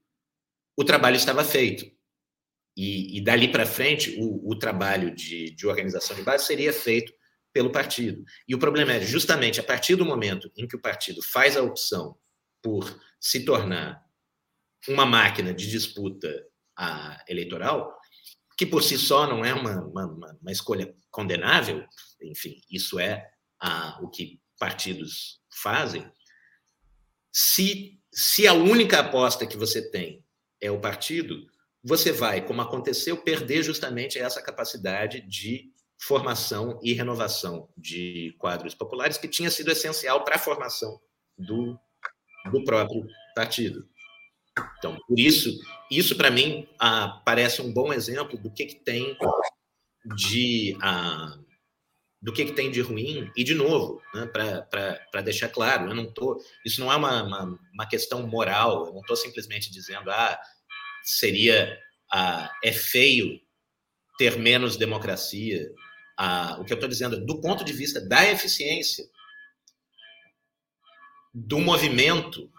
o 0.76 0.84
trabalho 0.84 1.16
estava 1.16 1.44
feito. 1.44 1.86
E, 2.76 3.18
e 3.18 3.22
dali 3.22 3.52
para 3.52 3.68
frente, 3.68 4.18
o, 4.20 4.50
o 4.50 4.58
trabalho 4.58 5.14
de, 5.14 5.52
de 5.52 5.68
organização 5.68 6.16
de 6.16 6.24
base 6.24 6.46
seria 6.46 6.74
feito 6.74 7.14
pelo 7.54 7.72
partido. 7.72 8.24
E 8.48 8.56
o 8.56 8.60
problema 8.60 8.94
é 8.94 9.02
justamente 9.02 9.60
a 9.60 9.64
partir 9.64 9.96
do 9.96 10.06
momento 10.06 10.52
em 10.58 10.68
que 10.68 10.76
o 10.76 10.82
partido 10.82 11.22
faz 11.22 11.56
a 11.56 11.62
opção 11.62 12.18
por 12.64 13.00
se 13.20 13.46
tornar 13.46 14.04
uma 14.88 15.06
máquina 15.06 15.54
de 15.54 15.70
disputa 15.70 16.28
eleitoral, 17.28 17.96
que 18.58 18.66
por 18.66 18.84
si 18.84 18.98
só 18.98 19.28
não 19.28 19.46
é 19.46 19.54
uma, 19.54 19.84
uma, 19.86 20.38
uma 20.42 20.52
escolha 20.52 20.92
condenável, 21.12 21.86
enfim, 22.20 22.60
isso 22.72 23.00
é 23.00 23.30
a, 23.60 24.00
o 24.02 24.10
que 24.10 24.42
partidos 24.60 25.40
fazem. 25.62 26.12
Se, 27.32 28.02
se 28.12 28.48
a 28.48 28.54
única 28.54 29.00
aposta 29.00 29.46
que 29.46 29.56
você 29.56 29.92
tem 29.92 30.26
é 30.60 30.72
o 30.72 30.82
partido, 30.82 31.46
você 31.84 32.12
vai, 32.12 32.44
como 32.44 32.62
aconteceu, 32.62 33.16
perder 33.22 33.62
justamente 33.62 34.18
essa 34.18 34.42
capacidade 34.42 35.22
de 35.22 35.72
formação 36.00 36.80
e 36.82 36.94
renovação 36.94 37.70
de 37.78 38.36
quadros 38.40 38.74
populares 38.74 39.18
que 39.18 39.28
tinha 39.28 39.52
sido 39.52 39.72
essencial 39.72 40.24
para 40.24 40.36
a 40.36 40.40
formação 40.40 41.00
do, 41.38 41.80
do 42.52 42.64
próprio 42.64 43.06
partido. 43.36 43.88
Então, 44.78 44.98
por 45.08 45.20
isso, 45.20 45.60
isso 45.90 46.16
para 46.16 46.32
mim 46.32 46.68
ah, 46.80 47.22
parece 47.26 47.62
um 47.62 47.72
bom 47.72 47.94
exemplo 47.94 48.38
do 48.38 48.52
que, 48.52 48.66
que 48.66 48.76
tem 48.76 49.18
de 50.16 50.78
ah, 50.82 51.38
do 52.22 52.34
que, 52.34 52.46
que 52.46 52.54
tem 52.54 52.72
de 52.72 52.82
ruim 52.82 53.32
e 53.36 53.44
de 53.44 53.54
novo, 53.54 54.02
né, 54.14 54.26
para 54.26 55.22
deixar 55.22 55.50
claro, 55.50 55.90
eu 55.90 55.96
não 55.96 56.12
tô, 56.12 56.42
isso 56.66 56.82
não 56.82 56.92
é 56.92 56.96
uma, 56.96 57.24
uma, 57.24 57.60
uma 57.74 57.88
questão 57.88 58.26
moral, 58.26 58.88
eu 58.88 58.94
não 58.94 59.02
estou 59.02 59.16
simplesmente 59.16 59.72
dizendo 59.72 60.10
ah 60.10 60.40
seria 61.04 61.78
ah, 62.12 62.52
é 62.64 62.72
feio 62.72 63.40
ter 64.18 64.38
menos 64.38 64.78
democracia. 64.78 65.70
Ah, 66.18 66.58
o 66.60 66.66
que 66.66 66.74
eu 66.74 66.76
estou 66.76 66.90
dizendo, 66.90 67.24
do 67.24 67.40
ponto 67.40 67.64
de 67.64 67.72
vista 67.72 68.02
da 68.02 68.30
eficiência 68.30 69.06
do 71.34 71.60
movimento 71.60 72.52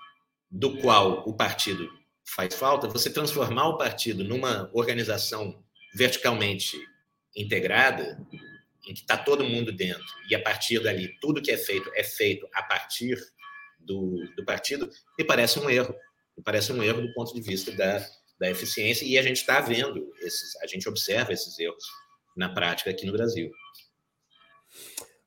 do 0.50 0.78
qual 0.78 1.28
o 1.28 1.34
partido 1.34 1.88
faz 2.24 2.54
falta, 2.54 2.88
você 2.88 3.10
transformar 3.10 3.68
o 3.68 3.78
partido 3.78 4.22
numa 4.24 4.70
organização 4.72 5.62
verticalmente 5.94 6.76
integrada, 7.34 8.18
em 8.86 8.94
que 8.94 9.00
está 9.00 9.16
todo 9.16 9.44
mundo 9.44 9.72
dentro, 9.72 10.04
e 10.28 10.34
a 10.34 10.42
partir 10.42 10.80
dali 10.80 11.08
tudo 11.20 11.42
que 11.42 11.50
é 11.50 11.56
feito 11.56 11.90
é 11.94 12.02
feito 12.02 12.48
a 12.54 12.62
partir 12.62 13.18
do, 13.78 14.24
do 14.36 14.44
partido, 14.44 14.90
me 15.18 15.24
parece 15.24 15.58
um 15.58 15.68
erro. 15.68 15.94
Me 16.36 16.42
parece 16.42 16.72
um 16.72 16.82
erro 16.82 17.02
do 17.02 17.12
ponto 17.14 17.34
de 17.34 17.40
vista 17.40 17.72
da, 17.72 18.06
da 18.38 18.48
eficiência, 18.48 19.04
e 19.04 19.18
a 19.18 19.22
gente 19.22 19.38
está 19.38 19.60
vendo, 19.60 20.12
esses, 20.20 20.54
a 20.62 20.66
gente 20.66 20.88
observa 20.88 21.32
esses 21.32 21.58
erros 21.58 21.84
na 22.36 22.48
prática 22.48 22.90
aqui 22.90 23.04
no 23.04 23.12
Brasil. 23.12 23.50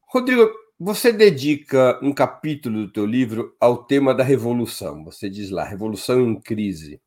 Rodrigo, 0.07 0.49
você 0.83 1.13
dedica 1.13 1.99
um 2.01 2.11
capítulo 2.11 2.87
do 2.87 2.91
teu 2.91 3.05
livro 3.05 3.55
ao 3.59 3.83
tema 3.83 4.15
da 4.15 4.23
revolução. 4.23 5.03
Você 5.03 5.29
diz 5.29 5.51
lá, 5.51 5.63
revolução 5.63 6.19
em 6.21 6.41
crise. 6.41 6.99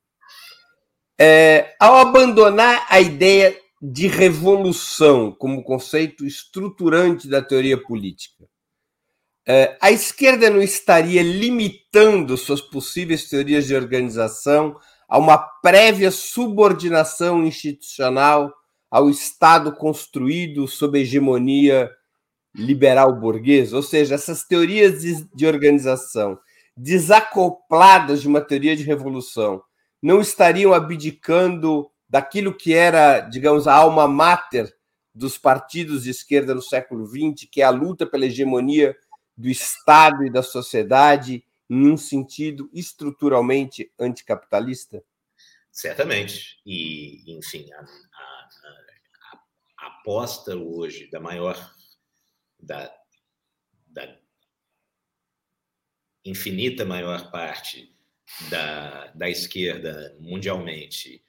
É, 1.18 1.74
ao 1.80 1.96
abandonar 1.96 2.86
a 2.88 3.00
ideia 3.00 3.58
de 3.82 4.06
revolução 4.06 5.32
como 5.32 5.64
conceito 5.64 6.24
estruturante 6.24 7.26
da 7.26 7.42
teoria 7.42 7.76
política, 7.76 8.44
é, 9.44 9.76
a 9.80 9.90
esquerda 9.90 10.48
não 10.48 10.62
estaria 10.62 11.20
limitando 11.20 12.36
suas 12.36 12.60
possíveis 12.60 13.28
teorias 13.28 13.66
de 13.66 13.74
organização 13.74 14.76
a 15.08 15.18
uma 15.18 15.36
prévia 15.36 16.12
subordinação 16.12 17.44
institucional 17.44 18.54
ao 18.88 19.10
Estado 19.10 19.74
construído 19.74 20.68
sob 20.68 20.96
hegemonia 20.96 21.90
liberal 22.54 23.14
burguesa, 23.18 23.76
ou 23.76 23.82
seja, 23.82 24.14
essas 24.14 24.44
teorias 24.44 25.02
de 25.34 25.46
organização 25.46 26.38
desacopladas 26.76 28.22
de 28.22 28.28
uma 28.28 28.40
teoria 28.40 28.76
de 28.76 28.82
revolução 28.82 29.62
não 30.02 30.20
estariam 30.20 30.72
abdicando 30.72 31.90
daquilo 32.08 32.54
que 32.54 32.74
era, 32.74 33.20
digamos, 33.20 33.66
a 33.66 33.74
alma 33.74 34.06
mater 34.06 34.74
dos 35.14 35.38
partidos 35.38 36.04
de 36.04 36.10
esquerda 36.10 36.54
no 36.54 36.62
século 36.62 37.06
XX, 37.06 37.48
que 37.50 37.62
é 37.62 37.64
a 37.64 37.70
luta 37.70 38.04
pela 38.04 38.26
hegemonia 38.26 38.96
do 39.36 39.48
Estado 39.48 40.24
e 40.24 40.30
da 40.30 40.42
sociedade 40.42 41.44
em 41.70 41.90
um 41.90 41.96
sentido 41.96 42.68
estruturalmente 42.72 43.90
anticapitalista? 43.98 45.02
Certamente. 45.70 46.60
E, 46.66 47.36
enfim, 47.36 47.66
a, 47.72 47.80
a, 47.80 48.48
a 49.80 49.86
aposta 49.86 50.54
hoje 50.56 51.08
da 51.10 51.18
maior, 51.18 51.56
da, 52.64 52.92
da 53.86 54.18
infinita 56.24 56.84
maior 56.84 57.30
parte 57.30 57.94
da, 58.50 59.08
da 59.08 59.28
esquerda 59.28 60.16
mundialmente 60.18 61.22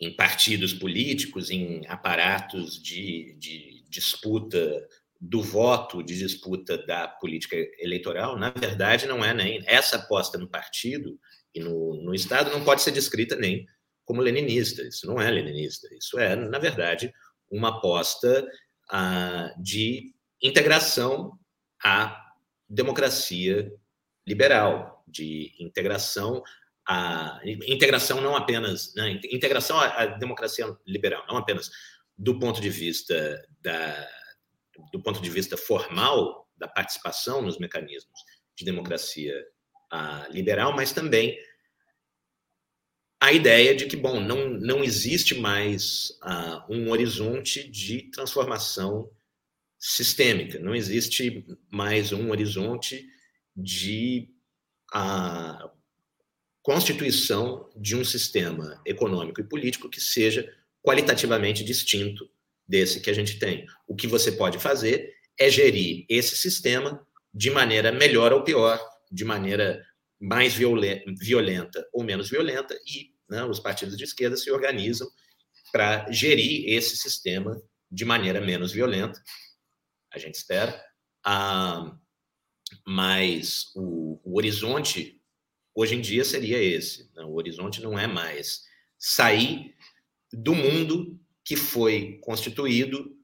em 0.00 0.14
partidos 0.16 0.72
políticos, 0.72 1.50
em 1.50 1.86
aparatos 1.86 2.82
de, 2.82 3.34
de 3.38 3.84
disputa 3.88 4.88
do 5.20 5.42
voto 5.42 6.02
de 6.02 6.16
disputa 6.16 6.78
da 6.86 7.06
política 7.06 7.54
eleitoral, 7.78 8.38
na 8.38 8.48
verdade, 8.48 9.06
não 9.06 9.22
é 9.22 9.34
nem 9.34 9.62
essa 9.66 9.96
aposta 9.96 10.38
no 10.38 10.48
partido 10.48 11.20
e 11.54 11.60
no, 11.60 12.02
no 12.02 12.14
Estado 12.14 12.50
não 12.50 12.64
pode 12.64 12.80
ser 12.80 12.90
descrita 12.90 13.36
nem 13.36 13.66
como 14.06 14.22
leninista. 14.22 14.82
Isso 14.82 15.06
não 15.06 15.20
é 15.20 15.30
leninista. 15.30 15.88
Isso 15.94 16.18
é, 16.18 16.34
na 16.34 16.58
verdade, 16.58 17.12
uma 17.50 17.68
aposta 17.68 18.48
ah, 18.90 19.52
de 19.58 20.14
integração 20.42 21.38
à 21.82 22.32
democracia 22.68 23.72
liberal, 24.26 25.04
de 25.06 25.54
integração 25.58 26.42
a 26.86 27.40
integração 27.44 28.20
não 28.20 28.34
apenas 28.34 28.92
né, 28.96 29.20
integração 29.30 29.78
à, 29.78 29.86
à 29.86 30.06
democracia 30.06 30.66
liberal, 30.84 31.24
não 31.28 31.36
apenas 31.36 31.70
do 32.18 32.38
ponto 32.38 32.60
de 32.60 32.68
vista 32.68 33.40
da 33.60 34.08
do 34.92 35.02
ponto 35.02 35.20
de 35.20 35.30
vista 35.30 35.56
formal 35.56 36.48
da 36.56 36.66
participação 36.66 37.42
nos 37.42 37.58
mecanismos 37.58 38.20
de 38.56 38.64
democracia 38.64 39.34
uh, 39.92 40.32
liberal, 40.32 40.74
mas 40.74 40.92
também 40.92 41.38
a 43.20 43.32
ideia 43.32 43.74
de 43.74 43.84
que, 43.84 43.96
bom, 43.96 44.18
não, 44.18 44.48
não 44.48 44.82
existe 44.82 45.34
mais 45.34 46.18
uh, 46.22 46.74
um 46.74 46.90
horizonte 46.90 47.68
de 47.68 48.10
transformação 48.10 49.10
sistêmica, 49.78 50.58
não 50.58 50.74
existe 50.74 51.44
mais 51.70 52.12
um 52.12 52.30
horizonte 52.30 53.06
de 53.54 54.30
uh, 54.94 55.70
constituição 56.62 57.70
de 57.76 57.94
um 57.94 58.04
sistema 58.04 58.80
econômico 58.86 59.40
e 59.40 59.44
político 59.44 59.90
que 59.90 60.00
seja 60.00 60.50
qualitativamente 60.82 61.62
distinto 61.62 62.28
desse 62.66 63.00
que 63.00 63.10
a 63.10 63.14
gente 63.14 63.38
tem. 63.38 63.66
O 63.86 63.94
que 63.94 64.06
você 64.06 64.32
pode 64.32 64.58
fazer 64.58 65.14
é 65.38 65.50
gerir 65.50 66.06
esse 66.08 66.36
sistema 66.36 67.06
de 67.34 67.50
maneira 67.50 67.92
melhor 67.92 68.32
ou 68.32 68.42
pior, 68.42 68.80
de 69.10 69.24
maneira 69.24 69.84
mais 70.20 70.54
violenta 70.54 71.88
ou 71.92 72.04
menos 72.04 72.28
violenta, 72.28 72.78
e 72.86 73.14
né, 73.28 73.42
os 73.44 73.58
partidos 73.58 73.96
de 73.96 74.04
esquerda 74.04 74.36
se 74.36 74.50
organizam 74.50 75.08
para 75.72 76.10
gerir 76.10 76.68
esse 76.68 76.96
sistema 76.96 77.60
de 77.90 78.04
maneira 78.04 78.40
menos 78.40 78.72
violenta, 78.72 79.22
a 80.12 80.18
gente 80.18 80.34
espera. 80.34 80.84
Ah, 81.24 81.96
mas 82.86 83.72
o, 83.74 84.20
o, 84.24 84.36
horizonte, 84.36 85.20
hoje 85.74 85.94
em 85.94 86.00
dia, 86.00 86.24
seria 86.24 86.62
esse. 86.62 87.10
Né? 87.14 87.24
O 87.24 87.34
horizonte 87.34 87.80
não 87.80 87.98
é 87.98 88.06
mais 88.06 88.64
sair 88.98 89.74
do 90.32 90.54
mundo 90.54 91.18
que 91.44 91.56
foi 91.56 92.18
constituído 92.22 93.16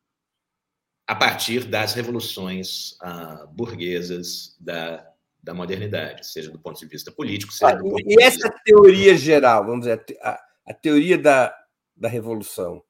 a 1.07 1.15
partir 1.15 1.65
das 1.65 1.95
revoluções 1.95 2.93
uh, 3.03 3.47
burguesas 3.53 4.57
da, 4.59 5.07
da 5.43 5.55
modernidade, 5.55 6.27
seja 6.27 6.51
do 6.51 6.59
ponto 6.59 6.79
de 6.79 6.87
vista 6.87 7.13
político, 7.13 7.53
seja 7.53 7.73
ah, 7.73 7.75
do 7.75 7.85
ponto 7.85 8.03
E 8.05 8.23
essa 8.23 8.51
teoria 8.65 9.17
geral, 9.17 9.65
vamos 9.65 9.81
dizer, 9.87 10.05
a, 10.23 10.41
a 10.67 10.75
teoria 10.75 11.17
da, 11.17 11.55
da 11.97 12.09
revolução, 12.09 12.83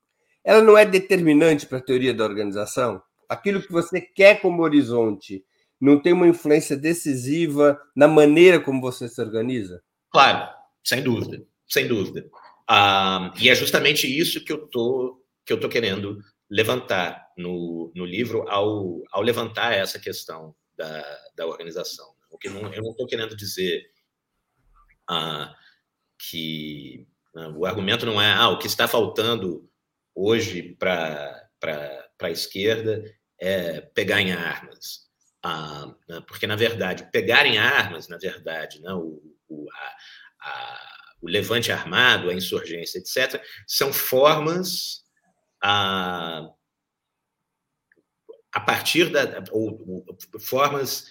ela 0.42 0.62
não 0.62 0.78
é 0.78 0.84
determinante 0.84 1.66
para 1.66 1.78
a 1.78 1.82
teoria 1.82 2.14
da 2.14 2.24
organização? 2.24 3.02
Aquilo 3.28 3.60
que 3.60 3.72
você 3.72 4.00
quer 4.00 4.40
como 4.40 4.62
horizonte 4.62 5.44
não 5.80 6.00
tem 6.00 6.12
uma 6.12 6.28
influência 6.28 6.76
decisiva 6.76 7.78
na 7.94 8.08
maneira 8.08 8.60
como 8.60 8.80
você 8.80 9.08
se 9.08 9.20
organiza? 9.20 9.82
Claro, 10.10 10.48
sem 10.82 11.02
dúvida, 11.02 11.44
sem 11.68 11.86
dúvida. 11.86 12.24
Ah, 12.68 13.32
e 13.40 13.48
é 13.48 13.54
justamente 13.54 14.06
isso 14.06 14.44
que 14.44 14.52
eu 14.52 14.66
tô 14.68 15.22
que 15.44 15.52
eu 15.52 15.60
tô 15.60 15.68
querendo 15.68 16.18
levantar 16.50 17.28
no, 17.36 17.92
no 17.94 18.04
livro 18.04 18.48
ao, 18.48 19.02
ao 19.12 19.22
levantar 19.22 19.72
essa 19.72 19.98
questão 19.98 20.54
da, 20.76 21.04
da 21.36 21.46
organização. 21.46 22.15
Porque 22.30 22.48
não, 22.48 22.72
eu 22.72 22.82
não 22.82 22.90
estou 22.90 23.06
querendo 23.06 23.36
dizer 23.36 23.90
ah, 25.08 25.54
que 26.18 27.06
ah, 27.34 27.48
o 27.50 27.66
argumento 27.66 28.06
não 28.06 28.20
é 28.20 28.32
ah, 28.32 28.48
o 28.48 28.58
que 28.58 28.66
está 28.66 28.88
faltando 28.88 29.68
hoje 30.14 30.74
para 30.78 31.48
a 32.20 32.30
esquerda 32.30 33.04
é 33.38 33.80
pegar 33.80 34.20
em 34.20 34.32
armas. 34.32 35.06
Ah, 35.42 35.94
né, 36.08 36.20
porque, 36.26 36.46
na 36.46 36.56
verdade, 36.56 37.08
pegar 37.12 37.46
em 37.46 37.58
armas, 37.58 38.08
na 38.08 38.16
verdade, 38.16 38.80
né, 38.80 38.92
o, 38.92 39.22
o, 39.48 39.66
a, 39.70 39.96
a, 40.48 40.96
o 41.22 41.28
levante 41.28 41.70
armado, 41.70 42.30
a 42.30 42.34
insurgência, 42.34 42.98
etc., 42.98 43.40
são 43.66 43.92
formas 43.92 45.04
a, 45.62 46.48
a 48.52 48.60
partir 48.60 49.10
da 49.10 49.44
ou, 49.50 50.04
ou, 50.06 50.40
formas 50.40 51.10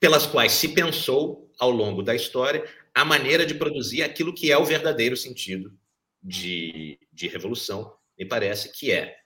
pelas 0.00 0.26
quais 0.26 0.52
se 0.52 0.68
pensou 0.68 1.52
ao 1.58 1.70
longo 1.70 2.02
da 2.02 2.14
história 2.14 2.64
a 2.94 3.04
maneira 3.04 3.44
de 3.44 3.54
produzir 3.54 4.02
aquilo 4.02 4.34
que 4.34 4.50
é 4.50 4.56
o 4.56 4.64
verdadeiro 4.64 5.16
sentido 5.16 5.78
de, 6.22 6.98
de 7.12 7.28
revolução, 7.28 7.94
me 8.18 8.24
parece 8.24 8.72
que 8.72 8.90
é 8.90 9.16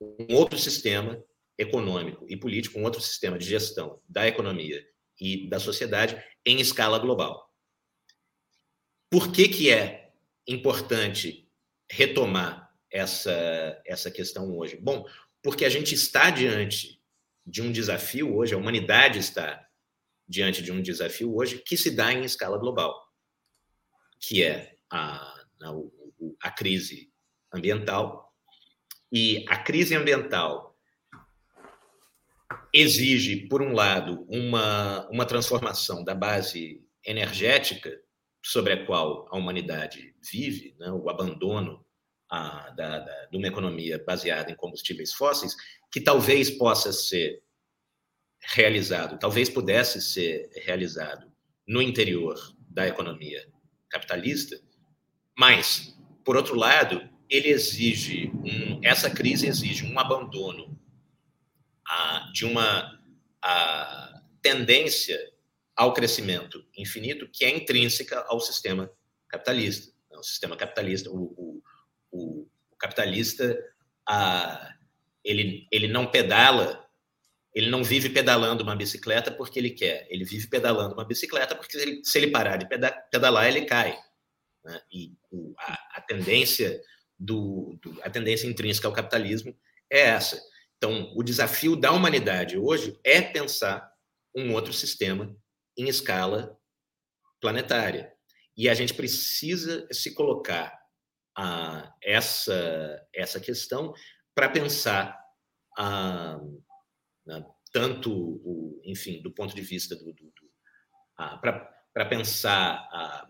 um 0.00 0.34
outro 0.34 0.58
sistema 0.58 1.22
econômico 1.58 2.24
e 2.28 2.36
político, 2.36 2.78
um 2.78 2.84
outro 2.84 3.00
sistema 3.00 3.36
de 3.36 3.44
gestão 3.44 4.00
da 4.08 4.26
economia 4.26 4.86
e 5.20 5.48
da 5.48 5.58
sociedade 5.58 6.22
em 6.46 6.60
escala 6.60 6.98
global. 6.98 7.52
Por 9.10 9.32
que, 9.32 9.48
que 9.48 9.70
é 9.70 10.12
importante 10.46 11.50
retomar 11.90 12.72
essa, 12.90 13.82
essa 13.84 14.10
questão 14.10 14.56
hoje? 14.56 14.76
Bom, 14.76 15.04
porque 15.42 15.64
a 15.64 15.68
gente 15.68 15.94
está 15.94 16.30
diante 16.30 17.02
de 17.44 17.62
um 17.62 17.72
desafio 17.72 18.36
hoje, 18.36 18.54
a 18.54 18.58
humanidade 18.58 19.18
está 19.18 19.67
diante 20.28 20.62
de 20.62 20.70
um 20.70 20.82
desafio 20.82 21.34
hoje 21.34 21.62
que 21.64 21.76
se 21.76 21.90
dá 21.90 22.12
em 22.12 22.24
escala 22.24 22.58
global, 22.58 22.94
que 24.20 24.42
é 24.42 24.76
a, 24.90 25.16
a, 25.62 25.74
a 26.42 26.50
crise 26.50 27.10
ambiental. 27.52 28.32
E 29.10 29.44
a 29.48 29.56
crise 29.56 29.94
ambiental 29.94 30.76
exige, 32.72 33.48
por 33.48 33.62
um 33.62 33.72
lado, 33.72 34.26
uma, 34.28 35.08
uma 35.08 35.24
transformação 35.24 36.04
da 36.04 36.14
base 36.14 36.84
energética 37.04 37.90
sobre 38.44 38.74
a 38.74 38.86
qual 38.86 39.26
a 39.30 39.36
humanidade 39.36 40.14
vive, 40.30 40.76
né, 40.78 40.90
o 40.90 41.08
abandono 41.08 41.84
a, 42.30 42.70
da, 42.70 42.98
da, 42.98 43.26
de 43.26 43.36
uma 43.36 43.48
economia 43.48 44.02
baseada 44.06 44.50
em 44.50 44.56
combustíveis 44.56 45.14
fósseis, 45.14 45.56
que 45.90 46.00
talvez 46.00 46.50
possa 46.50 46.92
ser 46.92 47.42
realizado, 48.40 49.18
talvez 49.18 49.48
pudesse 49.48 50.00
ser 50.00 50.50
realizado 50.64 51.30
no 51.66 51.82
interior 51.82 52.36
da 52.68 52.86
economia 52.86 53.46
capitalista, 53.88 54.60
mas, 55.36 55.96
por 56.24 56.36
outro 56.36 56.54
lado, 56.54 57.08
ele 57.28 57.48
exige 57.48 58.30
um, 58.34 58.80
essa 58.82 59.10
crise 59.10 59.46
exige 59.46 59.84
um 59.84 59.98
abandono 59.98 60.78
a, 61.86 62.30
de 62.32 62.44
uma 62.44 62.98
a, 63.42 64.22
tendência 64.40 65.18
ao 65.76 65.92
crescimento 65.92 66.64
infinito 66.76 67.28
que 67.32 67.44
é 67.44 67.50
intrínseca 67.50 68.24
ao 68.28 68.40
sistema 68.40 68.90
capitalista. 69.28 69.92
O 70.10 70.22
sistema 70.22 70.56
capitalista, 70.56 71.10
o, 71.10 71.22
o, 71.22 71.62
o, 72.10 72.48
capitalista, 72.78 73.56
a, 74.06 74.74
ele, 75.22 75.68
ele 75.70 75.86
não 75.86 76.10
pedala, 76.10 76.87
ele 77.54 77.70
não 77.70 77.82
vive 77.82 78.08
pedalando 78.08 78.62
uma 78.62 78.76
bicicleta 78.76 79.30
porque 79.30 79.58
ele 79.58 79.70
quer, 79.70 80.06
ele 80.10 80.24
vive 80.24 80.46
pedalando 80.48 80.94
uma 80.94 81.04
bicicleta 81.04 81.54
porque 81.54 81.76
ele, 81.76 82.04
se 82.04 82.18
ele 82.18 82.30
parar 82.30 82.56
de 82.56 82.68
pedalar, 83.10 83.46
ele 83.46 83.64
cai. 83.64 83.98
Né? 84.64 84.80
E 84.92 85.12
o, 85.30 85.54
a, 85.58 85.96
a, 85.96 86.00
tendência 86.00 86.80
do, 87.18 87.78
do, 87.82 88.00
a 88.02 88.10
tendência 88.10 88.46
intrínseca 88.46 88.86
ao 88.86 88.94
capitalismo 88.94 89.56
é 89.90 90.00
essa. 90.00 90.40
Então, 90.76 91.12
o 91.16 91.22
desafio 91.22 91.74
da 91.74 91.90
humanidade 91.90 92.56
hoje 92.56 92.98
é 93.02 93.20
pensar 93.20 93.92
um 94.34 94.52
outro 94.52 94.72
sistema 94.72 95.34
em 95.76 95.88
escala 95.88 96.56
planetária. 97.40 98.12
E 98.56 98.68
a 98.68 98.74
gente 98.74 98.94
precisa 98.94 99.86
se 99.90 100.14
colocar 100.14 100.78
a 101.36 101.94
essa, 102.02 103.06
essa 103.12 103.40
questão 103.40 103.94
para 104.34 104.48
pensar 104.48 105.18
a, 105.76 106.38
né, 107.28 107.44
tanto, 107.70 108.10
o, 108.10 108.80
enfim, 108.82 109.20
do 109.20 109.30
ponto 109.30 109.54
de 109.54 109.60
vista 109.60 109.94
do. 109.94 110.06
do, 110.06 110.12
do 110.12 110.48
para 111.42 112.06
pensar, 112.06 112.88
a, 112.92 113.28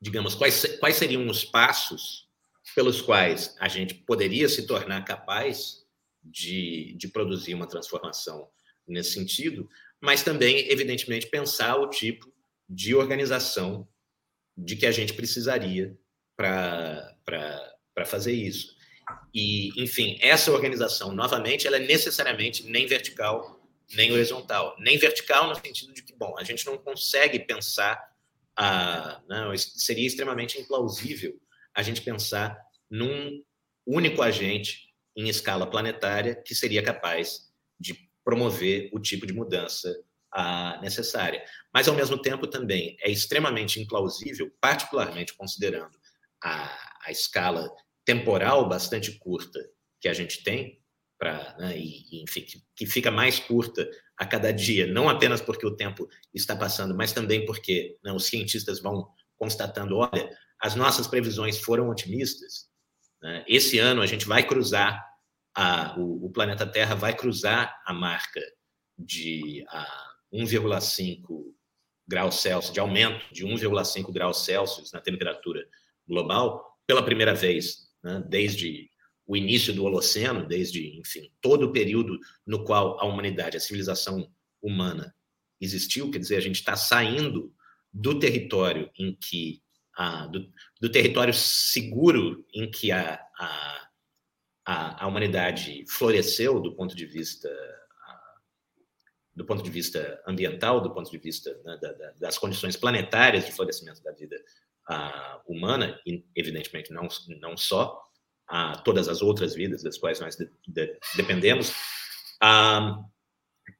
digamos, 0.00 0.34
quais, 0.34 0.78
quais 0.78 0.96
seriam 0.96 1.26
os 1.26 1.44
passos 1.44 2.28
pelos 2.74 3.02
quais 3.02 3.54
a 3.58 3.68
gente 3.68 3.94
poderia 3.94 4.48
se 4.48 4.66
tornar 4.66 5.04
capaz 5.04 5.84
de, 6.22 6.94
de 6.96 7.08
produzir 7.08 7.54
uma 7.54 7.66
transformação 7.66 8.48
nesse 8.86 9.12
sentido, 9.12 9.68
mas 10.00 10.22
também, 10.22 10.70
evidentemente, 10.70 11.26
pensar 11.26 11.76
o 11.76 11.90
tipo 11.90 12.32
de 12.68 12.94
organização 12.94 13.88
de 14.56 14.76
que 14.76 14.86
a 14.86 14.92
gente 14.92 15.12
precisaria 15.12 15.98
para 16.36 17.16
fazer 18.06 18.32
isso. 18.32 18.76
E, 19.34 19.70
enfim, 19.82 20.18
essa 20.20 20.50
organização, 20.52 21.12
novamente, 21.12 21.66
ela 21.66 21.76
é 21.76 21.86
necessariamente 21.86 22.64
nem 22.64 22.86
vertical, 22.86 23.60
nem 23.94 24.12
horizontal. 24.12 24.76
Nem 24.78 24.98
vertical 24.98 25.48
no 25.48 25.54
sentido 25.54 25.92
de 25.92 26.02
que, 26.02 26.14
bom, 26.14 26.34
a 26.38 26.44
gente 26.44 26.66
não 26.66 26.78
consegue 26.78 27.38
pensar, 27.40 28.00
a, 28.56 29.20
não, 29.28 29.56
seria 29.56 30.06
extremamente 30.06 30.60
implausível 30.60 31.34
a 31.74 31.82
gente 31.82 32.02
pensar 32.02 32.58
num 32.90 33.42
único 33.86 34.22
agente 34.22 34.92
em 35.16 35.28
escala 35.28 35.66
planetária 35.66 36.34
que 36.34 36.54
seria 36.54 36.82
capaz 36.82 37.50
de 37.78 38.10
promover 38.24 38.90
o 38.92 39.00
tipo 39.00 39.26
de 39.26 39.32
mudança 39.32 39.92
a, 40.30 40.78
necessária. 40.80 41.44
Mas, 41.72 41.88
ao 41.88 41.94
mesmo 41.94 42.20
tempo, 42.20 42.46
também 42.46 42.96
é 43.00 43.10
extremamente 43.10 43.80
implausível, 43.80 44.50
particularmente 44.60 45.34
considerando 45.34 45.98
a, 46.42 46.70
a 47.04 47.10
escala 47.10 47.70
temporal 48.04 48.68
bastante 48.68 49.12
curta 49.18 49.60
que 50.00 50.08
a 50.08 50.12
gente 50.12 50.42
tem, 50.42 50.80
pra, 51.18 51.54
né, 51.58 51.78
e, 51.78 52.22
enfim, 52.22 52.44
que, 52.74 52.86
fica 52.86 53.10
mais 53.10 53.38
curta 53.38 53.88
a 54.16 54.26
cada 54.26 54.52
dia, 54.52 54.86
não 54.86 55.08
apenas 55.08 55.40
porque 55.40 55.66
o 55.66 55.76
tempo 55.76 56.08
está 56.34 56.56
passando, 56.56 56.96
mas 56.96 57.12
também 57.12 57.46
porque 57.46 57.96
né, 58.02 58.12
os 58.12 58.26
cientistas 58.26 58.80
vão 58.80 59.08
constatando: 59.36 59.98
olha, 59.98 60.36
as 60.60 60.74
nossas 60.74 61.06
previsões 61.06 61.58
foram 61.58 61.88
otimistas. 61.88 62.68
Né, 63.22 63.44
esse 63.46 63.78
ano 63.78 64.02
a 64.02 64.06
gente 64.06 64.26
vai 64.26 64.46
cruzar 64.46 65.00
a, 65.54 65.98
o, 65.98 66.26
o, 66.26 66.30
planeta 66.30 66.66
Terra 66.66 66.94
vai 66.94 67.14
cruzar 67.14 67.80
a 67.84 67.92
marca 67.92 68.40
de 68.98 69.64
1,5 70.32 71.54
graus 72.08 72.40
Celsius, 72.40 72.72
de 72.72 72.80
aumento 72.80 73.32
de 73.32 73.44
1,5 73.44 74.12
graus 74.12 74.44
Celsius 74.44 74.92
na 74.92 75.00
temperatura 75.00 75.64
global, 76.06 76.78
pela 76.86 77.04
primeira 77.04 77.34
vez, 77.34 77.91
né, 78.02 78.22
desde 78.28 78.90
o 79.26 79.36
início 79.36 79.72
do 79.72 79.84
Holoceno, 79.84 80.46
desde, 80.46 80.98
enfim, 80.98 81.32
todo 81.40 81.66
o 81.66 81.72
período 81.72 82.18
no 82.46 82.64
qual 82.64 83.00
a 83.00 83.04
humanidade, 83.04 83.56
a 83.56 83.60
civilização 83.60 84.30
humana 84.60 85.14
existiu, 85.60 86.10
quer 86.10 86.18
dizer, 86.18 86.36
a 86.36 86.40
gente 86.40 86.56
está 86.56 86.76
saindo 86.76 87.54
do 87.92 88.18
território 88.18 88.90
em 88.98 89.14
que, 89.14 89.62
a, 89.96 90.26
do, 90.26 90.50
do 90.80 90.90
território 90.90 91.32
seguro 91.32 92.44
em 92.52 92.70
que 92.70 92.90
a, 92.90 93.20
a 93.38 93.82
a, 94.64 95.04
a 95.04 95.06
humanidade 95.06 95.84
floresceu 95.88 96.60
do 96.60 96.74
ponto 96.74 96.94
de 96.94 97.06
vista 97.06 97.50
do 99.34 99.46
ponto 99.46 99.62
de 99.62 99.70
vista 99.70 100.22
ambiental, 100.26 100.78
do 100.82 100.92
ponto 100.92 101.10
de 101.10 101.16
vista 101.16 101.58
né, 101.64 101.78
da, 101.80 101.92
da, 101.92 102.10
das 102.12 102.36
condições 102.36 102.76
planetárias 102.76 103.46
de 103.46 103.52
florescimento 103.52 104.02
da 104.02 104.12
vida 104.12 104.36
humana, 105.46 105.98
e 106.06 106.24
evidentemente 106.34 106.92
não, 106.92 107.08
não 107.40 107.56
só, 107.56 108.00
a 108.48 108.76
todas 108.78 109.08
as 109.08 109.22
outras 109.22 109.54
vidas 109.54 109.82
das 109.82 109.96
quais 109.96 110.20
nós 110.20 110.36
de, 110.36 110.50
de, 110.66 110.98
dependemos. 111.16 111.72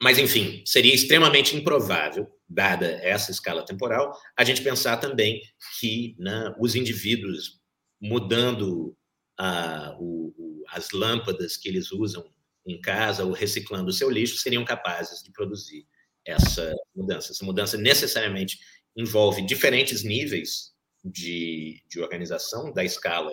mas, 0.00 0.18
enfim, 0.18 0.62
seria 0.64 0.94
extremamente 0.94 1.56
improvável, 1.56 2.26
dada 2.48 2.86
essa 3.02 3.30
escala 3.30 3.64
temporal, 3.64 4.12
a 4.36 4.44
gente 4.44 4.62
pensar 4.62 4.96
também 4.98 5.42
que 5.78 6.14
né, 6.18 6.54
os 6.58 6.74
indivíduos 6.74 7.60
mudando 8.00 8.96
ah, 9.38 9.96
o, 9.98 10.34
o, 10.36 10.64
as 10.70 10.90
lâmpadas 10.90 11.56
que 11.56 11.68
eles 11.68 11.92
usam 11.92 12.24
em 12.66 12.80
casa 12.80 13.24
ou 13.24 13.32
reciclando 13.32 13.90
o 13.90 13.92
seu 13.92 14.08
lixo 14.10 14.38
seriam 14.38 14.64
capazes 14.64 15.22
de 15.22 15.32
produzir 15.32 15.86
essa 16.24 16.72
mudança. 16.94 17.32
Essa 17.32 17.44
mudança 17.44 17.76
necessariamente 17.76 18.58
envolve 18.96 19.42
diferentes 19.42 20.04
níveis 20.04 20.71
de, 21.04 21.82
de 21.88 22.00
organização, 22.00 22.72
da 22.72 22.84
escala 22.84 23.32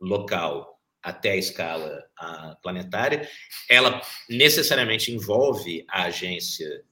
local 0.00 0.78
até 1.02 1.32
a 1.32 1.36
escala 1.36 2.04
a, 2.16 2.56
planetária. 2.62 3.28
Ela 3.68 4.00
necessariamente 4.28 5.12
envolve 5.12 5.84
a 5.88 6.04
agência 6.04 6.84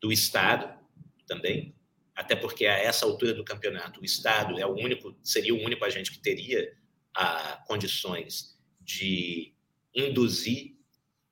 do 0.00 0.12
Estado 0.12 0.78
também, 1.26 1.74
até 2.14 2.34
porque 2.34 2.66
a 2.66 2.78
essa 2.78 3.06
altura 3.06 3.34
do 3.34 3.44
campeonato 3.44 4.00
o 4.00 4.04
Estado 4.04 4.58
é 4.58 4.66
o 4.66 4.74
único 4.74 5.16
seria 5.22 5.54
o 5.54 5.62
único 5.62 5.84
agente 5.84 6.10
que 6.10 6.20
teria 6.20 6.72
a, 7.14 7.62
condições 7.66 8.58
de 8.80 9.54
induzir 9.94 10.76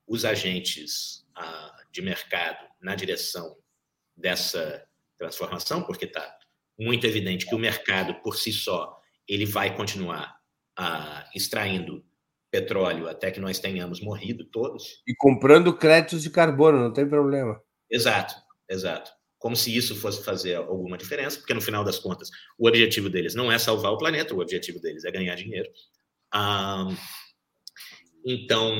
os 0.07 0.25
agentes 0.25 1.25
a, 1.35 1.83
de 1.91 2.01
mercado 2.01 2.67
na 2.79 2.95
direção 2.95 3.57
dessa 4.15 4.87
transformação, 5.17 5.83
porque 5.83 6.05
está 6.05 6.37
muito 6.81 7.05
evidente 7.05 7.45
que 7.45 7.53
o 7.53 7.59
mercado 7.59 8.15
por 8.23 8.35
si 8.35 8.51
só 8.51 8.99
ele 9.27 9.45
vai 9.45 9.75
continuar 9.75 10.35
a, 10.75 11.29
extraindo 11.35 12.03
petróleo 12.49 13.07
até 13.07 13.29
que 13.29 13.39
nós 13.39 13.59
tenhamos 13.59 14.01
morrido 14.01 14.43
todos. 14.45 15.01
E 15.07 15.15
comprando 15.15 15.77
créditos 15.77 16.23
de 16.23 16.31
carbono, 16.31 16.79
não 16.79 16.91
tem 16.91 17.07
problema. 17.07 17.61
Exato, 17.89 18.33
exato. 18.67 19.11
Como 19.37 19.55
se 19.55 19.75
isso 19.75 19.95
fosse 19.95 20.23
fazer 20.23 20.55
alguma 20.55 20.97
diferença, 20.97 21.37
porque 21.37 21.53
no 21.53 21.61
final 21.61 21.83
das 21.83 21.99
contas 21.99 22.29
o 22.57 22.67
objetivo 22.67 23.09
deles 23.09 23.35
não 23.35 23.51
é 23.51 23.59
salvar 23.59 23.91
o 23.91 23.97
planeta, 23.97 24.33
o 24.33 24.39
objetivo 24.39 24.79
deles 24.79 25.05
é 25.05 25.11
ganhar 25.11 25.35
dinheiro. 25.35 25.69
Ah, 26.33 26.87
então, 28.25 28.75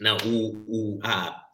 não, 0.00 0.16
o, 0.24 0.96
o, 0.96 1.00
a, 1.02 1.44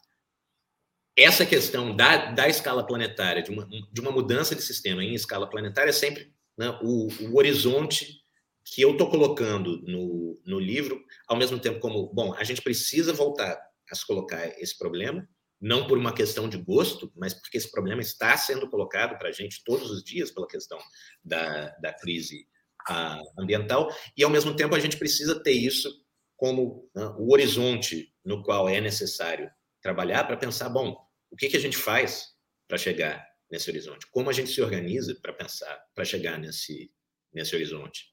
essa 1.16 1.46
questão 1.46 1.94
da, 1.94 2.32
da 2.32 2.48
escala 2.48 2.84
planetária, 2.86 3.42
de 3.42 3.50
uma, 3.50 3.66
de 3.66 4.00
uma 4.00 4.10
mudança 4.10 4.54
de 4.54 4.62
sistema 4.62 5.02
em 5.04 5.14
escala 5.14 5.48
planetária, 5.48 5.90
é 5.90 5.92
sempre 5.92 6.32
né, 6.56 6.76
o, 6.82 7.08
o 7.28 7.36
horizonte 7.36 8.22
que 8.64 8.82
eu 8.82 8.92
estou 8.92 9.10
colocando 9.10 9.80
no, 9.82 10.40
no 10.44 10.58
livro, 10.58 11.04
ao 11.28 11.36
mesmo 11.36 11.58
tempo 11.58 11.78
como, 11.78 12.12
bom, 12.12 12.34
a 12.34 12.42
gente 12.42 12.62
precisa 12.62 13.12
voltar 13.12 13.60
a 13.90 13.94
se 13.94 14.06
colocar 14.06 14.46
esse 14.60 14.76
problema, 14.76 15.28
não 15.60 15.86
por 15.86 15.98
uma 15.98 16.12
questão 16.12 16.48
de 16.48 16.56
gosto, 16.58 17.12
mas 17.14 17.34
porque 17.34 17.58
esse 17.58 17.70
problema 17.70 18.00
está 18.00 18.36
sendo 18.36 18.68
colocado 18.68 19.18
para 19.18 19.28
a 19.28 19.32
gente 19.32 19.62
todos 19.64 19.90
os 19.90 20.02
dias 20.02 20.30
pela 20.30 20.46
questão 20.46 20.78
da, 21.22 21.68
da 21.80 21.92
crise 21.92 22.46
uh, 22.90 23.40
ambiental, 23.40 23.94
e 24.16 24.24
ao 24.24 24.30
mesmo 24.30 24.56
tempo 24.56 24.74
a 24.74 24.80
gente 24.80 24.96
precisa 24.96 25.42
ter 25.42 25.52
isso 25.52 26.02
como 26.36 26.90
uh, 26.96 27.14
o 27.18 27.32
horizonte 27.32 28.12
no 28.24 28.42
qual 28.42 28.68
é 28.68 28.80
necessário 28.80 29.50
trabalhar 29.80 30.24
para 30.24 30.36
pensar, 30.36 30.70
bom, 30.70 30.96
o 31.34 31.36
que, 31.36 31.48
que 31.48 31.56
a 31.56 31.60
gente 31.60 31.76
faz 31.76 32.28
para 32.68 32.78
chegar 32.78 33.26
nesse 33.50 33.68
horizonte? 33.68 34.06
Como 34.12 34.30
a 34.30 34.32
gente 34.32 34.50
se 34.50 34.62
organiza 34.62 35.18
para 35.20 35.32
pensar, 35.32 35.76
para 35.92 36.04
chegar 36.04 36.38
nesse, 36.38 36.92
nesse 37.32 37.56
horizonte? 37.56 38.06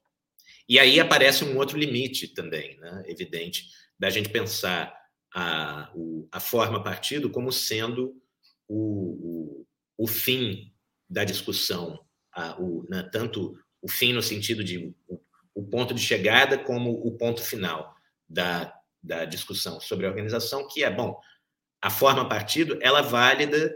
E 0.68 0.80
aí 0.80 1.00
aparece 1.00 1.44
um 1.44 1.56
outro 1.56 1.78
limite 1.78 2.34
também, 2.34 2.80
né, 2.80 3.04
evidente, 3.06 3.68
da 4.00 4.10
gente 4.10 4.30
pensar 4.30 4.92
a, 5.36 5.92
o, 5.94 6.28
a 6.32 6.40
forma 6.40 6.84
partido 6.84 7.30
como 7.30 7.52
sendo 7.52 8.20
o, 8.68 9.60
o, 9.60 9.68
o 10.00 10.08
fim 10.08 10.74
da 11.08 11.24
discussão, 11.24 12.04
a, 12.34 12.60
o, 12.60 12.88
né, 12.90 13.08
tanto 13.12 13.56
o 13.84 13.88
fim 13.88 14.14
no 14.14 14.24
sentido 14.24 14.64
de 14.64 14.96
o, 15.54 15.64
ponto 15.64 15.94
de 15.94 16.02
chegada 16.02 16.58
como 16.58 16.92
o 17.06 17.16
ponto 17.18 17.44
final 17.44 17.96
da, 18.28 18.74
da 19.04 19.26
discussão 19.26 19.80
sobre 19.80 20.08
a 20.08 20.10
organização, 20.10 20.68
que 20.68 20.84
é, 20.84 20.90
bom, 20.90 21.20
a 21.82 21.90
forma 21.90 22.28
partido, 22.28 22.78
ela 22.82 23.00
é 23.00 23.04
válida 23.04 23.76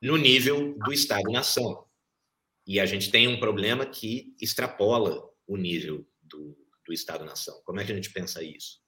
no 0.00 0.16
nível 0.16 0.76
do 0.78 0.92
Estado-nação. 0.92 1.84
E 2.66 2.78
a 2.78 2.86
gente 2.86 3.10
tem 3.10 3.26
um 3.26 3.40
problema 3.40 3.84
que 3.84 4.34
extrapola 4.40 5.22
o 5.46 5.56
nível 5.56 6.06
do, 6.22 6.56
do 6.84 6.92
Estado-nação. 6.92 7.60
Como 7.64 7.80
é 7.80 7.84
que 7.84 7.92
a 7.92 7.94
gente 7.94 8.12
pensa 8.12 8.42
isso? 8.42 8.80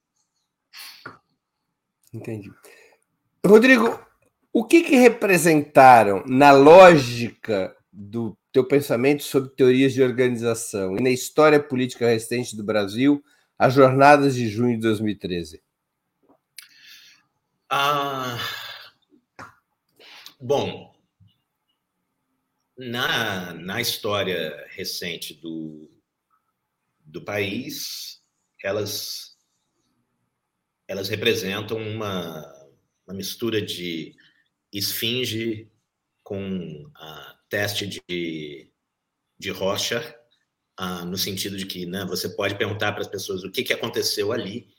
Entendi. 2.13 2.51
Rodrigo, 3.45 3.99
o 4.51 4.65
que, 4.65 4.83
que 4.83 4.95
representaram 4.95 6.23
na 6.25 6.51
lógica 6.51 7.75
do 7.91 8.37
teu 8.51 8.65
pensamento 8.65 9.23
sobre 9.23 9.51
teorias 9.51 9.93
de 9.93 10.01
organização 10.01 10.97
e 10.97 11.01
na 11.01 11.09
história 11.09 11.61
política 11.61 12.07
recente 12.07 12.55
do 12.55 12.63
Brasil 12.63 13.23
as 13.57 13.73
jornadas 13.73 14.35
de 14.35 14.47
junho 14.47 14.75
de 14.75 14.81
2013? 14.81 15.61
Ah, 17.71 18.39
bom, 20.41 20.91
na, 22.75 23.53
na 23.53 23.79
história 23.79 24.65
recente 24.71 25.35
do, 25.35 25.87
do 27.05 27.23
país, 27.23 28.23
elas, 28.63 29.37
elas 30.87 31.09
representam 31.09 31.77
uma, 31.77 32.41
uma 33.05 33.15
mistura 33.15 33.61
de 33.61 34.15
esfinge 34.73 35.71
com 36.23 36.91
teste 37.49 37.85
de, 37.85 38.71
de 39.37 39.51
rocha, 39.51 40.19
ah, 40.75 41.05
no 41.05 41.19
sentido 41.19 41.55
de 41.55 41.67
que 41.67 41.85
né, 41.85 42.03
você 42.05 42.29
pode 42.29 42.57
perguntar 42.57 42.93
para 42.93 43.01
as 43.01 43.07
pessoas 43.07 43.43
o 43.43 43.51
que, 43.51 43.61
que 43.61 43.73
aconteceu 43.73 44.31
ali 44.31 44.73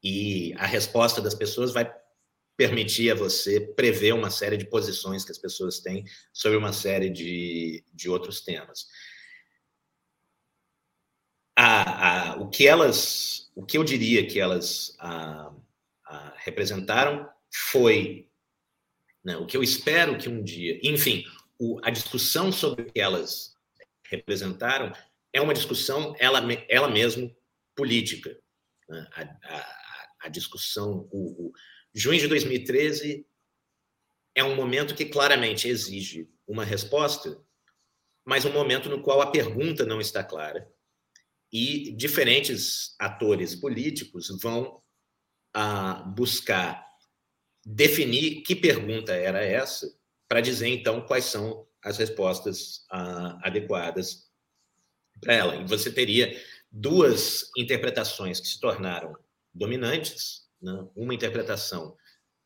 e 0.00 0.54
a 0.58 0.66
resposta 0.66 1.20
das 1.20 1.34
pessoas 1.34 1.72
vai 1.72 1.92
permitir 2.56 3.10
a 3.10 3.14
você 3.14 3.60
prever 3.60 4.12
uma 4.12 4.30
série 4.30 4.56
de 4.56 4.66
posições 4.66 5.24
que 5.24 5.32
as 5.32 5.38
pessoas 5.38 5.80
têm 5.80 6.04
sobre 6.32 6.56
uma 6.56 6.72
série 6.72 7.10
de, 7.10 7.84
de 7.92 8.08
outros 8.08 8.40
temas. 8.40 8.86
A, 11.58 12.32
a, 12.32 12.36
o 12.36 12.48
que 12.48 12.66
elas, 12.66 13.50
o 13.54 13.64
que 13.64 13.78
eu 13.78 13.84
diria 13.84 14.26
que 14.26 14.38
elas 14.38 14.96
a, 14.98 15.52
representaram 16.36 17.28
foi 17.52 18.28
né, 19.24 19.36
o 19.36 19.46
que 19.46 19.56
eu 19.56 19.62
espero 19.62 20.18
que 20.18 20.28
um 20.28 20.42
dia, 20.42 20.78
enfim, 20.82 21.24
o, 21.58 21.80
a 21.82 21.90
discussão 21.90 22.52
sobre 22.52 22.82
o 22.82 22.92
que 22.92 23.00
elas 23.00 23.54
representaram 24.08 24.92
é 25.32 25.40
uma 25.40 25.54
discussão 25.54 26.14
ela, 26.18 26.40
ela 26.68 26.88
política. 27.74 28.38
Né? 28.88 29.06
A, 30.20 30.28
discussão, 30.28 31.08
o, 31.12 31.48
o, 31.48 31.52
Junho 31.98 32.20
de 32.20 32.28
2013 32.28 33.26
é 34.34 34.44
um 34.44 34.54
momento 34.54 34.94
que 34.94 35.06
claramente 35.06 35.66
exige 35.66 36.28
uma 36.46 36.62
resposta, 36.62 37.42
mas 38.22 38.44
um 38.44 38.52
momento 38.52 38.90
no 38.90 39.00
qual 39.00 39.22
a 39.22 39.30
pergunta 39.30 39.86
não 39.86 39.98
está 39.98 40.22
clara 40.22 40.70
e 41.50 41.92
diferentes 41.92 42.94
atores 42.98 43.54
políticos 43.54 44.28
vão 44.42 44.82
ah, 45.54 46.02
buscar 46.14 46.86
definir 47.64 48.42
que 48.42 48.54
pergunta 48.54 49.14
era 49.14 49.42
essa 49.42 49.90
para 50.28 50.42
dizer 50.42 50.68
então 50.68 51.00
quais 51.00 51.24
são 51.24 51.66
as 51.82 51.96
respostas 51.96 52.84
ah, 52.90 53.38
adequadas 53.42 54.30
para 55.18 55.32
ela. 55.32 55.56
E 55.56 55.64
você 55.64 55.90
teria 55.90 56.38
duas 56.70 57.50
interpretações 57.56 58.38
que 58.38 58.48
se 58.48 58.60
tornaram 58.60 59.16
dominantes 59.54 60.45
né? 60.60 60.88
uma 60.94 61.14
interpretação 61.14 61.96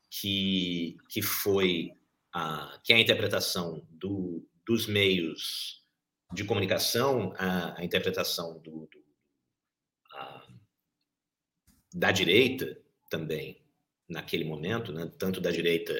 que, 0.09 0.97
que 1.09 1.21
foi 1.21 1.91
a, 2.33 2.79
que 2.83 2.93
é 2.93 2.95
a 2.95 2.99
interpretação 2.99 3.85
do, 3.89 4.47
dos 4.65 4.87
meios 4.87 5.85
de 6.33 6.43
comunicação, 6.43 7.33
a, 7.37 7.79
a 7.79 7.83
interpretação 7.83 8.59
do, 8.59 8.87
do 8.87 9.03
a, 10.13 10.47
da 11.93 12.11
direita 12.11 12.77
também 13.09 13.61
naquele 14.07 14.43
momento, 14.43 14.91
né? 14.91 15.09
tanto 15.17 15.39
da 15.39 15.51
direita 15.51 15.93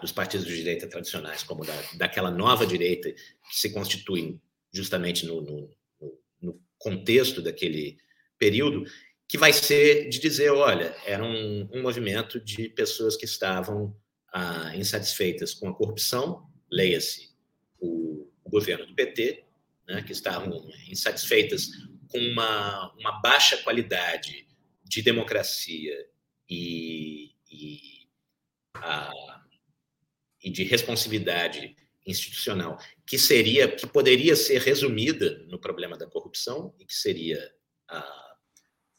dos 0.00 0.12
partidos 0.12 0.46
de 0.46 0.56
direita 0.56 0.88
tradicionais 0.88 1.42
como 1.42 1.64
da, 1.64 1.74
daquela 1.96 2.30
nova 2.30 2.66
direita 2.66 3.12
que 3.12 3.56
se 3.56 3.70
constitui 3.70 4.40
justamente 4.72 5.26
no, 5.26 5.42
no, 5.42 5.70
no 6.40 6.62
contexto 6.78 7.42
daquele 7.42 7.98
período 8.38 8.84
que 9.28 9.38
vai 9.38 9.52
ser 9.52 10.08
de 10.08 10.18
dizer, 10.18 10.50
olha, 10.50 10.94
era 11.04 11.24
um, 11.24 11.68
um 11.72 11.82
movimento 11.82 12.40
de 12.40 12.68
pessoas 12.68 13.16
que 13.16 13.24
estavam 13.24 13.96
ah, 14.32 14.72
insatisfeitas 14.76 15.54
com 15.54 15.68
a 15.68 15.74
corrupção, 15.74 16.48
leia-se 16.70 17.34
o, 17.78 18.28
o, 18.44 18.50
governo 18.50 18.86
do 18.86 18.94
PT, 18.94 19.44
né, 19.88 20.02
que 20.02 20.12
estavam 20.12 20.68
insatisfeitas 20.88 21.68
com 22.08 22.18
uma, 22.18 22.92
uma 22.98 23.20
baixa 23.20 23.56
qualidade 23.58 24.46
de 24.84 25.02
democracia 25.02 26.06
e, 26.48 27.32
e, 27.50 28.08
ah, 28.74 29.42
e 30.42 30.50
de 30.50 30.64
responsividade 30.64 31.76
institucional, 32.06 32.78
que 33.06 33.18
seria, 33.18 33.68
que 33.68 33.86
poderia 33.86 34.36
ser 34.36 34.60
resumida 34.60 35.38
no 35.48 35.58
problema 35.58 35.96
da 35.96 36.06
corrupção 36.06 36.74
e 36.78 36.84
que 36.84 36.94
seria 36.94 37.52
ah, 37.88 38.23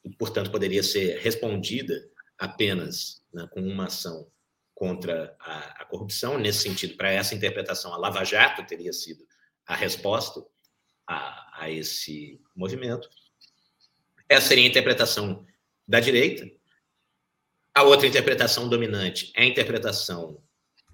e, 0.06 0.16
portanto, 0.16 0.52
poderia 0.52 0.84
ser 0.84 1.20
respondida 1.20 2.08
apenas 2.38 3.24
né, 3.34 3.48
com 3.52 3.62
uma 3.62 3.86
ação 3.86 4.32
contra 4.74 5.36
a, 5.40 5.82
a 5.82 5.86
corrupção. 5.86 6.38
Nesse 6.38 6.60
sentido, 6.60 6.96
para 6.96 7.12
essa 7.12 7.34
interpretação, 7.34 7.92
a 7.92 7.98
Lava 7.98 8.24
Jato 8.24 8.66
teria 8.68 8.94
sido 8.94 9.26
a 9.66 9.76
resposta 9.76 10.46
a, 11.08 11.64
a 11.64 11.72
esse 11.72 12.40
movimento. 12.56 13.10
Essa 14.30 14.50
seria 14.50 14.66
a 14.66 14.70
interpretação 14.70 15.46
da 15.88 16.00
direita. 16.00 16.48
A 17.74 17.84
outra 17.84 18.08
interpretação 18.08 18.70
dominante 18.70 19.32
é 19.36 19.42
a 19.42 19.46
interpretação 19.46 20.42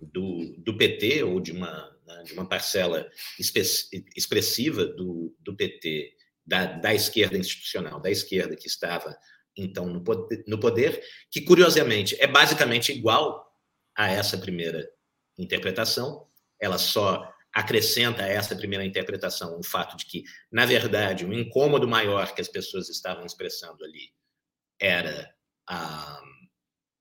do, 0.01 0.55
do 0.57 0.77
PT, 0.77 1.23
ou 1.23 1.39
de 1.39 1.51
uma, 1.51 1.97
né, 2.05 2.23
de 2.23 2.33
uma 2.33 2.47
parcela 2.47 3.09
expressiva 4.15 4.85
do, 4.85 5.35
do 5.39 5.55
PT, 5.55 6.15
da, 6.45 6.65
da 6.65 6.93
esquerda 6.93 7.37
institucional, 7.37 7.99
da 7.99 8.09
esquerda 8.09 8.55
que 8.55 8.67
estava 8.67 9.17
então 9.55 9.87
no 9.87 10.03
poder, 10.03 10.43
no 10.47 10.59
poder, 10.59 11.03
que 11.29 11.41
curiosamente 11.41 12.15
é 12.19 12.27
basicamente 12.27 12.91
igual 12.91 13.51
a 13.95 14.09
essa 14.09 14.37
primeira 14.37 14.89
interpretação, 15.37 16.27
ela 16.59 16.77
só 16.77 17.29
acrescenta 17.53 18.23
a 18.23 18.27
essa 18.27 18.55
primeira 18.55 18.85
interpretação 18.85 19.59
o 19.59 19.63
fato 19.63 19.97
de 19.97 20.05
que, 20.05 20.23
na 20.51 20.65
verdade, 20.65 21.25
o 21.25 21.33
incômodo 21.33 21.87
maior 21.87 22.33
que 22.33 22.41
as 22.41 22.47
pessoas 22.47 22.89
estavam 22.89 23.25
expressando 23.25 23.83
ali 23.83 24.13
era 24.79 25.33
ah, 25.67 26.21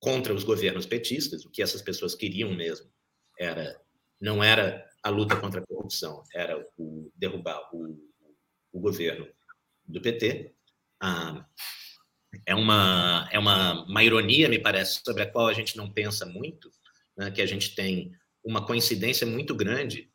contra 0.01 0.35
os 0.35 0.43
governos 0.43 0.87
petistas, 0.87 1.45
o 1.45 1.51
que 1.51 1.63
essas 1.63 1.83
pessoas 1.83 2.15
queriam 2.15 2.53
mesmo 2.53 2.91
era 3.39 3.81
não 4.21 4.45
era 4.45 4.87
a 5.03 5.09
luta 5.09 5.35
contra 5.41 5.63
a 5.63 5.67
corrupção, 5.67 6.23
era 6.35 6.63
o 6.77 7.11
derrubar 7.17 7.71
o, 7.73 8.10
o 8.73 8.81
governo 8.81 9.27
do 9.87 10.01
PT. 10.01 10.55
Ah, 11.01 11.47
é 12.47 12.55
uma 12.55 13.29
é 13.33 13.39
uma, 13.39 13.85
uma 13.85 14.05
ironia, 14.05 14.49
me 14.49 14.59
parece, 14.59 15.01
sobre 15.05 15.23
a 15.23 15.31
qual 15.31 15.49
a 15.49 15.53
gente 15.53 15.77
não 15.77 15.91
pensa 15.91 16.27
muito, 16.27 16.71
né, 17.17 17.31
que 17.31 17.43
a 17.43 17.47
gente 17.47 17.75
tem 17.75 18.13
uma 18.45 18.65
coincidência 18.65 19.27
muito 19.27 19.55
grande 19.55 20.11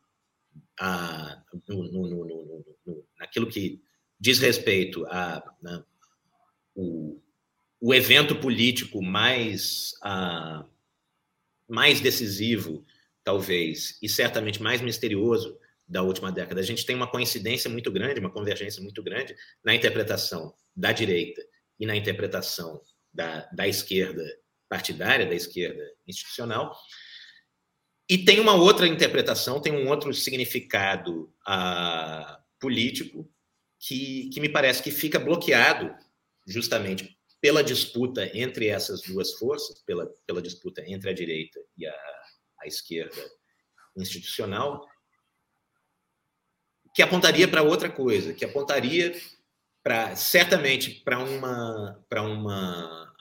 a, 0.80 1.42
no, 1.68 1.84
no, 1.84 2.64
no, 2.86 3.06
naquilo 3.18 3.46
que 3.46 3.80
diz 4.18 4.38
respeito 4.38 5.06
a, 5.06 5.42
né, 5.62 5.84
o, 6.74 7.20
o 7.80 7.94
evento 7.94 8.36
político 8.36 9.02
mais, 9.02 9.94
a, 10.02 10.64
mais 11.68 12.00
decisivo, 12.00 12.84
talvez, 13.22 13.98
e 14.02 14.08
certamente 14.08 14.62
mais 14.62 14.80
misterioso 14.80 15.58
da 15.86 16.02
última 16.02 16.32
década. 16.32 16.60
A 16.60 16.64
gente 16.64 16.84
tem 16.84 16.96
uma 16.96 17.10
coincidência 17.10 17.70
muito 17.70 17.90
grande, 17.90 18.20
uma 18.20 18.32
convergência 18.32 18.82
muito 18.82 19.02
grande 19.02 19.34
na 19.64 19.74
interpretação 19.74 20.54
da 20.74 20.92
direita 20.92 21.42
e 21.78 21.86
na 21.86 21.94
interpretação 21.94 22.80
da, 23.12 23.48
da 23.52 23.68
esquerda 23.68 24.24
partidária, 24.68 25.26
da 25.26 25.34
esquerda 25.34 25.82
institucional, 26.06 26.76
e 28.08 28.18
tem 28.18 28.38
uma 28.38 28.54
outra 28.54 28.86
interpretação, 28.86 29.60
tem 29.60 29.72
um 29.72 29.88
outro 29.88 30.14
significado 30.14 31.32
uh, 31.48 32.36
político 32.60 33.28
que, 33.80 34.30
que 34.30 34.40
me 34.40 34.48
parece 34.48 34.82
que 34.82 34.92
fica 34.92 35.18
bloqueado 35.18 35.92
justamente 36.46 37.18
pela 37.40 37.64
disputa 37.64 38.30
entre 38.32 38.68
essas 38.68 39.02
duas 39.02 39.32
forças, 39.34 39.80
pela, 39.80 40.06
pela 40.24 40.40
disputa 40.40 40.82
entre 40.86 41.10
a 41.10 41.12
direita 41.12 41.60
e 41.76 41.84
a, 41.86 41.94
a 42.62 42.66
esquerda 42.66 43.20
institucional, 43.96 44.86
que 46.96 47.02
apontaria 47.02 47.46
para 47.46 47.62
outra 47.62 47.90
coisa, 47.90 48.32
que 48.32 48.42
apontaria 48.42 49.14
para 49.84 50.16
certamente 50.16 51.02
para 51.04 51.18
uma 51.18 52.02
para 52.08 52.22
uma 52.22 53.12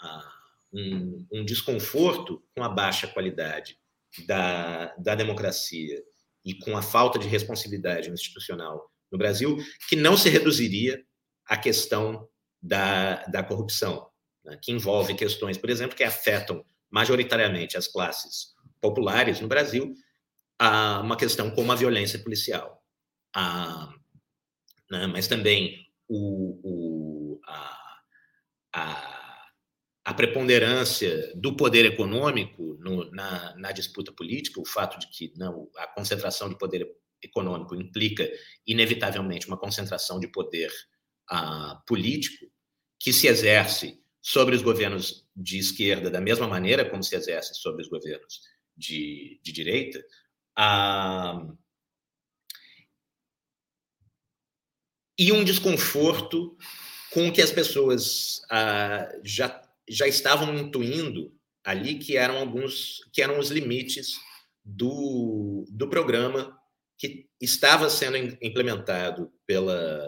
um, 0.73 1.27
um 1.29 1.43
desconforto 1.43 2.41
com 2.55 2.63
a 2.63 2.69
baixa 2.69 3.05
qualidade 3.05 3.77
da, 4.25 4.95
da 4.97 5.13
democracia 5.13 6.01
e 6.45 6.53
com 6.53 6.77
a 6.77 6.81
falta 6.81 7.19
de 7.19 7.27
responsabilidade 7.27 8.09
institucional 8.09 8.89
no 9.11 9.17
Brasil, 9.17 9.57
que 9.89 9.97
não 9.97 10.15
se 10.15 10.29
reduziria 10.29 11.03
à 11.45 11.57
questão 11.57 12.29
da, 12.61 13.25
da 13.25 13.43
corrupção, 13.43 14.07
né, 14.43 14.57
que 14.61 14.71
envolve 14.71 15.15
questões, 15.15 15.57
por 15.57 15.69
exemplo, 15.69 15.97
que 15.97 16.03
afetam 16.03 16.63
majoritariamente 16.89 17.77
as 17.77 17.87
classes 17.87 18.53
populares 18.79 19.41
no 19.41 19.49
Brasil, 19.49 19.93
a 20.57 21.01
uma 21.01 21.17
questão 21.17 21.51
como 21.51 21.73
a 21.73 21.75
violência 21.75 22.19
policial. 22.19 22.84
A, 23.35 23.93
né, 24.89 25.07
mas 25.07 25.27
também 25.27 25.87
o, 26.07 26.59
o, 26.63 27.41
a, 27.45 27.99
a 28.73 29.15
a 30.05 30.13
preponderância 30.13 31.33
do 31.35 31.57
poder 31.57 31.83
econômico 31.83 32.77
no, 32.79 33.09
na, 33.09 33.55
na, 33.55 33.71
disputa 33.71 34.13
política, 34.13 34.61
o 34.61 34.65
fato 34.65 34.99
de 34.99 35.07
que 35.07 35.33
não, 35.35 35.67
a 35.77 35.87
concentração 35.87 36.47
de 36.47 36.55
poder 36.59 36.87
econômico 37.23 37.73
implica, 37.73 38.29
inevitavelmente, 38.67 39.47
uma 39.47 39.57
concentração 39.57 40.19
de 40.19 40.27
poder 40.27 40.71
uh, 41.31 41.83
político 41.87 42.45
que 42.99 43.11
se 43.11 43.25
exerce 43.25 43.99
sobre 44.21 44.55
os 44.55 44.61
governos 44.61 45.27
de 45.35 45.57
esquerda 45.57 46.11
da 46.11 46.21
mesma 46.21 46.47
maneira 46.47 46.87
como 46.87 47.03
se 47.03 47.15
exerce 47.15 47.55
sobre 47.55 47.81
os 47.81 47.89
governos 47.89 48.41
de, 48.77 49.39
de 49.43 49.51
direita. 49.51 49.99
Uh, 50.57 51.57
e 55.17 55.31
um 55.31 55.43
desconforto 55.43 56.57
com 57.11 57.31
que 57.31 57.41
as 57.41 57.51
pessoas 57.51 58.41
uh, 58.51 59.19
já 59.23 59.61
já 59.87 60.07
estavam 60.07 60.57
intuindo 60.57 61.31
ali 61.63 61.99
que 61.99 62.17
eram 62.17 62.37
alguns 62.37 63.01
que 63.13 63.21
eram 63.21 63.37
os 63.39 63.51
limites 63.51 64.19
do, 64.63 65.65
do 65.69 65.87
programa 65.87 66.57
que 66.97 67.27
estava 67.39 67.89
sendo 67.89 68.17
implementado 68.41 69.31
pela, 69.45 70.07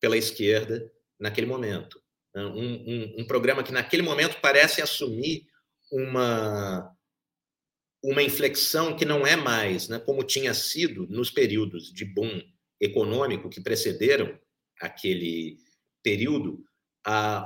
pela 0.00 0.16
esquerda 0.16 0.90
naquele 1.18 1.46
momento. 1.46 2.00
Né? 2.34 2.42
Um, 2.44 2.74
um, 2.74 3.14
um 3.18 3.24
programa 3.26 3.62
que, 3.62 3.72
naquele 3.72 4.02
momento, 4.02 4.40
parece 4.40 4.80
assumir 4.80 5.46
uma, 5.92 6.96
uma 8.02 8.22
inflexão 8.22 8.96
que 8.96 9.04
não 9.04 9.26
é 9.26 9.36
mais 9.36 9.88
né, 9.88 9.98
como 9.98 10.22
tinha 10.22 10.54
sido 10.54 11.06
nos 11.08 11.30
períodos 11.30 11.92
de 11.92 12.04
boom 12.04 12.40
econômico 12.80 13.50
que 13.50 13.60
precederam 13.60 14.38
aquele 14.80 15.58
período, 16.02 16.64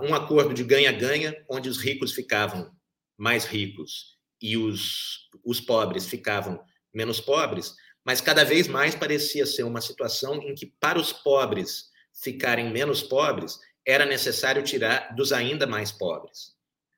um 0.03 0.14
acordo 0.14 0.55
de 0.55 0.62
ganha-ganha, 0.62 1.45
onde 1.51 1.68
os 1.68 1.78
ricos 1.78 2.12
ficavam 2.12 2.70
mais 3.16 3.45
ricos 3.45 4.18
e 4.41 4.57
os, 4.57 5.28
os 5.45 5.61
pobres 5.61 6.07
ficavam 6.07 6.62
menos 6.93 7.20
pobres, 7.20 7.74
mas 8.05 8.20
cada 8.20 8.45
vez 8.45 8.68
mais 8.68 8.95
parecia 8.95 9.47
ser 9.47 9.62
uma 9.62 9.80
situação 9.80 10.43
em 10.43 10.55
que, 10.55 10.66
para 10.66 10.99
os 10.99 11.12
pobres 11.12 11.91
ficarem 12.12 12.70
menos 12.70 13.03
pobres, 13.03 13.59
era 13.87 14.05
necessário 14.05 14.62
tirar 14.62 15.14
dos 15.14 15.32
ainda 15.32 15.66
mais 15.66 15.91
pobres. 15.91 16.55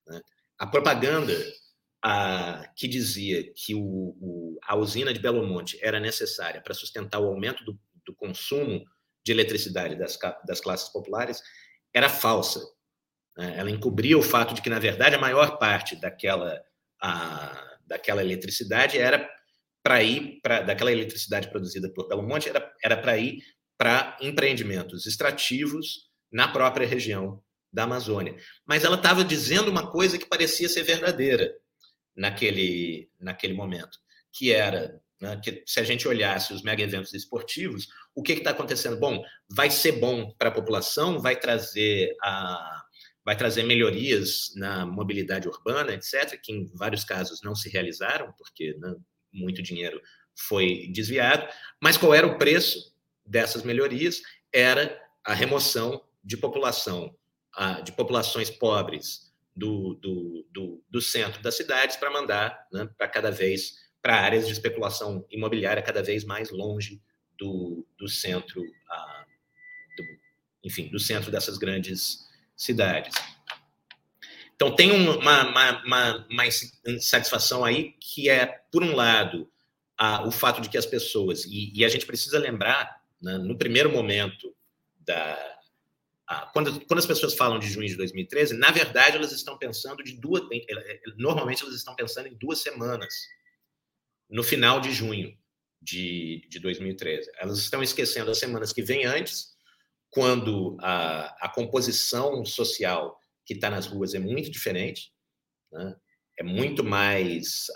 Né? 0.06 0.20
A 0.58 0.66
propaganda 0.66 1.32
a, 2.02 2.68
que 2.76 2.86
dizia 2.86 3.52
que 3.54 3.74
o, 3.74 3.80
o, 4.20 4.58
a 4.62 4.76
usina 4.76 5.12
de 5.12 5.20
Belo 5.20 5.46
Monte 5.46 5.78
era 5.82 5.98
necessária 5.98 6.60
para 6.60 6.74
sustentar 6.74 7.20
o 7.20 7.26
aumento 7.26 7.64
do, 7.64 7.78
do 8.06 8.14
consumo 8.14 8.84
de 9.24 9.32
eletricidade 9.32 9.96
das, 9.96 10.18
das 10.46 10.60
classes 10.60 10.88
populares 10.88 11.42
era 11.92 12.08
falsa. 12.08 12.60
Né? 13.36 13.54
Ela 13.58 13.70
encobria 13.70 14.16
o 14.16 14.22
fato 14.22 14.54
de 14.54 14.62
que, 14.62 14.70
na 14.70 14.78
verdade, 14.78 15.16
a 15.16 15.20
maior 15.20 15.58
parte 15.58 15.96
daquela, 15.96 16.62
a, 17.02 17.78
daquela 17.86 18.22
eletricidade 18.22 18.98
era 18.98 19.28
para 19.82 20.02
ir, 20.02 20.40
pra, 20.42 20.62
daquela 20.62 20.92
eletricidade 20.92 21.50
produzida 21.50 21.92
por 21.92 22.08
Belo 22.08 22.22
Monte, 22.22 22.50
era 22.82 22.96
para 22.96 23.18
ir 23.18 23.42
para 23.78 24.16
empreendimentos 24.20 25.06
extrativos 25.06 26.08
na 26.30 26.48
própria 26.48 26.86
região 26.86 27.42
da 27.72 27.84
Amazônia. 27.84 28.36
Mas 28.64 28.84
ela 28.84 28.96
estava 28.96 29.24
dizendo 29.24 29.70
uma 29.70 29.90
coisa 29.90 30.18
que 30.18 30.26
parecia 30.26 30.68
ser 30.68 30.82
verdadeira 30.82 31.54
naquele, 32.16 33.10
naquele 33.20 33.52
momento, 33.54 33.98
que 34.32 34.50
era 34.52 35.00
né, 35.20 35.40
que 35.42 35.62
se 35.66 35.80
a 35.80 35.84
gente 35.84 36.06
olhasse 36.06 36.52
os 36.52 36.62
mega 36.62 36.82
eventos 36.82 37.14
esportivos, 37.14 37.88
o 38.14 38.22
que 38.22 38.32
está 38.32 38.50
acontecendo? 38.50 38.98
Bom, 38.98 39.22
vai 39.50 39.70
ser 39.70 39.92
bom 39.92 40.32
para 40.38 40.48
a 40.48 40.52
população, 40.52 41.20
vai 41.20 41.36
trazer 41.36 42.14
a, 42.22 42.84
vai 43.24 43.36
trazer 43.36 43.64
melhorias 43.64 44.52
na 44.54 44.86
mobilidade 44.86 45.48
urbana, 45.48 45.92
etc., 45.92 46.38
que 46.40 46.52
em 46.52 46.66
vários 46.74 47.04
casos 47.04 47.42
não 47.42 47.54
se 47.54 47.68
realizaram, 47.68 48.32
porque 48.38 48.76
né, 48.78 48.94
muito 49.32 49.62
dinheiro 49.62 50.00
foi 50.36 50.88
desviado. 50.92 51.46
Mas 51.82 51.96
qual 51.96 52.14
era 52.14 52.26
o 52.26 52.38
preço 52.38 52.94
dessas 53.24 53.62
melhorias? 53.62 54.20
Era 54.52 55.02
a 55.24 55.34
remoção 55.34 56.04
de 56.22 56.36
população, 56.36 57.14
de 57.84 57.90
populações 57.92 58.48
pobres 58.48 59.32
do, 59.56 59.94
do, 59.94 60.46
do, 60.52 60.84
do 60.88 61.00
centro 61.00 61.42
das 61.42 61.56
cidades 61.56 61.96
para 61.96 62.10
mandar 62.10 62.66
né, 62.70 62.88
para 62.96 63.08
cada 63.08 63.30
vez 63.30 63.85
para 64.06 64.20
áreas 64.20 64.46
de 64.46 64.52
especulação 64.52 65.26
imobiliária 65.28 65.82
cada 65.82 66.00
vez 66.00 66.22
mais 66.22 66.52
longe 66.52 67.02
do, 67.36 67.84
do 67.98 68.06
centro, 68.06 68.62
ah, 68.88 69.24
do, 69.96 70.04
enfim, 70.62 70.88
do 70.92 71.00
centro 71.00 71.28
dessas 71.28 71.58
grandes 71.58 72.24
cidades. 72.56 73.12
Então, 74.54 74.76
tem 74.76 74.92
uma, 74.92 75.16
uma, 75.16 75.84
uma, 75.84 76.26
uma 76.30 76.44
insatisfação 76.86 77.64
aí 77.64 77.94
que 78.00 78.30
é, 78.30 78.46
por 78.70 78.84
um 78.84 78.94
lado, 78.94 79.50
a, 79.98 80.24
o 80.24 80.30
fato 80.30 80.60
de 80.60 80.68
que 80.68 80.78
as 80.78 80.86
pessoas, 80.86 81.44
e, 81.44 81.72
e 81.74 81.84
a 81.84 81.88
gente 81.88 82.06
precisa 82.06 82.38
lembrar, 82.38 83.02
né, 83.20 83.36
no 83.38 83.58
primeiro 83.58 83.90
momento 83.90 84.54
da. 85.00 85.36
Quando, 86.52 86.80
quando 86.86 87.00
as 87.00 87.06
pessoas 87.06 87.34
falam 87.34 87.58
de 87.58 87.66
junho 87.66 87.88
de 87.88 87.96
2013, 87.96 88.56
na 88.56 88.70
verdade 88.70 89.16
elas 89.16 89.32
estão 89.32 89.58
pensando 89.58 90.04
de 90.04 90.12
duas. 90.12 90.42
Normalmente 91.16 91.62
elas 91.64 91.74
estão 91.74 91.94
pensando 91.96 92.28
em 92.28 92.34
duas 92.34 92.60
semanas, 92.60 93.26
no 94.28 94.42
final 94.42 94.80
de 94.80 94.92
junho 94.92 95.36
de, 95.80 96.46
de 96.48 96.58
2013. 96.58 97.30
Elas 97.38 97.58
estão 97.58 97.82
esquecendo 97.82 98.30
as 98.30 98.38
semanas 98.38 98.72
que 98.72 98.82
vêm 98.82 99.04
antes, 99.04 99.56
quando 100.10 100.76
a, 100.80 101.46
a 101.46 101.48
composição 101.48 102.44
social 102.44 103.20
que 103.44 103.54
está 103.54 103.70
nas 103.70 103.86
ruas 103.86 104.14
é 104.14 104.18
muito 104.18 104.50
diferente, 104.50 105.12
né? 105.72 105.94
é 106.38 106.42
muito 106.42 106.82
mais. 106.82 107.66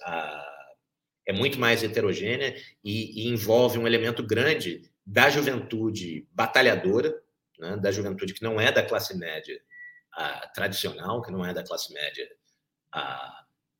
É 1.27 1.33
muito 1.33 1.61
mais 1.61 1.85
heterogênea 1.85 2.57
e, 2.83 3.23
e, 3.23 3.29
envolve 3.29 3.79
um 3.79 3.87
elemento 3.87 4.21
grande 4.21 4.91
da 5.07 5.31
juventude 5.31 6.27
batalhadora, 6.33 7.15
né, 7.57 7.77
da 7.77 7.93
juventude 7.93 8.35
que 8.35 8.43
não 8.43 8.61
é 8.61 8.73
da 8.73 8.83
classe 8.83 9.17
média 9.17 9.63
tradicional, 10.55 11.23
que 11.23 11.31
não 11.31 11.45
é 11.45 11.55
da 11.55 11.63
classe 11.63 11.93
média 11.93 12.29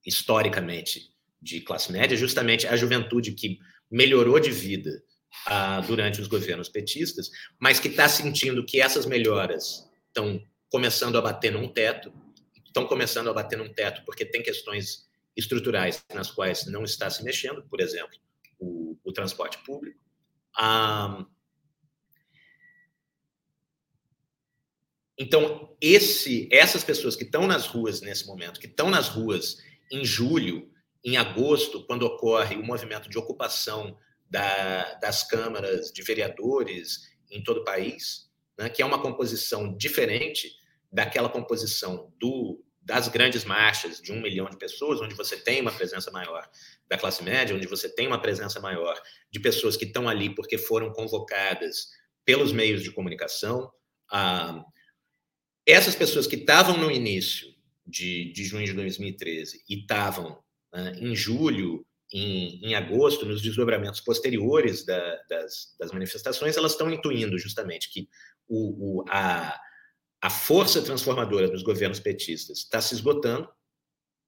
historicamente 0.07 1.13
de 1.41 1.61
classe 1.61 1.91
média, 1.91 2.17
justamente 2.17 2.67
a 2.67 2.77
juventude 2.77 3.33
que 3.33 3.59
melhorou 3.91 4.39
de 4.39 4.51
vida 4.51 5.03
uh, 5.49 5.87
durante 5.87 6.21
os 6.21 6.29
governos 6.29 6.69
petistas, 6.69 7.31
mas 7.59 7.81
que 7.81 7.89
está 7.89 8.09
sentindo 8.09 8.65
que 8.65 8.81
essas 8.81 9.07
melhoras 9.07 9.89
estão 10.09 10.43
começando 10.69 11.17
a 11.17 11.23
bater 11.23 11.53
num 11.53 11.69
teto, 11.69 12.13
estão 12.65 12.87
começando 12.87 13.29
a 13.29 13.33
bater 13.33 13.59
num 13.59 13.73
teto 13.73 14.03
porque 14.05 14.25
tem 14.25 14.43
questões 14.43 15.09
estruturais 15.37 16.05
nas 16.15 16.31
quais 16.31 16.67
não 16.67 16.85
está 16.85 17.09
se 17.09 17.25
mexendo, 17.25 17.63
por 17.69 17.81
exemplo, 17.81 18.17
o, 18.59 18.97
o 19.03 19.13
transporte 19.13 19.59
público. 19.65 19.99
Ah, 20.57 21.25
então, 25.19 25.77
esse, 25.81 26.49
essas 26.51 26.83
pessoas 26.83 27.15
que 27.15 27.25
estão 27.25 27.47
nas 27.47 27.67
ruas 27.67 28.01
nesse 28.01 28.27
momento, 28.27 28.59
que 28.59 28.67
estão 28.67 28.91
nas 28.91 29.09
ruas 29.09 29.59
em 29.91 30.05
julho, 30.05 30.71
em 31.05 31.17
agosto, 31.17 31.85
quando 31.87 32.05
ocorre 32.05 32.57
o 32.57 32.65
movimento 32.65 33.09
de 33.09 33.19
ocupação 33.19 33.97
da, 34.29 34.95
das 34.95 35.23
câmaras 35.23 35.91
de 35.91 36.03
vereadores 36.03 37.11
em 37.31 37.43
todo 37.43 37.61
o 37.61 37.65
país, 37.65 38.31
né, 38.59 38.69
que 38.69 38.83
é 38.83 38.87
uma 38.87 39.01
composição 39.01 39.77
diferente 39.77 40.53
daquela 40.93 41.29
composição 41.29 42.13
do 42.19 42.63
das 42.83 43.09
grandes 43.09 43.45
marchas 43.45 44.01
de 44.01 44.11
um 44.11 44.21
milhão 44.21 44.49
de 44.49 44.57
pessoas, 44.57 45.01
onde 45.01 45.15
você 45.15 45.37
tem 45.37 45.61
uma 45.61 45.71
presença 45.71 46.11
maior 46.11 46.49
da 46.89 46.99
classe 46.99 47.23
média, 47.23 47.55
onde 47.55 47.69
você 47.69 47.89
tem 47.89 48.07
uma 48.07 48.21
presença 48.21 48.59
maior 48.59 49.01
de 49.31 49.39
pessoas 49.39 49.77
que 49.77 49.85
estão 49.85 50.09
ali 50.09 50.35
porque 50.35 50.59
foram 50.59 50.91
convocadas 50.91 51.89
pelos 52.25 52.53
meios 52.53 52.83
de 52.83 52.91
comunicação. 52.91 53.71
Ah, 54.11 54.65
essas 55.65 55.95
pessoas 55.95 56.27
que 56.27 56.37
estavam 56.37 56.77
no 56.79 56.91
início 56.91 57.55
de, 57.87 58.33
de 58.33 58.45
junho 58.45 58.67
de 58.67 58.73
2013 58.73 59.63
e 59.69 59.81
estavam 59.81 60.43
ah, 60.73 60.93
em 60.97 61.15
julho, 61.15 61.85
em, 62.13 62.61
em, 62.65 62.75
agosto, 62.75 63.25
nos 63.25 63.41
desdobramentos 63.41 64.01
posteriores 64.01 64.85
da, 64.85 65.17
das, 65.29 65.75
das, 65.79 65.93
manifestações, 65.93 66.57
elas 66.57 66.73
estão 66.73 66.91
intuindo 66.91 67.39
justamente 67.39 67.91
que 67.91 68.09
o, 68.49 69.01
o 69.01 69.05
a, 69.09 69.59
a 70.21 70.31
força 70.31 70.83
transformadora 70.83 71.49
dos 71.49 71.63
governos 71.63 72.01
petistas 72.01 72.59
está 72.59 72.81
se 72.81 72.95
esgotando, 72.95 73.49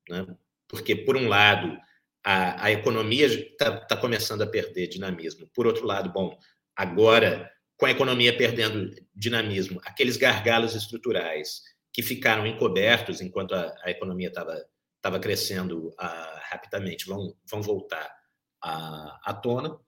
né? 0.09 0.26
porque, 0.68 0.95
por 0.95 1.16
um 1.16 1.28
lado, 1.28 1.76
a, 2.24 2.66
a 2.66 2.70
economia 2.70 3.26
está 3.26 3.80
tá 3.80 3.97
começando 3.97 4.43
a 4.43 4.47
perder 4.47 4.86
dinamismo. 4.86 5.49
Por 5.53 5.66
outro 5.66 5.84
lado, 5.84 6.12
bom, 6.12 6.38
agora, 6.76 7.51
com 7.76 7.86
a 7.86 7.90
economia 7.90 8.36
perdendo 8.36 8.95
dinamismo, 9.14 9.80
aqueles 9.84 10.16
gargalos 10.16 10.74
estruturais 10.74 11.62
que 11.93 12.03
ficaram 12.03 12.47
encobertos 12.47 13.20
enquanto 13.20 13.55
a, 13.55 13.74
a 13.82 13.90
economia 13.90 14.28
estava 14.28 14.64
tava 15.03 15.19
crescendo 15.19 15.89
uh, 15.89 16.41
rapidamente 16.49 17.07
vão, 17.07 17.37
vão 17.45 17.61
voltar 17.61 18.11
à, 18.63 19.21
à 19.25 19.35
tona. 19.35 19.79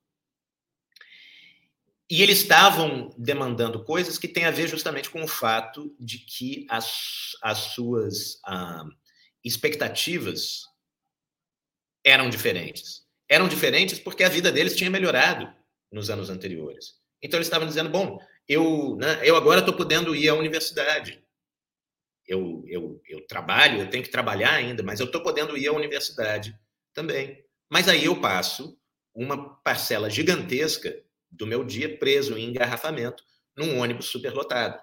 E 2.10 2.22
eles 2.22 2.42
estavam 2.42 3.14
demandando 3.16 3.82
coisas 3.82 4.18
que 4.18 4.28
têm 4.28 4.44
a 4.44 4.50
ver 4.50 4.68
justamente 4.68 5.08
com 5.08 5.22
o 5.22 5.28
fato 5.28 5.96
de 5.98 6.18
que 6.18 6.66
as, 6.68 7.32
as 7.42 7.58
suas 7.58 8.38
ah, 8.44 8.84
expectativas 9.42 10.66
eram 12.04 12.28
diferentes. 12.28 13.06
Eram 13.26 13.48
diferentes 13.48 13.98
porque 13.98 14.22
a 14.22 14.28
vida 14.28 14.52
deles 14.52 14.76
tinha 14.76 14.90
melhorado 14.90 15.50
nos 15.90 16.10
anos 16.10 16.28
anteriores. 16.28 17.00
Então 17.22 17.38
eles 17.38 17.46
estavam 17.46 17.66
dizendo: 17.66 17.88
bom, 17.88 18.18
eu, 18.46 18.96
né, 18.96 19.20
eu 19.24 19.34
agora 19.34 19.60
estou 19.60 19.74
podendo 19.74 20.14
ir 20.14 20.28
à 20.28 20.34
universidade. 20.34 21.23
Eu, 22.26 22.64
eu, 22.66 23.00
eu 23.06 23.26
trabalho, 23.26 23.80
eu 23.80 23.90
tenho 23.90 24.02
que 24.02 24.10
trabalhar 24.10 24.54
ainda, 24.54 24.82
mas 24.82 25.00
eu 25.00 25.06
estou 25.06 25.22
podendo 25.22 25.56
ir 25.56 25.68
à 25.68 25.72
universidade 25.72 26.58
também. 26.92 27.44
Mas 27.70 27.88
aí 27.88 28.04
eu 28.04 28.20
passo 28.20 28.78
uma 29.14 29.56
parcela 29.62 30.10
gigantesca 30.10 30.94
do 31.30 31.46
meu 31.46 31.64
dia 31.64 31.98
preso 31.98 32.36
em 32.38 32.48
engarrafamento 32.48 33.22
num 33.56 33.78
ônibus 33.78 34.06
superlotado. 34.06 34.80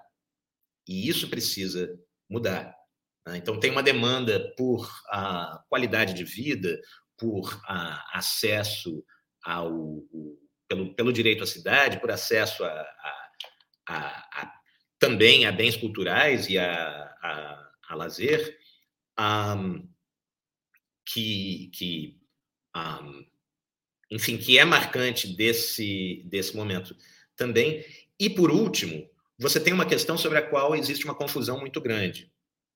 E 0.88 1.08
isso 1.08 1.28
precisa 1.28 1.98
mudar. 2.28 2.74
Né? 3.26 3.36
Então, 3.36 3.58
tem 3.58 3.70
uma 3.70 3.82
demanda 3.82 4.52
por 4.56 4.90
a 5.08 5.62
qualidade 5.68 6.14
de 6.14 6.24
vida, 6.24 6.80
por 7.16 7.60
a, 7.64 8.18
acesso 8.18 9.04
ao 9.44 9.72
o, 9.72 10.38
pelo, 10.68 10.94
pelo 10.94 11.12
direito 11.12 11.42
à 11.42 11.46
cidade, 11.46 12.00
por 12.00 12.10
acesso 12.10 12.64
a, 12.64 12.86
a, 13.88 14.42
a 14.42 14.61
também 15.02 15.46
a 15.46 15.50
bens 15.50 15.76
culturais 15.76 16.48
e 16.48 16.56
a, 16.56 17.68
a, 17.88 17.94
lazer, 17.96 18.56
um, 19.18 19.84
que, 21.04 21.72
que 21.74 22.20
um, 22.76 23.26
enfim, 24.12 24.38
que 24.38 24.60
é 24.60 24.64
marcante 24.64 25.26
desse, 25.26 26.22
desse 26.26 26.54
momento 26.54 26.96
também. 27.34 27.84
E, 28.16 28.30
por 28.30 28.52
último, 28.52 29.10
você 29.36 29.58
tem 29.58 29.72
uma 29.72 29.84
questão 29.84 30.16
sobre 30.16 30.38
a 30.38 30.48
qual 30.48 30.76
existe 30.76 31.04
uma 31.04 31.16
confusão 31.16 31.58
muito 31.58 31.80
grande, 31.80 32.32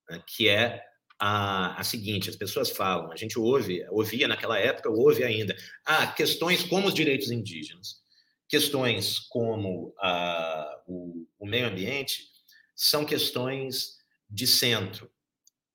né, 0.09 0.21
que 0.27 0.49
é 0.49 0.83
a, 1.17 1.79
a, 1.79 1.83
seguinte: 1.85 2.29
as 2.29 2.35
pessoas 2.35 2.69
falam, 2.69 3.09
a 3.09 3.15
gente 3.15 3.39
ouve, 3.39 3.85
ouvia 3.89 4.27
naquela 4.27 4.59
época, 4.59 4.89
ouve 4.89 5.23
ainda, 5.23 5.55
ah, 5.85 6.07
questões 6.07 6.61
como 6.61 6.89
os 6.89 6.93
direitos 6.93 7.31
indígenas, 7.31 8.01
questões 8.47 9.19
como 9.19 9.93
ah, 9.99 10.81
o, 10.87 11.27
o 11.39 11.45
meio 11.45 11.67
ambiente, 11.67 12.29
são 12.75 13.05
questões 13.05 13.97
de 14.29 14.47
centro, 14.47 15.11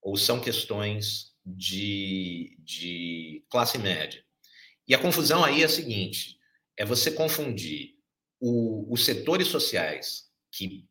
ou 0.00 0.16
são 0.16 0.40
questões 0.40 1.32
de, 1.44 2.56
de 2.60 3.44
classe 3.50 3.78
média. 3.78 4.24
E 4.86 4.94
a 4.94 4.98
confusão 4.98 5.44
aí 5.44 5.62
é 5.62 5.64
a 5.64 5.68
seguinte: 5.68 6.38
é 6.76 6.84
você 6.84 7.10
confundir 7.10 7.96
o, 8.40 8.92
os 8.92 9.04
setores 9.04 9.48
sociais 9.48 10.30
que 10.50 10.86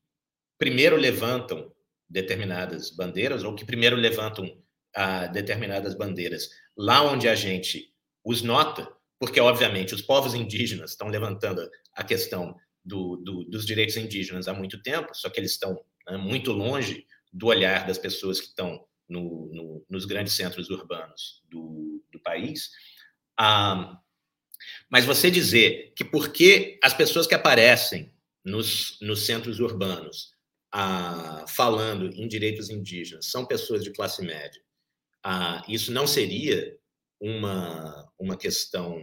primeiro 0.58 0.96
levantam 0.96 1.74
determinadas 2.10 2.92
bandeiras, 2.92 3.44
ou 3.44 3.56
que 3.56 3.66
primeiro 3.66 3.96
levantam 3.96 4.62
ah, 4.94 5.28
determinadas 5.28 5.96
bandeiras 5.96 6.50
lá 6.76 7.02
onde 7.04 7.28
a 7.28 7.36
gente 7.36 7.94
os 8.24 8.42
nota, 8.42 8.92
porque, 9.22 9.40
obviamente, 9.40 9.94
os 9.94 10.02
povos 10.02 10.34
indígenas 10.34 10.92
estão 10.92 11.08
levantando 11.08 11.70
a 11.94 12.04
questão 12.04 12.56
do, 12.84 13.18
do, 13.18 13.44
dos 13.44 13.68
direitos 13.68 13.96
indígenas 13.96 14.48
há 14.48 14.54
muito 14.56 14.82
tempo, 14.82 15.14
só 15.14 15.30
que 15.30 15.40
eles 15.40 15.52
estão 15.52 15.80
né, 16.08 16.18
muito 16.18 16.52
longe 16.52 17.06
do 17.32 17.46
olhar 17.46 17.86
das 17.86 18.00
pessoas 18.00 18.42
que 18.42 18.48
estão 18.48 18.84
no, 19.08 19.48
no, 19.54 19.86
nos 19.88 20.06
grandes 20.06 20.34
centros 20.34 20.72
urbanos 20.72 21.44
do, 21.48 22.04
do 22.12 22.20
país. 22.20 22.72
Ah, 23.38 23.96
mas 24.90 25.06
você 25.06 25.30
dizer 25.30 25.94
que 25.96 26.04
porque 26.04 26.80
as 26.84 26.96
pessoas 26.96 27.28
que 27.28 27.36
aparecem 27.36 28.12
nos, 28.44 28.98
nos 29.02 29.24
centros 29.24 29.60
urbanos 29.60 30.34
ah, 30.74 31.46
falando 31.48 32.08
em 32.08 32.28
direitos 32.28 32.72
indígenas 32.72 33.28
são 33.28 33.46
pessoas 33.46 33.84
de 33.84 33.92
classe 33.92 34.24
média, 34.24 34.64
ah, 35.24 35.64
isso 35.68 35.92
não 35.92 36.08
seria 36.08 36.76
uma, 37.22 38.12
uma 38.20 38.36
questão. 38.36 39.00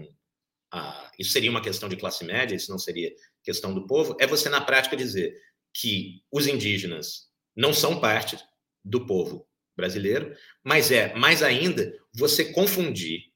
Ah, 0.73 1.11
isso 1.19 1.31
seria 1.31 1.51
uma 1.51 1.63
questão 1.63 1.89
de 1.89 1.97
classe 1.97 2.25
média, 2.25 2.57
isso 2.57 2.71
não 2.71 2.79
seria 2.79 3.11
questão 3.43 3.73
do 3.73 3.87
povo, 3.87 4.17
é 4.21 4.27
você, 4.27 4.51
na 4.51 4.61
prática, 4.61 4.97
dizer 4.97 5.35
que 5.73 6.23
os 6.31 6.47
indígenas 6.47 7.29
não 7.57 7.73
são 7.73 8.01
parte 8.01 8.37
do 8.85 9.07
povo 9.07 9.49
brasileiro, 9.77 10.35
mas 10.63 10.91
é, 10.91 11.15
mais 11.15 11.43
ainda, 11.43 11.97
você 12.13 12.53
confundir 12.53 13.33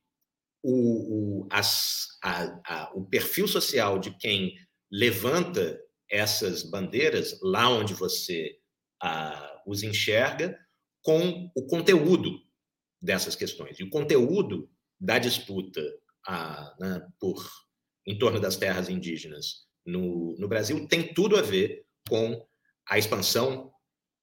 o, 0.62 1.44
o, 1.44 1.48
as, 1.50 2.08
a, 2.22 2.60
a, 2.66 2.92
o 2.94 3.04
perfil 3.06 3.48
social 3.48 3.98
de 3.98 4.10
quem 4.18 4.54
levanta 4.90 5.80
essas 6.10 6.62
bandeiras 6.62 7.38
lá 7.40 7.68
onde 7.70 7.94
você 7.94 8.58
a, 9.00 9.62
os 9.66 9.82
enxerga 9.82 10.58
com 11.02 11.50
o 11.54 11.66
conteúdo 11.66 12.40
dessas 13.02 13.34
questões. 13.34 13.78
E 13.80 13.82
o 13.82 13.90
conteúdo 13.90 14.70
da 15.00 15.18
disputa 15.18 15.82
a, 16.26 16.74
né, 16.78 17.06
por 17.18 17.44
em 18.06 18.16
torno 18.16 18.40
das 18.40 18.56
terras 18.56 18.88
indígenas 18.88 19.66
no, 19.84 20.36
no 20.38 20.48
Brasil 20.48 20.86
tem 20.86 21.12
tudo 21.12 21.36
a 21.36 21.42
ver 21.42 21.84
com 22.08 22.46
a 22.88 22.98
expansão 22.98 23.72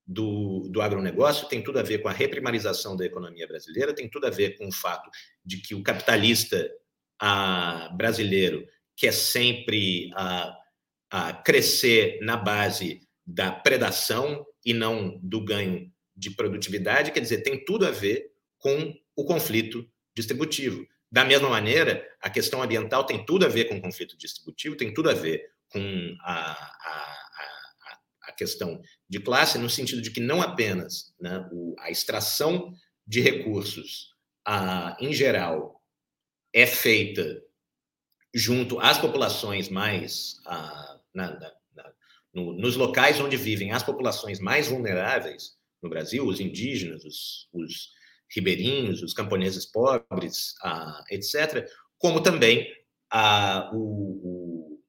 do, 0.08 0.68
do 0.70 0.82
agronegócio, 0.82 1.48
tem 1.48 1.62
tudo 1.62 1.80
a 1.80 1.84
ver 1.84 2.00
com 2.00 2.08
a 2.08 2.14
reprimarização 2.14 2.96
da 2.96 3.06
economia 3.06 3.48
brasileira, 3.48 3.94
tem 3.94 4.10
tudo 4.10 4.26
a 4.26 4.30
ver 4.30 4.58
com 4.58 4.68
o 4.68 4.72
fato 4.72 5.10
de 5.46 5.58
que 5.58 5.76
o 5.76 5.84
capitalista 5.84 6.70
a, 7.22 7.90
brasileiro 7.96 8.66
quer 8.98 9.14
sempre 9.14 10.10
a, 10.16 10.58
a 11.12 11.34
crescer 11.34 12.20
na 12.22 12.36
base 12.36 13.02
da 13.26 13.52
predação 13.52 14.46
e 14.66 14.74
não 14.74 15.20
do 15.22 15.44
ganho 15.44 15.92
de 16.16 16.32
produtividade, 16.32 17.12
quer 17.12 17.20
dizer, 17.20 17.42
tem 17.44 17.64
tudo 17.64 17.86
a 17.86 17.92
ver 17.92 18.30
com 18.60 18.94
o 19.16 19.26
conflito 19.26 19.90
distributivo. 20.16 20.86
Da 21.12 21.26
mesma 21.26 21.50
maneira, 21.50 22.08
a 22.22 22.30
questão 22.30 22.62
ambiental 22.62 23.04
tem 23.04 23.26
tudo 23.26 23.46
a 23.46 23.50
ver 23.50 23.66
com 23.66 23.78
o 23.78 23.82
conflito 23.82 24.18
distributivo, 24.18 24.78
tem 24.78 24.94
tudo 24.94 25.10
a 25.10 25.14
ver 25.14 25.44
com 25.70 26.16
a, 26.22 26.52
a, 26.52 27.02
a, 27.34 28.00
a 28.30 28.32
questão 28.32 28.82
de 29.08 29.20
classe, 29.20 29.58
no 29.58 29.70
sentido 29.70 30.02
de 30.02 30.12
que 30.12 30.20
não 30.20 30.42
apenas 30.42 31.14
né, 31.20 31.48
o, 31.52 31.76
a 31.80 31.90
extração 31.90 32.74
de 33.08 33.22
recursos, 33.22 34.16
a, 34.46 34.96
em 35.00 35.12
geral, 35.12 35.84
é 36.54 36.66
feita 36.66 37.44
junto 38.34 38.80
às 38.80 38.98
populações 38.98 39.70
mais. 39.70 40.40
A, 40.46 41.00
na, 41.14 41.32
na, 41.40 41.54
na, 41.76 41.94
no, 42.34 42.54
nos 42.54 42.76
locais 42.76 43.20
onde 43.20 43.36
vivem 43.36 43.72
as 43.72 43.82
populações 43.82 44.40
mais 44.40 44.68
vulneráveis 44.68 45.58
no 45.82 45.90
Brasil, 45.90 46.26
os 46.26 46.40
indígenas, 46.40 47.04
os, 47.04 47.50
os 47.52 47.92
ribeirinhos, 48.34 49.02
os 49.02 49.14
camponeses 49.14 49.66
pobres, 49.66 50.54
ah, 50.64 51.04
etc., 51.10 51.68
como 51.98 52.22
também 52.22 52.68
a, 53.12 53.70
o, 53.74 54.80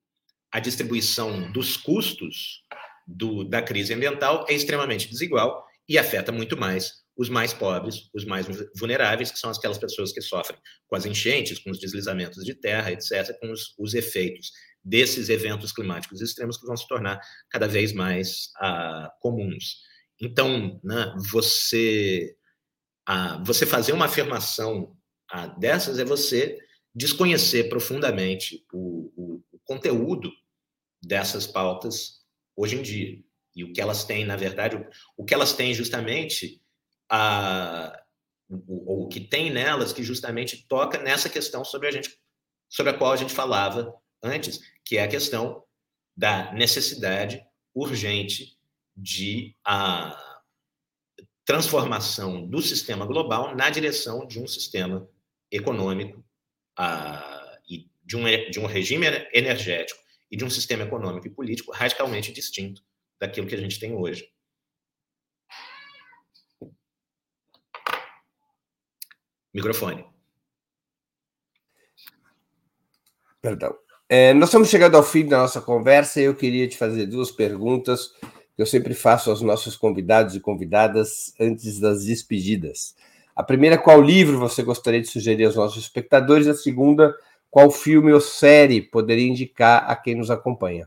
a 0.53 0.61
distribuição 0.61 1.51
dos 1.53 1.77
custos 1.77 2.65
do, 3.07 3.45
da 3.45 3.62
crise 3.62 3.95
ambiental 3.95 4.45
é 4.49 4.55
extremamente 4.55 5.09
desigual 5.09 5.65
e 5.89 5.99
afeta 5.99 6.31
muito 6.31 6.57
mais 6.57 7.01
os 7.17 7.29
mais 7.29 7.53
pobres, 7.53 8.09
os 8.15 8.25
mais 8.25 8.47
vulneráveis, 8.77 9.31
que 9.31 9.39
são 9.39 9.51
aquelas 9.51 9.77
pessoas 9.77 10.11
que 10.11 10.23
sofrem 10.23 10.59
com 10.87 10.97
as 10.97 11.05
enchentes, 11.05 11.59
com 11.59 11.71
os 11.71 11.79
deslizamentos 11.79 12.43
de 12.45 12.55
terra, 12.55 12.93
etc., 12.93 13.39
com 13.39 13.51
os, 13.51 13.75
os 13.79 13.93
efeitos 13.93 14.53
desses 14.83 15.29
eventos 15.29 15.73
climáticos 15.73 16.23
extremos 16.23 16.57
que 16.57 16.67
vão 16.67 16.77
se 16.77 16.89
tornar 16.89 17.21
cada 17.51 17.69
vez 17.69 17.93
mais 17.93 18.51
ah, 18.57 19.12
comuns. 19.21 19.83
Então, 20.19 20.81
né, 20.83 21.15
você 21.31 22.35
você 23.45 23.66
fazer 23.66 23.93
uma 23.93 24.07
afirmação 24.07 24.97
dessas 25.59 25.99
é 25.99 26.05
você 26.05 26.59
desconhecer 26.95 27.69
profundamente 27.69 28.65
o, 28.73 29.12
o, 29.16 29.45
o, 29.53 29.59
conteúdo 29.65 30.32
dessas 31.03 31.47
pautas 31.47 32.24
hoje 32.57 32.77
em 32.77 32.82
dia. 32.82 33.23
E 33.55 33.65
o 33.65 33.73
que 33.73 33.81
elas 33.81 34.05
têm, 34.05 34.24
na 34.24 34.37
verdade, 34.37 34.77
o, 34.77 34.87
o 35.16 35.24
que 35.24 35.32
elas 35.32 35.53
têm 35.53 35.73
justamente, 35.73 36.61
a, 37.09 37.97
o, 38.49 39.05
o 39.05 39.09
que 39.09 39.20
tem 39.20 39.51
nelas 39.51 39.93
que 39.93 40.03
justamente 40.03 40.66
toca 40.66 40.99
nessa 40.99 41.28
questão 41.28 41.65
sobre 41.65 41.89
a 41.89 41.91
gente, 41.91 42.19
sobre 42.69 42.93
a 42.93 42.99
qual 42.99 43.12
a 43.12 43.16
gente 43.16 43.32
falava 43.32 43.95
antes, 44.23 44.61
que 44.85 44.99
é 44.99 45.05
a 45.05 45.09
questão 45.09 45.62
da 46.16 46.53
necessidade 46.53 47.45
urgente 47.74 48.59
de 48.97 49.57
transformação 51.51 52.47
do 52.47 52.62
sistema 52.62 53.05
global 53.05 53.56
na 53.56 53.68
direção 53.70 54.24
de 54.24 54.40
um 54.40 54.47
sistema 54.47 55.10
econômico 55.51 56.20
uh, 56.78 57.59
e 57.68 57.90
de 58.05 58.16
um, 58.16 58.22
de 58.48 58.60
um 58.60 58.66
regime 58.66 59.06
energético 59.35 60.01
e 60.31 60.36
de 60.36 60.44
um 60.44 60.51
sistema 60.51 60.85
econômico 60.85 61.27
e 61.27 61.31
político 61.31 61.72
radicalmente 61.72 62.32
distinto 62.32 62.85
daquilo 63.18 63.48
que 63.48 63.56
a 63.56 63.59
gente 63.59 63.81
tem 63.81 63.93
hoje. 63.93 64.31
Microfone. 69.52 70.06
Perdão. 73.43 73.77
É, 74.09 74.32
nós 74.35 74.51
estamos 74.51 74.68
chegando 74.68 74.97
ao 74.97 75.02
fim 75.02 75.27
da 75.27 75.39
nossa 75.39 75.60
conversa 75.60 76.20
e 76.20 76.24
eu 76.24 76.36
queria 76.36 76.68
te 76.68 76.78
fazer 76.78 77.06
duas 77.06 77.32
perguntas 77.32 78.12
que 78.61 78.62
eu 78.62 78.66
sempre 78.66 78.93
faço 78.93 79.31
aos 79.31 79.41
nossos 79.41 79.74
convidados 79.74 80.35
e 80.35 80.41
convidadas 80.41 81.32
antes 81.41 81.81
das 81.81 82.05
despedidas. 82.05 82.95
A 83.35 83.43
primeira, 83.43 83.78
qual 83.78 84.03
livro 84.03 84.39
você 84.39 84.62
gostaria 84.62 85.01
de 85.01 85.09
sugerir 85.09 85.47
aos 85.47 85.57
nossos 85.57 85.82
espectadores? 85.82 86.47
A 86.47 86.53
segunda, 86.53 87.16
qual 87.51 87.70
filme 87.70 88.12
ou 88.12 88.20
série 88.20 88.82
poderia 88.82 89.27
indicar 89.27 89.91
a 89.91 89.97
quem 89.97 90.15
nos 90.15 90.31
acompanha? 90.31 90.87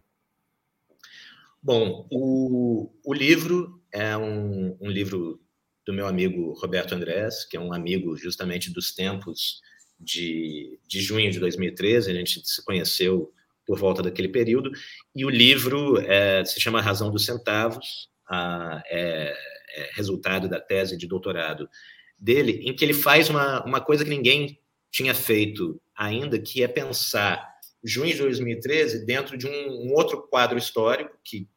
Bom, 1.64 2.06
o, 2.12 2.91
o 3.04 3.12
livro 3.12 3.82
é 3.91 4.16
um, 4.16 4.78
um 4.80 4.88
livro 4.91 5.41
do 5.84 5.91
meu 5.91 6.06
amigo 6.06 6.54
Roberto 6.54 6.94
Andrés, 6.94 7.44
que 7.44 7.58
é 7.58 7.60
um 7.60 7.74
amigo 7.74 8.16
justamente 8.16 8.72
dos 8.72 8.94
tempos 8.94 9.64
de, 10.00 10.80
de 10.88 11.02
junho 11.02 11.32
de 11.32 11.40
2013. 11.40 12.12
A 12.12 12.14
gente 12.14 12.40
se 12.48 12.64
conheceu 12.64 13.34
por 13.65 13.80
volta 13.80 14.02
daquele 14.02 14.30
período. 14.30 14.72
E 15.15 15.26
o 15.26 15.30
livro 15.30 15.99
é, 15.99 16.44
se 16.45 16.60
chama 16.60 16.81
Razão 16.81 17.11
dos 17.11 17.26
Centavos, 17.26 18.10
a, 18.27 18.81
é, 18.88 19.34
é, 19.76 19.90
resultado 19.94 20.48
da 20.48 20.60
tese 20.60 20.98
de 20.98 21.07
doutorado 21.07 21.69
dele, 22.18 22.61
em 22.64 22.76
que 22.76 22.84
ele 22.85 22.94
faz 22.94 23.30
uma, 23.30 23.64
uma 23.65 23.81
coisa 23.81 24.03
que 24.03 24.10
ninguém 24.10 24.60
tinha 24.91 25.14
feito 25.14 25.81
ainda, 25.95 26.40
que 26.40 26.64
é 26.64 26.68
pensar 26.68 27.52
junho 27.84 28.11
de 28.11 28.19
2013 28.19 29.06
dentro 29.06 29.38
de 29.38 29.48
um, 29.48 29.88
um 29.88 29.94
outro 29.94 30.27
quadro 30.27 30.57
histórico, 30.57 31.18
que, 31.23 31.49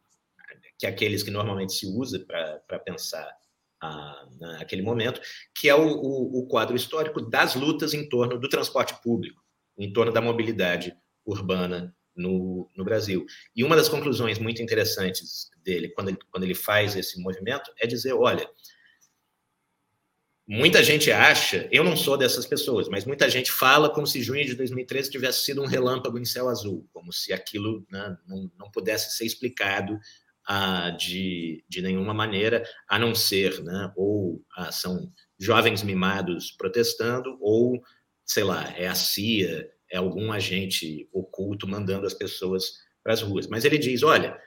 que 0.79 0.87
é 0.87 0.89
aqueles 0.89 1.23
que 1.23 1.31
normalmente 1.31 1.73
se 1.73 1.87
usa 1.87 2.19
para 2.19 2.79
pensar 2.81 3.31
a, 3.81 4.27
naquele 4.41 4.83
momento, 4.83 5.21
que 5.55 5.69
é 5.69 5.75
o, 5.75 5.87
o, 5.87 6.41
o 6.41 6.47
quadro 6.49 6.75
histórico 6.75 7.21
das 7.21 7.55
lutas 7.55 7.95
em 7.95 8.09
torno 8.09 8.39
do 8.39 8.49
transporte 8.49 8.95
público, 9.03 9.43
em 9.79 9.93
torno 9.93 10.13
da 10.13 10.21
mobilidade 10.21 10.97
urbana 11.25 11.96
no, 12.17 12.69
no 12.75 12.85
Brasil. 12.85 13.27
E 13.55 13.63
uma 13.63 13.77
das 13.77 13.89
conclusões 13.89 14.39
muito 14.39 14.63
interessantes 14.63 15.51
dele, 15.63 15.89
quando 15.91 16.09
ele, 16.09 16.19
quando 16.31 16.45
ele 16.45 16.55
faz 16.55 16.97
esse 16.97 17.21
movimento, 17.21 17.71
é 17.79 17.87
dizer: 17.87 18.15
olha, 18.15 18.49
muita 20.47 20.83
gente 20.83 21.11
acha, 21.11 21.69
eu 21.73 21.83
não 21.83 21.97
sou 21.97 22.17
dessas 22.17 22.47
pessoas, 22.47 22.89
mas 22.89 23.05
muita 23.05 23.29
gente 23.29 23.51
fala 23.51 23.91
como 23.91 24.07
se 24.07 24.23
junho 24.23 24.47
de 24.47 24.55
2013 24.55 25.11
tivesse 25.11 25.41
sido 25.41 25.63
um 25.63 25.67
relâmpago 25.67 26.19
em 26.19 26.25
céu 26.25 26.49
azul, 26.49 26.89
como 26.93 27.13
se 27.13 27.33
aquilo 27.33 27.85
né, 27.91 28.17
não, 28.27 28.51
não 28.57 28.71
pudesse 28.71 29.17
ser 29.17 29.27
explicado 29.27 29.99
ah, 30.47 30.91
de, 30.91 31.65
de 31.69 31.83
nenhuma 31.83 32.15
maneira, 32.15 32.65
a 32.89 32.99
não 32.99 33.15
ser, 33.15 33.61
né, 33.65 33.93
ou 33.97 34.41
ah, 34.57 34.71
são 34.71 35.13
jovens 35.39 35.83
mimados 35.83 36.53
protestando, 36.53 37.37
ou, 37.41 37.83
sei 38.25 38.45
lá, 38.45 38.73
é 38.77 38.87
a 38.87 38.95
CIA 38.95 39.69
é 39.91 39.97
algum 39.99 40.33
agente 40.33 41.09
oculto 41.13 41.67
mandando 41.67 42.07
as 42.07 42.15
pessoas 42.15 42.79
para 43.03 43.13
as 43.13 43.23
ruas. 43.23 43.47
Mas 43.47 43.65
ele 43.65 43.79
diz: 43.79 44.03
olha, 44.03 44.41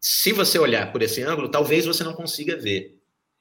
se 0.00 0.32
você 0.32 0.58
olhar 0.58 0.92
por 0.92 1.02
esse 1.02 1.22
ângulo, 1.22 1.50
talvez 1.50 1.86
você 1.86 2.02
não 2.02 2.14
consiga 2.14 2.56
ver 2.56 3.00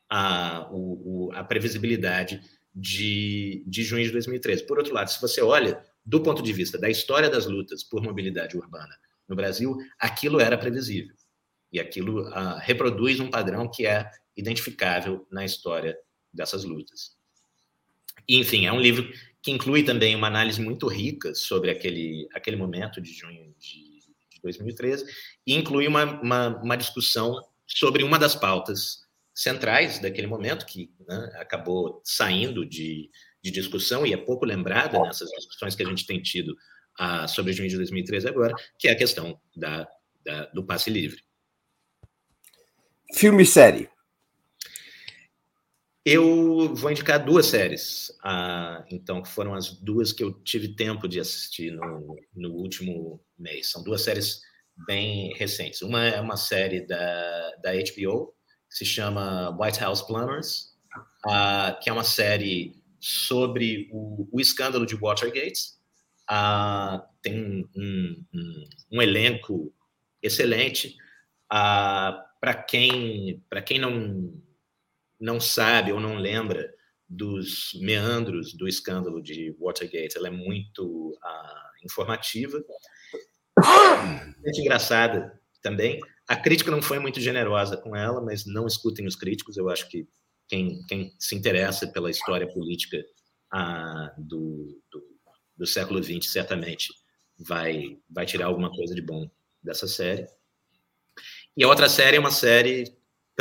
a, 0.10 0.70
o, 0.72 1.32
a 1.34 1.44
previsibilidade 1.44 2.42
de, 2.74 3.64
de 3.66 3.84
junho 3.84 4.06
de 4.06 4.12
2013. 4.12 4.66
Por 4.66 4.78
outro 4.78 4.94
lado, 4.94 5.10
se 5.10 5.20
você 5.20 5.42
olha 5.42 5.84
do 6.06 6.22
ponto 6.22 6.42
de 6.42 6.54
vista 6.54 6.78
da 6.78 6.90
história 6.90 7.30
das 7.30 7.46
lutas 7.46 7.84
por 7.84 8.02
mobilidade 8.02 8.58
urbana 8.58 8.96
no 9.28 9.36
Brasil, 9.36 9.78
aquilo 10.00 10.40
era 10.40 10.58
previsível. 10.58 11.16
E 11.72 11.80
aquilo 11.80 12.28
uh, 12.28 12.58
reproduz 12.60 13.20
um 13.20 13.30
padrão 13.30 13.70
que 13.70 13.86
é 13.86 14.10
identificável 14.36 15.26
na 15.32 15.46
história 15.46 15.98
dessas 16.34 16.64
lutas. 16.64 17.16
E, 18.28 18.38
enfim, 18.38 18.66
é 18.66 18.74
um 18.74 18.80
livro 18.80 19.10
que 19.42 19.52
inclui 19.52 19.84
também 19.84 20.16
uma 20.16 20.28
análise 20.28 20.62
muito 20.62 20.88
rica 20.88 21.34
sobre 21.34 21.72
aquele, 21.72 22.28
aquele 22.34 22.56
momento 22.56 23.02
de 23.02 23.12
junho 23.12 23.54
de, 23.58 24.00
de 24.30 24.42
2013, 24.44 25.06
e 25.46 25.56
inclui 25.56 25.88
uma, 25.88 26.22
uma, 26.22 26.48
uma, 26.62 26.78
discussão 26.78 27.44
sobre 27.66 28.04
uma 28.04 28.20
das 28.20 28.36
pautas 28.36 29.02
centrais 29.34 30.00
daquele 30.00 30.28
momento, 30.28 30.66
que 30.66 30.94
né, 31.08 31.32
acabou 31.36 32.02
saindo 32.04 32.66
de, 32.66 33.10
de 33.44 33.52
discussão 33.52 34.06
e 34.06 34.14
é 34.14 34.18
pouco 34.18 34.46
lembrada 34.46 35.00
nessas 35.00 35.30
discussões 35.32 35.76
que 35.76 35.84
a 35.84 35.88
gente 35.88 36.06
tem 36.06 36.22
tido 36.22 36.56
ah, 37.00 37.28
sobre 37.28 37.54
junho 37.54 37.70
de 37.70 37.78
2013 37.78 38.28
agora, 38.28 38.54
que 38.78 38.88
é 38.88 38.92
a 38.92 38.98
questão 38.98 39.40
da, 39.56 39.88
da 40.24 40.46
do 40.48 40.64
passe 40.64 40.90
livre. 40.90 41.24
Filme 43.14 43.44
e 43.44 43.46
série. 43.46 43.90
Eu 46.04 46.74
vou 46.74 46.90
indicar 46.90 47.24
duas 47.24 47.46
séries, 47.46 48.12
ah, 48.24 48.84
então, 48.90 49.22
que 49.22 49.30
foram 49.30 49.54
as 49.54 49.72
duas 49.72 50.12
que 50.12 50.24
eu 50.24 50.34
tive 50.34 50.70
tempo 50.70 51.08
de 51.08 51.20
assistir 51.20 51.72
no, 51.72 52.16
no 52.34 52.54
último 52.54 53.24
mês. 53.38 53.70
São 53.70 53.84
duas 53.84 54.02
séries 54.02 54.42
bem 54.88 55.32
recentes. 55.36 55.82
Uma 55.84 56.04
é 56.06 56.20
uma 56.20 56.38
série 56.38 56.82
da, 56.88 57.56
da 57.62 57.72
HBO, 57.74 58.34
que 58.68 58.78
se 58.78 58.86
chama 58.86 59.56
White 59.60 59.80
House 59.80 60.02
Plumbers, 60.02 60.76
uh, 61.28 61.80
que 61.80 61.90
é 61.90 61.94
uma 61.94 62.04
série 62.04 62.82
sobre 63.00 63.88
o, 63.92 64.28
o 64.32 64.42
escândalo 64.42 64.88
de 64.88 64.96
Watergate. 64.96 65.74
Uh, 66.30 67.00
tem 67.22 67.68
um, 67.76 68.26
um, 68.34 68.66
um, 68.94 69.02
elenco 69.04 69.72
excelente. 70.24 70.98
Uh, 71.52 72.18
Para 72.40 72.56
quem, 72.56 73.44
quem 73.66 73.78
não, 73.78 74.34
não 75.22 75.40
sabe 75.40 75.94
ou 75.94 76.00
não 76.00 76.16
lembra 76.16 76.68
dos 77.08 77.72
meandros 77.80 78.54
do 78.54 78.68
escândalo 78.68 79.22
de 79.22 79.56
Watergate, 79.60 80.18
ela 80.18 80.28
é 80.28 80.32
muito 80.32 81.12
uh, 81.12 81.86
informativa. 81.86 82.62
Muito 84.42 84.60
engraçada 84.60 85.40
também. 85.62 86.00
A 86.28 86.36
crítica 86.36 86.72
não 86.72 86.82
foi 86.82 86.98
muito 86.98 87.20
generosa 87.20 87.78
com 87.78 87.96
ela, 87.96 88.22
mas 88.22 88.46
não 88.46 88.66
escutem 88.66 89.06
os 89.06 89.16
críticos. 89.16 89.58
Eu 89.58 89.70
acho 89.70 89.88
que 89.88 90.08
quem, 90.48 90.82
quem 90.88 91.14
se 91.20 91.36
interessa 91.36 91.88
pela 91.88 92.10
história 92.10 92.48
política 92.52 92.98
ah, 93.52 94.14
do, 94.18 94.82
do, 94.92 95.04
do, 95.58 95.66
século 95.68 96.02
XX 96.02 96.32
certamente 96.32 96.88
vai, 97.38 97.98
vai 98.10 98.26
tirar 98.26 98.48
alguma 98.48 98.72
coisa 98.72 98.96
de 98.96 99.02
bom 99.02 99.30
dessa 99.62 99.88
série. 99.88 100.26
E 101.56 101.64
a 101.64 101.68
outra 101.68 101.88
série 101.88 102.18
é 102.18 102.20
uma 102.20 102.32
série 102.32 102.86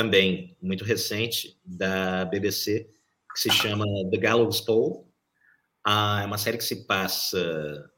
também 0.01 0.57
muito 0.63 0.83
recente 0.83 1.59
da 1.63 2.25
BBC 2.25 2.89
que 3.35 3.41
se 3.41 3.51
chama 3.51 3.85
The 4.11 4.17
Gallows 4.17 4.63
Pole. 4.63 5.05
Ah, 5.85 6.21
é 6.23 6.27
uma 6.27 6.39
série 6.39 6.57
que 6.57 6.65
se 6.65 6.87
passa 6.87 7.39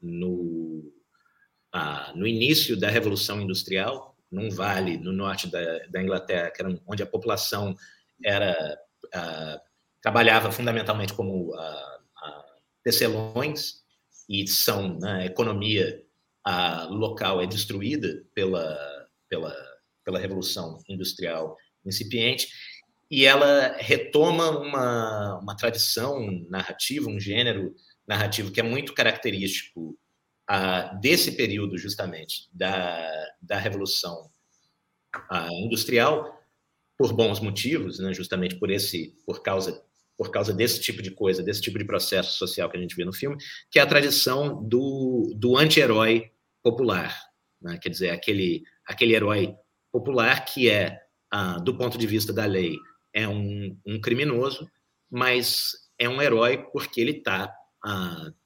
no, 0.01 0.93
ah, 1.71 2.11
no 2.13 2.27
início 2.27 2.77
da 2.77 2.89
Revolução 2.89 3.39
Industrial, 3.39 4.17
num 4.29 4.49
vale 4.49 4.97
no 4.97 5.13
norte 5.13 5.47
da, 5.47 5.79
da 5.87 6.03
Inglaterra, 6.03 6.51
que 6.51 6.61
era 6.61 6.77
onde 6.85 7.01
a 7.01 7.07
população 7.07 7.73
era 8.23 8.53
ah, 9.13 9.61
trabalhava 10.01 10.51
fundamentalmente 10.51 11.13
como 11.13 11.55
ah, 11.55 11.99
ah, 12.17 12.45
tecelões 12.83 13.81
e 14.27 14.45
são 14.45 14.99
né, 14.99 15.21
a 15.21 15.25
economia 15.25 16.03
local 16.89 17.41
é 17.41 17.47
destruída 17.47 18.25
pela, 18.35 18.77
pela, 19.29 19.55
pela 20.03 20.19
Revolução 20.19 20.77
Industrial 20.89 21.57
incipiente 21.85 22.47
e 23.09 23.25
ela 23.25 23.75
retoma 23.77 24.49
uma, 24.49 25.39
uma 25.39 25.55
tradição 25.55 26.27
narrativa, 26.49 27.09
um 27.09 27.19
gênero 27.19 27.75
narrativo 28.07 28.51
que 28.51 28.59
é 28.59 28.63
muito 28.63 28.93
característico 28.93 29.97
uh, 30.49 30.99
desse 30.99 31.33
período, 31.33 31.77
justamente, 31.77 32.49
da, 32.51 33.07
da 33.41 33.57
Revolução 33.57 34.29
uh, 35.31 35.53
Industrial, 35.65 36.39
por 36.97 37.13
bons 37.13 37.39
motivos, 37.39 37.99
né, 37.99 38.13
justamente 38.13 38.55
por 38.55 38.71
esse, 38.71 39.15
por 39.25 39.41
causa 39.41 39.83
por 40.15 40.31
causa 40.31 40.53
desse 40.53 40.79
tipo 40.79 41.01
de 41.01 41.11
coisa, 41.11 41.43
desse 41.43 41.61
tipo 41.61 41.77
de 41.77 41.85
processo 41.85 42.37
social 42.37 42.69
que 42.69 42.77
a 42.77 42.79
gente 42.79 42.95
vê 42.95 43.03
no 43.03 43.11
filme, 43.11 43.35
que 43.69 43.79
é 43.79 43.81
a 43.81 43.87
tradição 43.87 44.63
do, 44.63 45.33
do 45.35 45.57
anti-herói 45.57 46.31
popular, 46.61 47.19
né? 47.61 47.79
quer 47.81 47.89
dizer, 47.89 48.11
aquele, 48.11 48.63
aquele 48.85 49.15
herói 49.15 49.55
popular 49.91 50.45
que 50.45 50.69
é, 50.69 51.02
ah, 51.35 51.57
do 51.57 51.75
ponto 51.75 51.97
de 51.97 52.05
vista 52.05 52.31
da 52.31 52.45
lei, 52.45 52.77
é 53.11 53.27
um, 53.27 53.75
um 53.83 53.99
criminoso, 53.99 54.69
mas 55.09 55.71
é 55.97 56.07
um 56.07 56.21
herói 56.21 56.59
porque 56.71 57.01
ele 57.01 57.09
está 57.09 57.51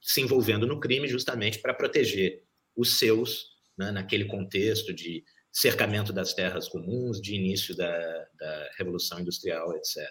se 0.02 0.22
envolvendo 0.22 0.66
no 0.66 0.80
crime 0.80 1.06
justamente 1.06 1.60
para 1.60 1.74
proteger 1.74 2.44
os 2.78 2.98
seus, 2.98 3.48
né, 3.78 3.92
naquele 3.92 4.24
contexto 4.24 4.94
de 4.94 5.22
cercamento 5.52 6.14
das 6.14 6.34
terras 6.34 6.70
comuns, 6.70 7.22
de 7.22 7.36
início 7.36 7.76
da, 7.76 8.26
da 8.40 8.70
Revolução 8.78 9.20
Industrial, 9.20 9.76
etc. 9.76 10.10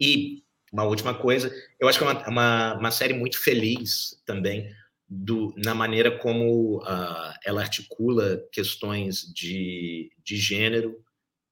E 0.00 0.42
uma 0.72 0.82
última 0.82 1.14
coisa, 1.14 1.54
eu 1.78 1.86
acho 1.86 2.00
que 2.00 2.04
é 2.04 2.08
uma, 2.08 2.28
uma, 2.28 2.74
uma 2.74 2.90
série 2.90 3.14
muito 3.14 3.40
feliz 3.40 4.20
também 4.26 4.74
do, 5.08 5.54
na 5.56 5.72
maneira 5.72 6.18
como 6.18 6.78
uh, 6.78 7.32
ela 7.44 7.60
articula 7.60 8.44
questões 8.50 9.20
de, 9.32 10.10
de 10.24 10.36
gênero 10.36 11.05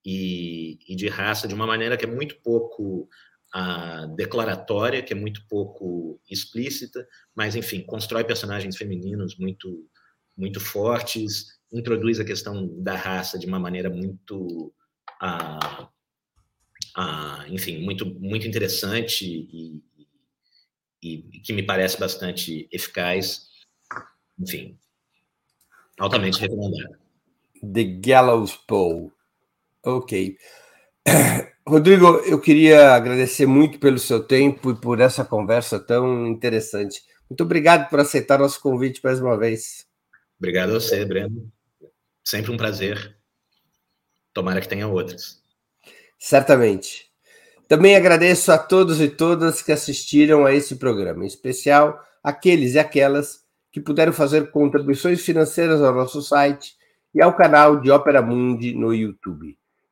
e, 0.05 0.79
e 0.89 0.95
de 0.95 1.09
raça 1.09 1.49
de 1.49 1.55
uma 1.55 1.67
maneira 1.67 1.97
que 1.97 2.05
é 2.05 2.09
muito 2.09 2.37
pouco 2.43 3.09
a 3.53 4.07
declaratória, 4.07 5.03
que 5.03 5.13
é 5.13 5.17
muito 5.17 5.47
pouco 5.49 6.21
explícita, 6.29 7.07
mas, 7.35 7.55
enfim, 7.55 7.83
constrói 7.83 8.25
personagens 8.25 8.77
femininos 8.77 9.37
muito, 9.39 9.89
muito 10.37 10.61
fortes, 10.61 11.47
introduz 11.73 12.19
a 12.19 12.25
questão 12.25 12.69
da 12.83 12.97
raça 12.97 13.39
de 13.39 13.47
uma 13.47 13.61
maneira 13.61 13.89
muito, 13.89 14.75
ah, 15.23 15.89
ah, 16.97 17.45
enfim, 17.49 17.83
muito, 17.85 18.07
muito 18.21 18.47
interessante 18.47 19.25
e, 19.25 19.83
e, 21.01 21.29
e, 21.33 21.41
que 21.41 21.53
me 21.53 21.63
parece 21.63 21.99
bastante 21.99 22.69
eficaz. 22.73 23.49
Enfim, 24.37 24.77
altamente 25.99 26.41
recomendado. 26.41 26.99
The 27.73 27.85
Gallows 27.85 28.57
Pole. 28.67 29.13
Ok. 29.85 30.37
Rodrigo, 31.67 32.07
eu 32.27 32.41
queria 32.41 32.93
agradecer 32.95 33.47
muito 33.47 33.79
pelo 33.79 33.99
seu 33.99 34.23
tempo 34.23 34.71
e 34.71 34.75
por 34.75 35.01
essa 35.01 35.25
conversa 35.25 35.79
tão 35.79 36.27
interessante. 36.27 37.03
Muito 37.29 37.43
obrigado 37.43 37.89
por 37.89 38.01
aceitar 38.01 38.39
nosso 38.39 38.61
convite 38.61 39.01
mais 39.03 39.21
uma 39.21 39.37
vez. 39.37 39.87
Obrigado 40.39 40.71
a 40.71 40.75
você, 40.75 41.05
Breno. 41.05 41.51
Sempre 42.23 42.53
um 42.53 42.57
prazer. 42.57 43.17
Tomara 44.33 44.61
que 44.61 44.69
tenha 44.69 44.89
outros. 44.89 45.43
Certamente. 46.19 47.07
Também 47.69 47.97
agradeço 47.97 48.53
a 48.53 48.59
todos 48.59 49.01
e 49.01 49.09
todas 49.09 49.63
que 49.63 49.73
assistiram 49.73 50.45
a 50.45 50.53
esse 50.53 50.77
programa, 50.77 51.25
em 51.25 51.27
especial 51.27 51.99
aqueles 52.23 52.75
e 52.75 52.79
aquelas 52.79 53.43
que 53.73 53.81
puderam 53.81 54.13
fazer 54.13 54.51
contribuições 54.51 55.25
financeiras 55.25 55.83
ao 55.83 55.95
nosso 55.95 56.21
site 56.21 56.77
e 57.15 57.23
ao 57.23 57.35
canal 57.35 57.81
de 57.81 57.91
Ópera 57.91 58.21
Mundi 58.21 58.75
no 58.75 58.93
YouTube. 58.93 59.59